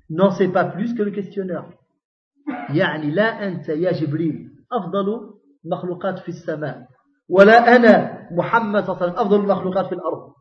n'en 0.08 0.30
sait 0.30 0.48
pas 0.48 0.64
plus 0.64 0.94
que 0.94 1.02
le 1.02 1.10
questionneur. 1.10 1.66
يعني 2.74 3.10
لا 3.10 3.48
أنت 3.48 3.68
يا 3.68 3.92
جبريل 3.92 4.50
أفضل 4.72 5.34
مخلوقات 5.64 6.18
في 6.18 6.28
السماء 6.28 6.88
ولا 7.28 7.76
أنا 7.76 8.28
محمد 8.32 8.84
صلى 8.84 8.94
الله 8.94 9.02
عليه 9.02 9.12
وسلم 9.12 9.26
أفضل 9.26 9.40
المخلوقات 9.40 9.86
في 9.86 9.94
الأرض 9.94 10.32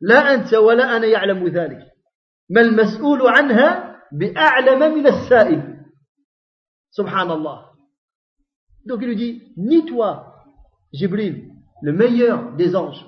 لا 0.00 0.34
أنت 0.34 0.54
ولا 0.54 0.96
أنا 0.96 1.06
يعلم 1.06 1.48
ذلك 1.48 1.86
ما 2.50 2.60
المسؤول 2.60 3.26
عنها 3.26 3.96
بأعلم 4.12 4.94
من 4.94 5.06
السائل 5.06 5.84
سبحان 6.90 7.30
الله 7.30 7.72
donc 8.84 8.98
il 9.02 9.08
lui 9.08 9.16
dit 9.16 9.52
ni 9.56 9.86
toi 9.86 10.34
Jibril 10.92 11.52
le 11.82 11.92
meilleur 11.92 12.52
des 12.56 12.74
anges 12.74 13.06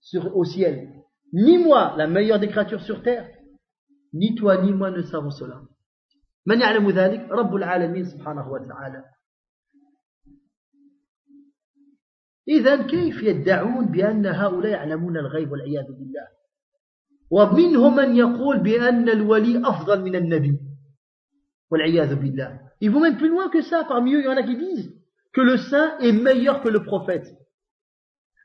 sur, 0.00 0.36
au 0.36 0.44
ciel, 0.44 0.99
ni 1.32 1.58
moi, 1.58 1.94
la 1.96 2.06
meilleure 2.06 2.40
des 2.40 2.48
créatures 2.48 2.82
sur 2.82 3.02
terre, 3.02 3.28
ni 4.12 4.34
toi 4.34 4.62
ni 4.62 4.72
moi 4.72 4.90
ne 4.90 5.02
savons 5.02 5.30
cela. 5.30 5.62
من 6.46 6.60
يعلم 6.60 6.90
ذلك 6.90 7.28
رب 7.30 7.56
العالمين 7.56 8.04
سبحانه 8.04 8.48
وتعالى 8.48 9.04
إذا 12.48 12.86
كيف 12.86 13.22
يدعون 13.22 13.86
بأن 13.86 14.26
هؤلاء 14.26 14.72
يعلمون 14.72 15.16
الغيب 15.16 15.52
والعياذ 15.52 15.86
بالله 15.86 16.26
ومنهم 17.30 17.96
من 17.96 18.16
يقول 18.16 18.58
بأن 18.58 19.08
الولي 19.08 19.68
أفضل 19.68 20.02
من 20.02 20.16
النبي 20.16 20.58
والعياذ 21.70 22.14
بالله 22.14 22.60
Ils 22.82 22.90
vont 22.90 23.00
même 23.00 23.18
plus 23.18 23.28
loin 23.28 23.50
que 23.50 23.60
ça. 23.60 23.84
Parmi 23.84 24.14
eux, 24.14 24.20
il 24.20 24.24
y 24.24 24.28
en 24.28 24.36
a 24.38 24.42
qui 24.42 24.56
disent 24.56 24.90
que 25.34 25.42
le 25.42 25.58
saint 25.58 25.98
est 25.98 26.12
meilleur 26.12 26.62
que 26.62 26.68
le 26.70 26.82
prophète. 26.82 27.26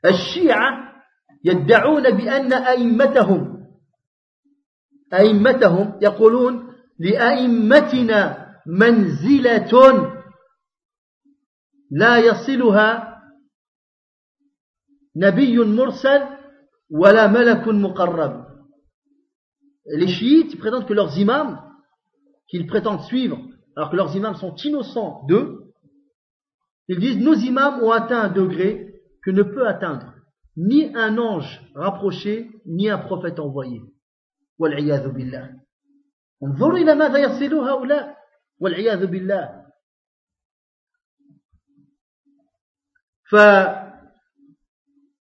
الشيعة 0.04 0.95
يدعون 1.45 2.03
بأن 2.03 2.53
أئمتهم 2.53 3.67
أئمتهم 5.13 5.99
يقولون 6.01 6.73
لأئمتنا 6.99 8.47
منزلة 8.67 9.73
لا 11.91 12.17
يصلها 12.17 13.21
نبي 15.15 15.57
مرسل 15.57 16.21
ولا 16.89 17.27
ملك 17.27 17.67
مقرب 17.67 18.51
les 19.93 20.07
chiites 20.07 20.57
prétendent 20.59 20.85
que 20.85 20.93
leurs 20.93 21.17
imams 21.17 21.59
qu'ils 22.47 22.67
prétendent 22.67 23.01
suivre 23.01 23.39
alors 23.75 23.89
que 23.89 23.95
leurs 23.95 24.15
imams 24.15 24.35
sont 24.35 24.55
innocents 24.55 25.25
d'eux 25.27 25.73
ils 26.87 26.99
disent 26.99 27.17
nos 27.17 27.33
imams 27.33 27.81
ont 27.81 27.91
atteint 27.91 28.21
un 28.21 28.29
degré 28.29 28.93
que 29.23 29.31
ne 29.31 29.43
peut 29.43 29.67
atteindre 29.67 30.13
ni 30.56 30.94
un 30.94 31.18
ange 31.18 31.60
rapproché 31.74 32.50
ni 32.64 32.90
un 32.90 32.98
prophète 32.98 33.38
envoyé. 33.38 33.82
والعياذ 34.58 35.08
بالله 35.08 35.60
انظروا 36.42 36.78
إلى 36.78 36.94
ماذا 36.94 37.18
يصل 37.18 37.54
هؤلاء 37.54 38.16
والعياذ 38.60 39.06
بالله 39.06 39.66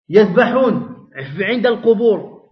فيذبحون 0.08 1.08
عند 1.40 1.66
القبور 1.66 2.42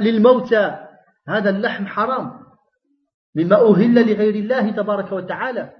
للموتى 0.00 0.88
هذا 1.28 1.50
اللحم 1.50 1.86
حرام 1.86 2.40
مما 3.34 3.70
أهل 3.70 3.94
لغير 3.94 4.34
الله 4.34 4.70
تبارك 4.70 5.12
وتعالى 5.12 5.78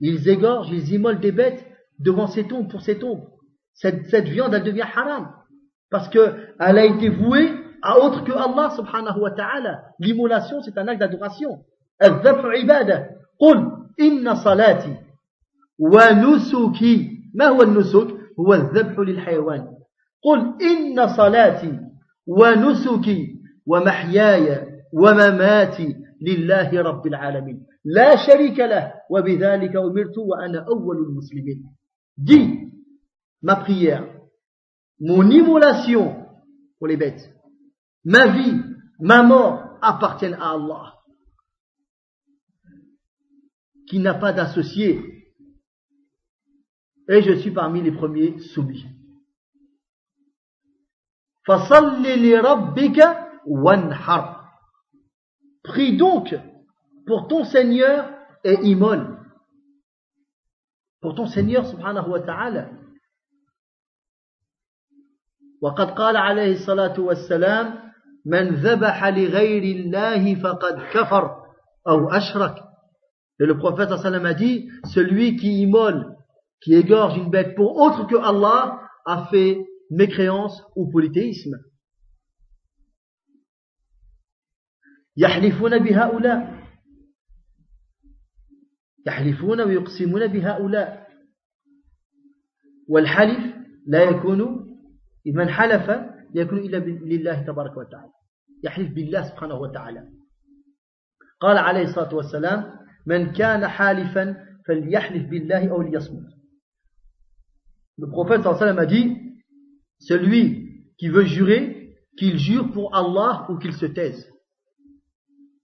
ils 0.00 0.28
égorgent, 0.28 0.70
ils 0.70 0.92
immolent 0.92 1.20
des 1.20 1.32
bêtes 1.32 1.64
devant 1.98 2.26
ces 2.26 2.46
tombes, 2.46 2.70
pour 2.70 2.82
ces 2.82 2.98
tombes. 2.98 3.26
Cette, 3.76 4.06
cette 4.06 4.28
viande, 4.28 4.54
elle 4.54 4.64
devient 4.64 4.86
haram. 4.94 5.32
Parce 5.90 6.08
qu'elle 6.08 6.48
a 6.58 6.84
été 6.84 7.08
vouée 7.10 7.52
à 7.82 7.98
autre 7.98 8.24
que 8.24 8.32
Allah 8.32 8.70
subhanahu 8.70 9.20
wa 9.20 9.30
ta'ala. 9.30 9.84
L'immolation, 10.00 10.60
c'est 10.62 10.76
un 10.78 10.88
acte 10.88 11.00
d'adoration. 11.00 11.62
الذبح 12.02 12.44
عبادة. 12.44 13.08
قل 13.40 13.72
إن 14.00 14.34
صلاتي 14.34 14.96
ونسكي. 15.78 17.10
ما 17.34 17.46
هو 17.46 17.62
النسك؟ 17.62 18.08
هو 18.40 18.54
الذبح 18.54 18.98
للحيوان. 18.98 19.66
قل 20.24 20.54
إن 20.62 21.08
صلاتي 21.16 21.80
ونسكي 22.26 23.40
ومحياي 23.66 24.66
ومماتي 24.92 25.96
لله 26.22 26.82
رب 26.82 27.06
العالمين. 27.06 27.66
لا 27.84 28.16
شريك 28.16 28.58
له. 28.58 28.92
وبذلك 29.10 29.76
أمرت 29.76 30.18
وأنا 30.18 30.66
أول 30.68 30.96
المسلمين. 30.96 31.64
Dis 32.18 32.66
ma 33.46 33.54
prière, 33.54 34.04
mon 34.98 35.30
immolation 35.30 36.26
pour 36.78 36.88
les 36.88 36.96
bêtes, 36.96 37.32
ma 38.04 38.26
vie, 38.26 38.60
ma 38.98 39.22
mort 39.22 39.78
appartiennent 39.80 40.34
à 40.34 40.50
Allah, 40.50 40.94
qui 43.88 44.00
n'a 44.00 44.14
pas 44.14 44.32
d'associé. 44.32 45.00
Et 47.08 47.22
je 47.22 47.34
suis 47.34 47.52
parmi 47.52 47.82
les 47.82 47.92
premiers 47.92 48.36
soumis. 48.40 48.84
Prie 55.62 55.96
donc 55.96 56.34
pour 57.06 57.28
ton 57.28 57.44
Seigneur 57.44 58.10
et 58.42 58.54
immole. 58.64 59.20
Pour 61.00 61.14
ton 61.14 61.26
Seigneur 61.26 61.64
subhanahu 61.64 62.10
wa 62.10 62.20
ta'ala. 62.22 62.70
وقد 65.66 65.90
قال 65.90 66.16
عليه 66.16 66.52
الصلاة 66.52 67.00
والسلام 67.00 67.92
من 68.26 68.54
ذبح 68.54 69.04
لغير 69.04 69.62
الله 69.76 70.34
فقد 70.34 70.82
كفر 70.92 71.36
أو 71.88 72.08
أشرك 72.10 72.54
Et 73.38 73.44
le 73.44 73.58
prophète 73.58 73.90
sallam 73.98 74.24
a 74.24 74.32
dit, 74.32 74.70
celui 74.94 75.36
qui 75.36 75.60
immole, 75.60 76.16
qui 76.62 76.72
égorge 76.74 77.18
une 77.18 77.30
bête 77.30 77.54
pour 77.54 77.76
autre 77.76 78.06
que 78.06 78.16
Allah, 78.16 78.80
a 79.04 79.26
fait 79.26 79.58
mécréance 79.90 80.62
ou 80.76 80.90
polythéisme. 80.90 81.56
يحلفون 85.18 85.78
بهؤلاء 85.78 86.62
يحلفون 89.06 89.60
ويقسمون 89.60 90.26
بهؤلاء 90.26 91.08
والحلف 92.88 93.54
لا 93.86 94.02
يكون 94.02 94.65
من 95.32 95.48
حلف 95.48 95.90
يكون 96.34 96.58
إلا 96.58 96.76
لله 96.76 97.42
تبارك 97.42 97.76
وتعالى. 97.76 98.12
يحلف 98.64 98.92
بالله 98.92 99.22
سبحانه 99.22 99.54
وتعالى. 99.54 100.08
قال 101.40 101.58
عليه 101.58 101.82
الصلاة 101.82 102.14
والسلام 102.14 102.72
من 103.06 103.32
كان 103.32 103.66
حالفا 103.68 104.36
فليحلف 104.66 105.30
بالله 105.30 105.70
أو 105.70 105.82
ليصمت. 105.82 106.36
Le 107.98 108.08
prophète 108.08 108.42
sallam 108.42 108.78
a 108.78 108.86
dit 108.86 109.16
Celui 109.98 110.84
qui 110.98 111.08
veut 111.08 111.24
jurer, 111.24 111.96
qu'il 112.18 112.38
jure 112.38 112.70
pour 112.72 112.94
Allah 112.94 113.46
ou 113.48 113.56
qu'il 113.58 113.72
se 113.72 113.86
taise. 113.86 114.26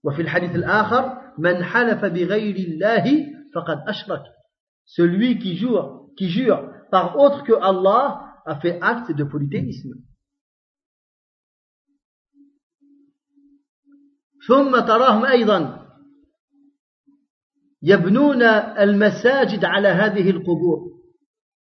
وفي 0.03 0.21
الحديث 0.21 0.55
الآخر 0.55 1.21
من 1.37 1.63
حلف 1.63 2.05
بغير 2.05 2.55
الله 2.55 3.25
فقد 3.55 3.83
أشرك 3.87 4.23
celui 4.85 5.39
qui 5.39 5.55
jure 5.55 6.09
qui 6.17 6.29
jure 6.29 6.69
par 6.91 7.17
autre 7.17 7.43
que 7.43 7.53
Allah 7.53 8.32
a 8.45 8.59
fait 8.59 8.79
acte 8.81 9.11
de 9.11 9.23
polythéisme. 9.23 9.93
ثم 14.47 14.79
تراهم 14.79 15.25
أيضا 15.25 15.89
يبنون 17.81 18.43
المساجد 18.43 19.65
على 19.65 19.87
هذه 19.87 20.29
القبور 20.29 20.93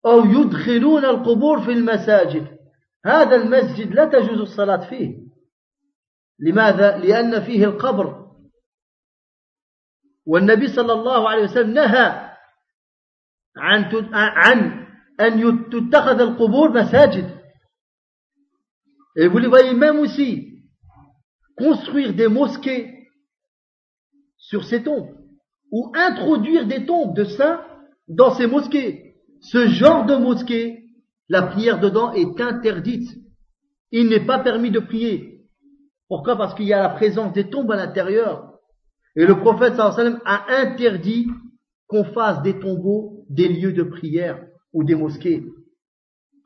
أو 0.06 0.26
يدخلون 0.26 1.06
القبور 1.06 1.66
في 1.66 1.72
المساجد. 1.72 2.58
هذا 3.06 3.36
المسجد 3.36 3.92
لا 3.92 4.06
تجوز 4.06 4.40
الصلاة 4.40 4.90
فيه. 4.90 5.26
لماذا؟ 6.40 6.98
لأن 6.98 7.46
فيه 7.46 7.66
القبر. 7.66 8.26
والنبي 10.26 10.68
صلى 10.68 10.94
الله 10.94 11.30
عليه 11.30 11.44
وسلم 11.44 11.74
نهى 11.74 12.36
عن 13.58 13.84
عن 14.14 14.85
أن 15.21 15.71
تتخذ 15.71 16.21
القبور 16.21 16.73
مساجد 16.73 17.41
Et 19.17 19.27
vous 19.27 19.39
les 19.39 19.49
voyez 19.49 19.75
même 19.75 19.99
aussi 19.99 20.63
construire 21.57 22.15
des 22.15 22.29
mosquées 22.29 23.09
sur 24.37 24.65
ces 24.65 24.83
tombes 24.83 25.11
ou 25.73 25.93
introduire 25.95 26.67
des 26.67 26.87
tombes 26.87 27.15
de 27.15 27.25
saints 27.25 27.61
dans 28.09 28.35
ces 28.35 28.47
mosquées. 28.47 29.15
Ce 29.41 29.67
genre 29.69 30.07
de 30.07 30.17
mosquée, 30.17 30.85
la 31.29 31.43
prière 31.43 31.81
dedans 31.81 32.13
est 32.13 32.41
interdite. 32.41 33.11
Il 33.91 34.09
n'est 34.09 34.27
pas 34.27 34.39
permis 34.39 34.71
de 34.71 34.81
prier. 34.81 35.43
Pourquoi 36.09 36.37
Parce 36.37 36.55
qu'il 36.55 36.67
y 36.67 36.73
a 36.73 36.83
la 36.83 36.89
présence 36.91 37.33
des 37.33 37.51
tombes 37.51 37.71
à 37.73 37.77
l'intérieur. 37.77 38.59
Et 39.17 39.27
le 39.27 39.39
prophète 39.39 39.75
sallam 39.77 40.21
a 40.25 40.45
interdit 40.61 41.27
qu'on 41.89 42.05
fasse 42.05 42.43
des 42.43 42.59
tombeaux 42.59 43.25
des 43.29 43.49
lieux 43.49 43.73
de 43.73 43.83
prière 43.83 44.41
ou 44.76 44.84
des 44.84 44.96
mosquées. 44.96 45.44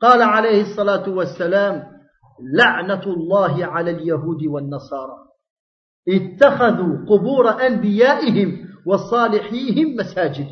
قال 0.00 0.22
عليه 0.22 0.62
الصلاة 0.62 1.08
والسلام 1.08 1.84
لعنة 2.54 3.02
الله 3.06 3.64
على 3.64 3.90
اليهود 3.90 4.42
والنصارى. 4.46 5.16
اتخذوا 6.08 7.06
قبور 7.08 7.66
أنبيائهم 7.66 8.68
وصالحيهم 8.86 9.96
مساجد. 9.96 10.46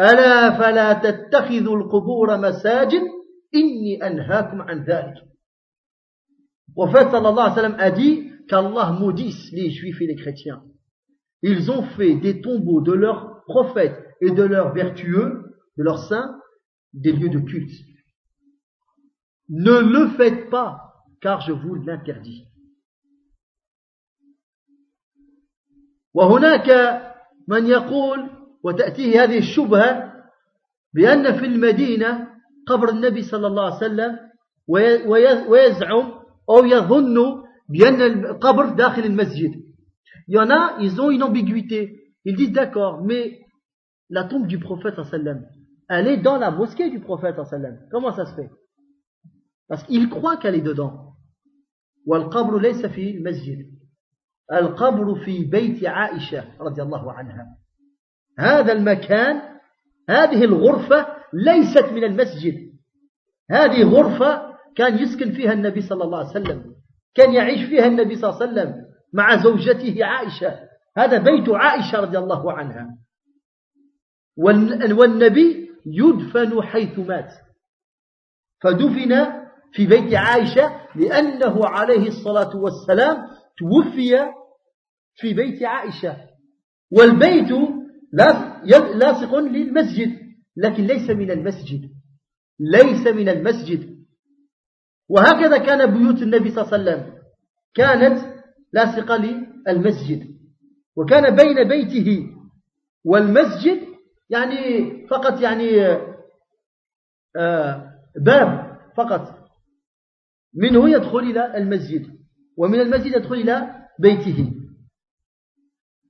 ألا 0.00 0.58
فلا 0.58 0.92
تتخذوا 0.92 1.76
القبور 1.76 2.36
مساجد؟ 2.36 3.02
إني 3.54 4.06
أنهاكم 4.06 4.62
عن 4.62 4.84
ذلك. 4.84 5.14
وفات 6.76 7.12
صلى 7.12 7.28
الله 7.28 7.42
عليه 7.42 7.52
وسلم 7.52 7.80
أدي 7.80 8.30
كالله 8.48 9.06
مجيس 9.06 9.54
لجويف 9.54 10.02
الكريتيان 10.02 10.60
Ils 11.42 11.70
ont 11.70 11.82
fait 11.96 12.16
des 12.16 12.40
tombeaux 12.40 12.80
de 12.80 12.92
leurs 12.92 13.42
prophètes 13.46 13.96
et 14.20 14.30
de 14.30 14.42
leurs 14.42 14.72
vertueux, 14.74 15.44
de 15.76 15.84
leurs 15.84 16.08
saints, 16.08 16.34
des 16.93 17.11
lieux 17.11 17.29
de 17.29 17.39
culte. 17.39 17.71
Ne 19.49 19.79
le 19.79 20.09
faites 20.09 20.49
pas, 20.49 20.93
car 21.21 21.41
je 21.41 21.51
vous 21.51 21.75
l'interdis. 21.75 22.47
وهناك 26.13 26.69
من 27.47 27.65
يقول 27.67 28.29
وتأتيه 28.63 29.23
هذه 29.23 29.37
الشبهة 29.37 30.13
بأن 30.93 31.39
في 31.39 31.45
المدينة 31.45 32.27
قبر 32.67 32.89
النبي 32.89 33.21
صلى 33.23 33.47
الله 33.47 33.65
عليه 33.65 33.75
وسلم 33.75 34.19
ويزعم 35.47 36.13
أو 36.49 36.65
يظن 36.65 37.43
بأن 37.69 38.01
القبر 38.01 38.69
داخل 38.69 39.03
المسجد. 39.03 39.63
Il 40.27 40.35
y 40.35 40.39
en 40.39 40.49
a, 40.49 40.77
ils 40.79 41.01
ont 41.01 41.11
une 41.11 41.23
ambiguïté. 41.23 42.13
Ils 42.23 42.35
disent 42.35 42.51
d'accord, 42.53 43.03
mais 43.03 43.41
la 44.09 44.23
tombe 44.23 44.47
du 44.47 44.59
prophète 44.59 44.95
sallam, 45.11 45.45
est 45.90 46.18
dans 46.18 46.36
la 46.36 46.50
mosquée 46.50 46.90
du 46.90 47.00
prophète. 47.00 47.36
Comment 47.90 48.12
ça 48.12 48.26
se 48.26 48.34
fait? 48.34 48.50
Parce 49.68 49.82
qu'il 49.84 50.08
croit 50.08 50.36
qu'elle 50.36 50.54
est 50.54 50.62
dedans. 50.62 51.08
والقبر 52.08 52.58
ليس 52.58 52.86
في 52.86 53.10
المسجد 53.10 53.66
القبر 54.52 55.14
في 55.24 55.44
بيت 55.44 55.84
عائشة 55.84 56.44
رضي 56.60 56.82
الله 56.82 57.12
عنها 57.12 57.46
هذا 58.38 58.72
المكان 58.72 59.42
هذه 60.08 60.44
الغرفة 60.44 61.06
ليست 61.32 61.84
من 61.92 62.04
المسجد 62.04 62.72
هذه 63.50 63.84
غرفة 63.84 64.54
كان 64.76 64.98
يسكن 64.98 65.32
فيها 65.32 65.52
النبي 65.52 65.80
صلى 65.80 66.04
الله 66.04 66.18
عليه 66.18 66.30
وسلم 66.30 66.74
كان 67.14 67.34
يعيش 67.34 67.68
فيها 67.68 67.86
النبي 67.86 68.16
صلى 68.16 68.30
الله 68.30 68.42
عليه 68.42 68.52
وسلم 68.52 68.84
مع 69.12 69.42
زوجته 69.42 70.04
عائشة 70.04 70.58
هذا 70.96 71.18
بيت 71.18 71.48
عائشة 71.48 72.00
رضي 72.00 72.18
الله 72.18 72.52
عنها 72.52 72.98
والنبي 74.36 75.67
يدفن 75.92 76.62
حيث 76.62 76.98
مات. 76.98 77.32
فدفن 78.62 79.26
في 79.72 79.86
بيت 79.86 80.14
عائشة 80.14 80.80
لأنه 80.96 81.66
عليه 81.66 82.08
الصلاة 82.08 82.56
والسلام 82.56 83.16
توفي 83.58 84.18
في 85.14 85.34
بيت 85.34 85.62
عائشة. 85.62 86.16
والبيت 86.90 87.48
لاصق 88.72 89.34
للمسجد 89.34 90.18
لكن 90.56 90.84
ليس 90.84 91.10
من 91.10 91.30
المسجد. 91.30 91.90
ليس 92.60 93.06
من 93.06 93.28
المسجد. 93.28 93.98
وهكذا 95.08 95.58
كان 95.58 95.98
بيوت 95.98 96.22
النبي 96.22 96.50
صلى 96.50 96.62
الله 96.62 96.72
عليه 96.74 96.82
وسلم. 96.82 97.18
كانت 97.74 98.34
لاصقة 98.72 99.16
للمسجد. 99.16 100.38
وكان 100.96 101.36
بين 101.36 101.68
بيته 101.68 102.26
والمسجد 103.04 103.87
يعني 104.29 105.07
فقط 105.07 105.41
يعني 105.41 105.81
آه، 107.35 107.93
باب 108.15 108.77
فقط 108.97 109.49
منه 110.53 110.89
يدخل 110.89 111.19
إلى 111.19 111.57
المسجد 111.57 112.19
ومن 112.57 112.79
المسجد 112.79 113.15
يدخل 113.15 113.35
إلى 113.35 113.87
بيته 113.99 114.53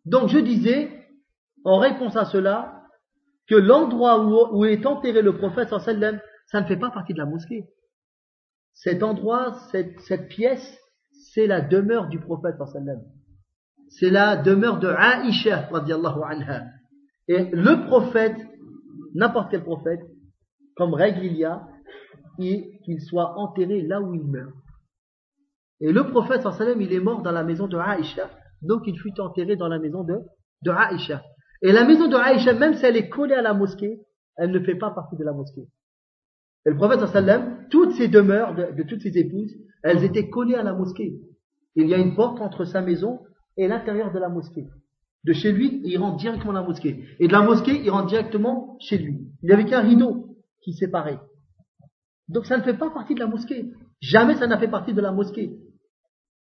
Donc 0.05 0.27
je 0.27 0.37
disais, 0.37 0.91
en 1.63 1.77
réponse 1.77 2.17
à 2.17 2.25
cela, 2.25 2.83
que 3.47 3.55
l'endroit 3.55 4.19
où, 4.19 4.57
où, 4.57 4.65
est 4.65 4.85
enterré 4.85 5.21
le 5.21 5.37
prophète 5.37 5.69
sallam, 5.69 6.19
ça 6.47 6.61
ne 6.61 6.65
fait 6.65 6.77
pas 6.77 6.91
partie 6.91 7.13
de 7.13 7.19
la 7.19 7.25
mosquée. 7.25 7.69
Cet 8.73 9.03
endroit, 9.03 9.53
cette, 9.71 9.99
cette 10.01 10.27
pièce, 10.27 10.77
c'est 11.33 11.47
la 11.47 11.61
demeure 11.61 12.07
du 12.09 12.19
prophète 12.19 12.55
sallam. 12.71 13.01
C'est 13.89 14.09
la 14.09 14.35
demeure 14.35 14.79
de 14.79 14.87
Aïcha 14.87 15.67
radiallahu 15.71 16.21
anha. 16.25 16.65
Et 17.28 17.44
le 17.52 17.86
prophète, 17.86 18.36
n'importe 19.14 19.50
quel 19.50 19.62
prophète, 19.62 20.00
comme 20.76 20.94
règle 20.94 21.24
il 21.24 21.36
y 21.36 21.44
a, 21.44 21.66
qu'il 22.38 23.00
soit 23.00 23.38
enterré 23.38 23.82
là 23.82 24.00
où 24.00 24.14
il 24.14 24.24
meurt. 24.24 24.54
Et 25.80 25.92
le 25.92 26.08
prophète 26.08 26.42
sallam, 26.42 26.80
il 26.80 26.92
est 26.92 27.00
mort 27.00 27.22
dans 27.22 27.32
la 27.32 27.44
maison 27.44 27.68
de 27.68 27.76
Aïcha, 27.76 28.30
donc 28.62 28.82
il 28.86 28.98
fut 28.98 29.18
enterré 29.20 29.56
dans 29.56 29.68
la 29.68 29.78
maison 29.78 30.04
de, 30.04 30.18
de. 30.62 30.72
Et 31.62 31.72
la 31.72 31.84
maison 31.84 32.08
de 32.08 32.16
Aïcha, 32.16 32.54
même 32.54 32.74
si 32.74 32.86
elle 32.86 32.96
est 32.96 33.08
collée 33.08 33.34
à 33.34 33.42
la 33.42 33.54
mosquée, 33.54 34.00
elle 34.36 34.50
ne 34.50 34.60
fait 34.60 34.76
pas 34.76 34.90
partie 34.90 35.16
de 35.16 35.24
la 35.24 35.32
mosquée. 35.32 35.68
Et 36.64 36.70
le 36.70 36.76
prophète 36.76 37.06
sallam, 37.06 37.66
toutes 37.70 37.92
ses 37.92 38.08
demeures 38.08 38.54
de, 38.54 38.72
de 38.72 38.82
toutes 38.84 39.02
ses 39.02 39.16
épouses, 39.18 39.54
elles 39.82 40.04
étaient 40.04 40.30
collées 40.30 40.54
à 40.54 40.62
la 40.62 40.72
mosquée. 40.72 41.20
Il 41.74 41.88
y 41.88 41.94
a 41.94 41.98
une 41.98 42.14
porte 42.14 42.40
entre 42.40 42.64
sa 42.64 42.80
maison 42.80 43.20
et 43.56 43.68
l'intérieur 43.68 44.12
de 44.12 44.18
la 44.18 44.28
mosquée 44.28 44.66
De 45.25 45.33
chez 45.33 45.51
lui, 45.51 45.81
il 45.85 45.97
rentre 45.97 46.17
directement 46.17 46.53
dans 46.53 46.61
la 46.61 46.67
mosquée. 46.67 47.05
Et 47.19 47.27
de 47.27 47.33
la 47.33 47.41
mosquée, 47.41 47.81
il 47.81 47.89
rentre 47.89 48.07
directement 48.07 48.77
chez 48.81 48.97
lui. 48.97 49.19
Il 49.41 49.47
n'y 49.47 49.53
avait 49.53 49.65
qu'un 49.65 49.81
rideau 49.81 50.35
qui 50.61 50.73
séparait. 50.73 51.19
Donc 52.27 52.45
ça 52.45 52.57
ne 52.57 52.63
fait 52.63 52.73
pas 52.73 52.89
partie 52.89 53.15
de 53.15 53.19
la 53.19 53.27
mosquée. 53.27 53.71
Jamais 54.01 54.35
ça 54.35 54.47
n'a 54.47 54.57
fait 54.57 54.67
partie 54.67 54.93
de 54.93 55.01
la 55.01 55.11
mosquée. 55.11 55.51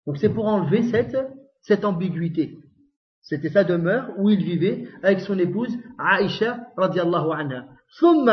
Donc 0.08 0.18
c'est 0.18 0.30
pour 0.30 0.48
enlever 0.48 0.89
cette, 0.89 1.18
cette 1.62 1.86
ambiguïté. 1.86 2.58
C'était 3.22 3.50
sa 3.50 3.64
demeure 3.64 4.12
où 4.18 4.30
il 4.30 4.43
vivait 4.43 4.88
avec 5.02 5.22
son 5.22 5.38
épouse 5.38 5.76
Aïcha 5.98 6.68
radiallahu 6.78 7.32
anha. 7.34 7.66
ثم 8.00 8.30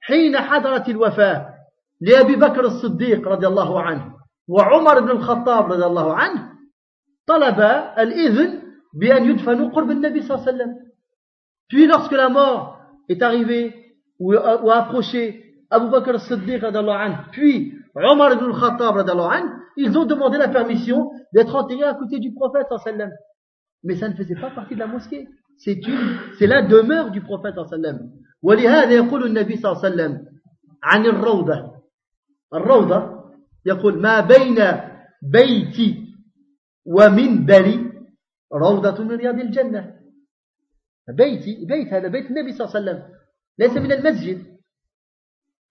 حين 0.00 0.36
حضرت 0.36 0.88
الوفاة 0.88 1.54
لأبي 2.00 2.36
بكر 2.36 2.64
الصديق 2.64 3.28
رضي 3.28 3.46
الله 3.46 3.80
عنه 3.80 4.14
وعمر 4.48 5.00
بن 5.00 5.10
الخطاب 5.10 5.72
رضي 5.72 5.84
الله 5.84 6.14
عنه 6.14 6.52
طلب 7.26 7.60
الإذن 7.98 8.61
بأن 8.94 9.30
يدفنوا 9.30 9.68
قرب 9.68 9.90
النبي 9.90 10.22
صلى 10.22 10.34
الله 10.34 10.46
عليه 10.48 10.54
وسلم 10.56 10.74
Puis 11.68 11.86
lorsque 11.86 12.12
la 12.12 12.28
mort 12.28 12.80
est 13.08 13.22
arrivée 13.22 13.74
ou, 14.18 14.32
ou 14.32 14.70
approché 14.70 15.44
Abu 15.70 15.90
Bakr 15.90 16.14
as-Siddiq 16.14 16.62
puis 17.32 17.74
Omar 17.94 18.32
ibn 18.32 18.44
al-Khattab 18.44 18.96
ils 19.76 19.96
ont 19.96 20.06
demandé 20.06 20.38
la 20.38 20.48
permission 20.48 21.10
d'être 21.32 21.54
enterrés 21.54 21.84
à 21.84 21.94
côté 21.94 22.18
du 22.18 22.32
prophète 22.32 22.66
sallam. 22.84 23.10
Mais 23.84 23.96
ça 23.96 24.08
ne 24.08 24.14
faisait 24.14 24.34
pas 24.34 24.50
partie 24.50 24.74
de 24.74 24.80
la 24.80 24.86
mosquée. 24.86 25.28
C'est 25.58 25.86
une, 25.86 26.18
c'est 26.38 26.46
la 26.46 26.62
demeure 26.62 27.10
du 27.10 27.20
prophète 27.20 27.54
sallam. 27.68 28.10
ولهذا 28.42 28.90
يقول 28.90 29.26
النبي 29.26 29.56
صلى 29.56 29.72
الله 29.72 29.84
عليه 29.84 29.94
وسلم 29.94 30.26
عن 30.82 31.06
الروضة 31.06 31.72
الروضة 32.54 33.24
يقول 33.66 34.00
ما 34.00 34.20
بين 34.20 34.58
بيتي 35.22 36.04
ومنبري 36.86 37.81
روضة 38.52 39.04
من 39.04 39.16
رياض 39.16 39.40
الجنة 39.40 40.00
بيتي 41.08 41.64
بيت 41.64 41.88
هذا 41.92 42.08
بيت 42.08 42.26
النبي 42.30 42.52
صلى 42.52 42.66
الله 42.66 42.76
عليه 42.76 42.90
وسلم 42.90 43.14
ليس 43.58 43.76
من 43.76 43.92
المسجد 43.92 44.58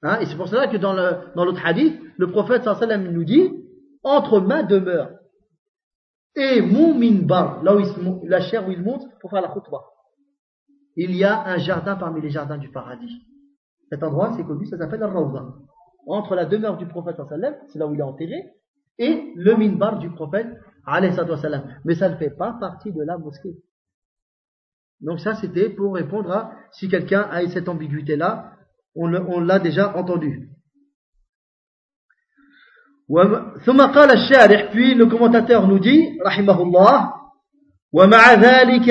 Hein, 0.04 0.20
et 0.22 0.26
c'est 0.28 0.36
pour 0.36 0.48
cela 0.48 0.68
que 0.68 0.78
dans 0.78 0.94
l'autre 0.94 1.34
dans 1.36 1.56
hadith, 1.66 2.00
le 2.18 2.30
prophète 2.30 2.64
sallam 2.64 3.12
nous 3.12 3.24
dit 3.24 3.52
entre 4.04 4.40
ma 4.40 4.62
demeure 4.62 5.10
et 6.36 6.62
mon 6.62 6.94
minbar, 6.94 7.64
là 7.64 7.76
où 7.76 7.80
il, 7.80 8.30
la 8.30 8.42
chair 8.42 8.68
où 8.68 8.72
il 8.72 8.84
monte 8.84 9.04
pour 9.20 9.32
faire 9.32 9.42
la 9.42 9.48
khutbah, 9.48 9.86
il 10.96 11.16
y 11.16 11.24
a 11.24 11.44
un 11.48 11.58
jardin 11.58 11.96
parmi 11.96 12.22
les 12.22 12.30
jardins 12.30 12.58
du 12.58 12.70
paradis. 12.70 13.24
Cet 13.90 14.04
endroit, 14.04 14.34
c'est 14.38 14.44
connu, 14.44 14.68
ça 14.68 14.78
s'appelle 14.78 15.00
la 15.00 15.08
Rawda. 15.08 15.46
Entre 16.06 16.36
la 16.36 16.46
demeure 16.46 16.78
du 16.78 16.86
prophète 16.86 17.18
sallam, 17.28 17.56
c'est 17.68 17.80
là 17.80 17.88
où 17.88 17.94
il 17.96 18.00
est 18.00 18.04
enterré, 18.04 18.54
et 19.00 19.34
le 19.36 19.56
minbar 19.56 19.98
du 19.98 20.12
prophète 20.12 20.48
sallam. 20.48 20.62
Mais 21.86 21.96
ça 21.96 22.10
ne 22.10 22.16
fait 22.16 22.30
pas 22.30 22.58
partie 22.60 22.92
de 22.92 23.04
la 23.04 23.18
mosquée. 23.18 23.56
Donc 25.02 25.20
ça, 25.20 25.36
c'était 25.36 25.70
pour 25.70 25.96
répondre 25.96 26.32
à 26.32 26.52
si 26.72 26.90
quelqu'un 26.90 27.28
a 27.30 27.46
cette 27.48 27.70
ambiguïté-là, 27.70 28.54
on 28.96 29.40
l'a 29.40 29.60
déjà 29.60 29.96
entendu. 29.96 30.50
ثم 33.66 33.82
قال 33.82 34.12
الشارح 34.12 34.72
puis 34.72 34.94
le 34.94 35.06
commentateur 35.06 35.66
nous 35.66 35.80
dit 35.80 36.20
رحمه 36.26 36.62
الله 36.62 37.14
ومع 37.94 38.34
ذلك 38.34 38.90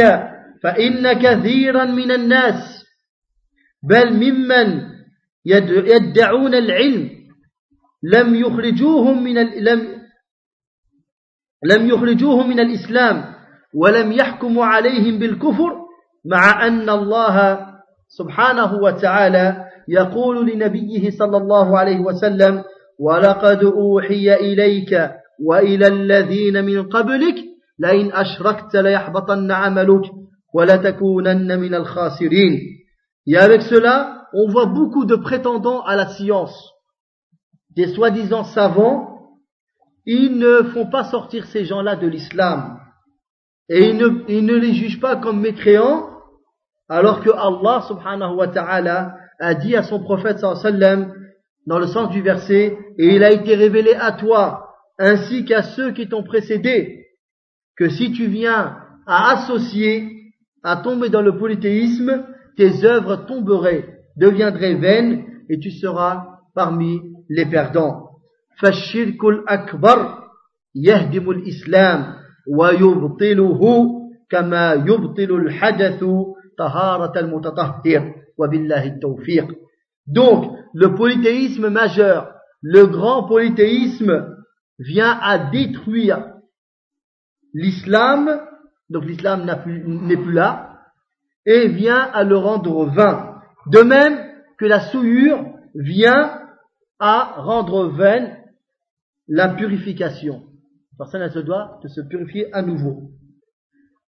فإن 0.63 1.13
كثيرا 1.13 1.85
من 1.85 2.11
الناس 2.11 2.85
بل 3.83 4.13
ممن 4.15 4.83
يدعون 5.45 6.55
العلم 6.55 7.11
لم 8.03 8.35
يخرجوهم 8.35 9.23
من 9.23 9.35
لم 9.65 10.00
لم 11.64 11.90
يخرجوهم 11.90 12.50
من 12.50 12.60
الإسلام 12.60 13.34
ولم 13.74 14.12
يحكموا 14.12 14.66
عليهم 14.66 15.20
بالكفر 15.20 15.82
مع 16.26 16.68
أن 16.68 16.90
الله 16.90 17.60
سبحانه 18.08 18.74
وتعالى 18.74 19.66
يقول 19.88 20.52
لنبيه 20.52 21.10
صلى 21.10 21.38
الله 21.38 21.78
عليه 21.80 22.00
وسلم 22.00 22.64
ولقد 23.00 23.64
أوحي 23.64 24.34
إليك 24.34 25.12
وإلى 25.46 25.88
الذين 25.88 26.66
من 26.66 26.90
قبلك 26.90 27.36
لئن 27.80 28.12
أشركت 28.14 28.76
ليحبطن 28.76 29.52
عملك 29.52 30.02
ولتكونن 30.54 31.60
من 31.60 31.76
الخاسرين. 31.76 32.60
Et 33.28 33.38
avec 33.38 33.62
cela, 33.62 34.28
on 34.34 34.50
voit 34.50 34.66
beaucoup 34.66 35.06
de 35.06 35.16
prétendants 35.16 35.82
à 35.82 35.96
la 35.96 36.08
science, 36.08 36.56
des 37.76 37.94
soi-disant 37.94 38.44
savants, 38.44 39.11
ils 40.06 40.38
ne 40.38 40.64
font 40.64 40.88
pas 40.88 41.06
sortir 41.06 41.46
ces 41.46 41.66
gens-là 41.66 41.96
de 41.96 42.08
l'islam. 42.08 42.80
Et 43.70 43.90
ils 43.90 43.98
ne, 43.98 44.56
les 44.56 44.74
jugent 44.74 45.00
pas 45.00 45.16
comme 45.16 45.42
mécréants, 45.42 46.10
alors 46.90 47.22
que 47.22 47.30
Allah 47.30 47.86
subhanahu 47.88 48.36
wa 48.36 48.48
ta'ala 48.48 49.16
a 49.40 49.54
dit 49.56 49.76
à 49.76 49.84
son 49.84 50.02
prophète 50.04 50.40
sallam 50.40 51.14
dans 51.68 51.80
le 51.80 51.88
sens 51.88 52.10
du 52.10 52.22
verset, 52.22 52.78
et 52.98 53.16
il 53.16 53.24
a 53.24 53.32
été 53.32 53.56
révélé 53.56 53.94
à 53.94 54.12
toi, 54.14 54.76
ainsi 54.98 55.46
qu'à 55.46 55.62
ceux 55.62 55.92
qui 55.92 56.10
t'ont 56.10 56.24
précédé, 56.24 57.06
que 57.78 57.90
si 57.90 58.12
tu 58.12 58.28
viens 58.28 58.78
à 59.08 59.32
associer, 59.32 60.10
à 60.64 60.78
tomber 60.78 61.10
dans 61.10 61.22
le 61.22 61.38
polythéisme, 61.38 62.26
tes 62.58 62.84
œuvres 62.84 63.26
tomberaient, 63.26 64.00
deviendraient 64.18 64.76
vaines, 64.76 65.26
et 65.50 65.60
tu 65.60 65.72
seras 65.72 66.40
parmi 66.54 67.02
les 67.30 67.46
perdants. 67.46 68.11
فالشرك 68.61 69.25
الأكبر 69.25 70.19
يهدم 70.75 71.31
الإسلام 71.31 72.15
ويبطله 72.59 73.61
كما 74.31 74.73
يبطل 74.73 75.31
الحدث 75.37 76.05
طهارة 76.59 77.21
المتطهر 77.21 78.15
وبالله 78.39 78.85
التوفيق 78.85 79.47
Donc, 80.09 80.57
le 80.73 80.95
polythéisme 80.95 81.69
majeur, 81.69 82.33
le 82.63 82.87
grand 82.87 83.25
polythéisme, 83.25 84.37
vient 84.79 85.19
à 85.21 85.51
détruire 85.51 86.33
l'islam, 87.55 88.41
donc 88.89 89.05
l'islam 89.05 89.45
n'est 89.45 90.17
plus 90.17 90.33
là, 90.33 90.79
et 91.45 91.67
vient 91.69 92.09
à 92.13 92.23
le 92.23 92.37
rendre 92.37 92.87
vain. 92.87 93.41
De 93.67 93.81
même 93.81 94.17
que 94.59 94.65
la 94.65 94.81
souillure 94.91 95.45
vient 95.75 96.41
à 96.99 97.35
rendre 97.39 97.89
vaine 97.89 98.37
la 99.34 99.48
purification. 99.48 100.44
La 100.92 101.06
personne 101.06 101.22
elle 101.22 101.32
se 101.32 101.40
doit 101.40 101.80
de 101.82 101.88
se 101.88 102.02
purifier 102.02 102.54
à 102.54 102.62
nouveau. 102.62 103.12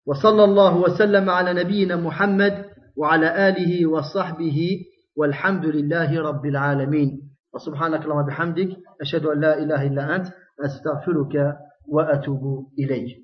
وصلى 0.06 0.44
الله 0.44 0.78
وسلم 0.78 1.30
على 1.30 1.64
نبينا 1.64 1.96
محمد 1.96 2.66
وعلى 2.98 3.50
آله 3.50 3.86
وصحبه 3.88 4.86
والحمد 5.16 5.66
لله 5.66 6.22
رب 6.22 6.46
العالمين 6.46 7.10
وسبحانك 7.54 8.04
اللهم 8.04 8.26
بحمدك 8.26 8.70
أشهد 9.02 9.26
أن 9.26 9.40
لا 9.40 9.58
إله 9.64 9.88
إلا 9.88 10.16
أنت 10.16 10.28
أستغفرك 10.66 11.56
وأتوب 11.88 12.68
إليك 12.80 13.24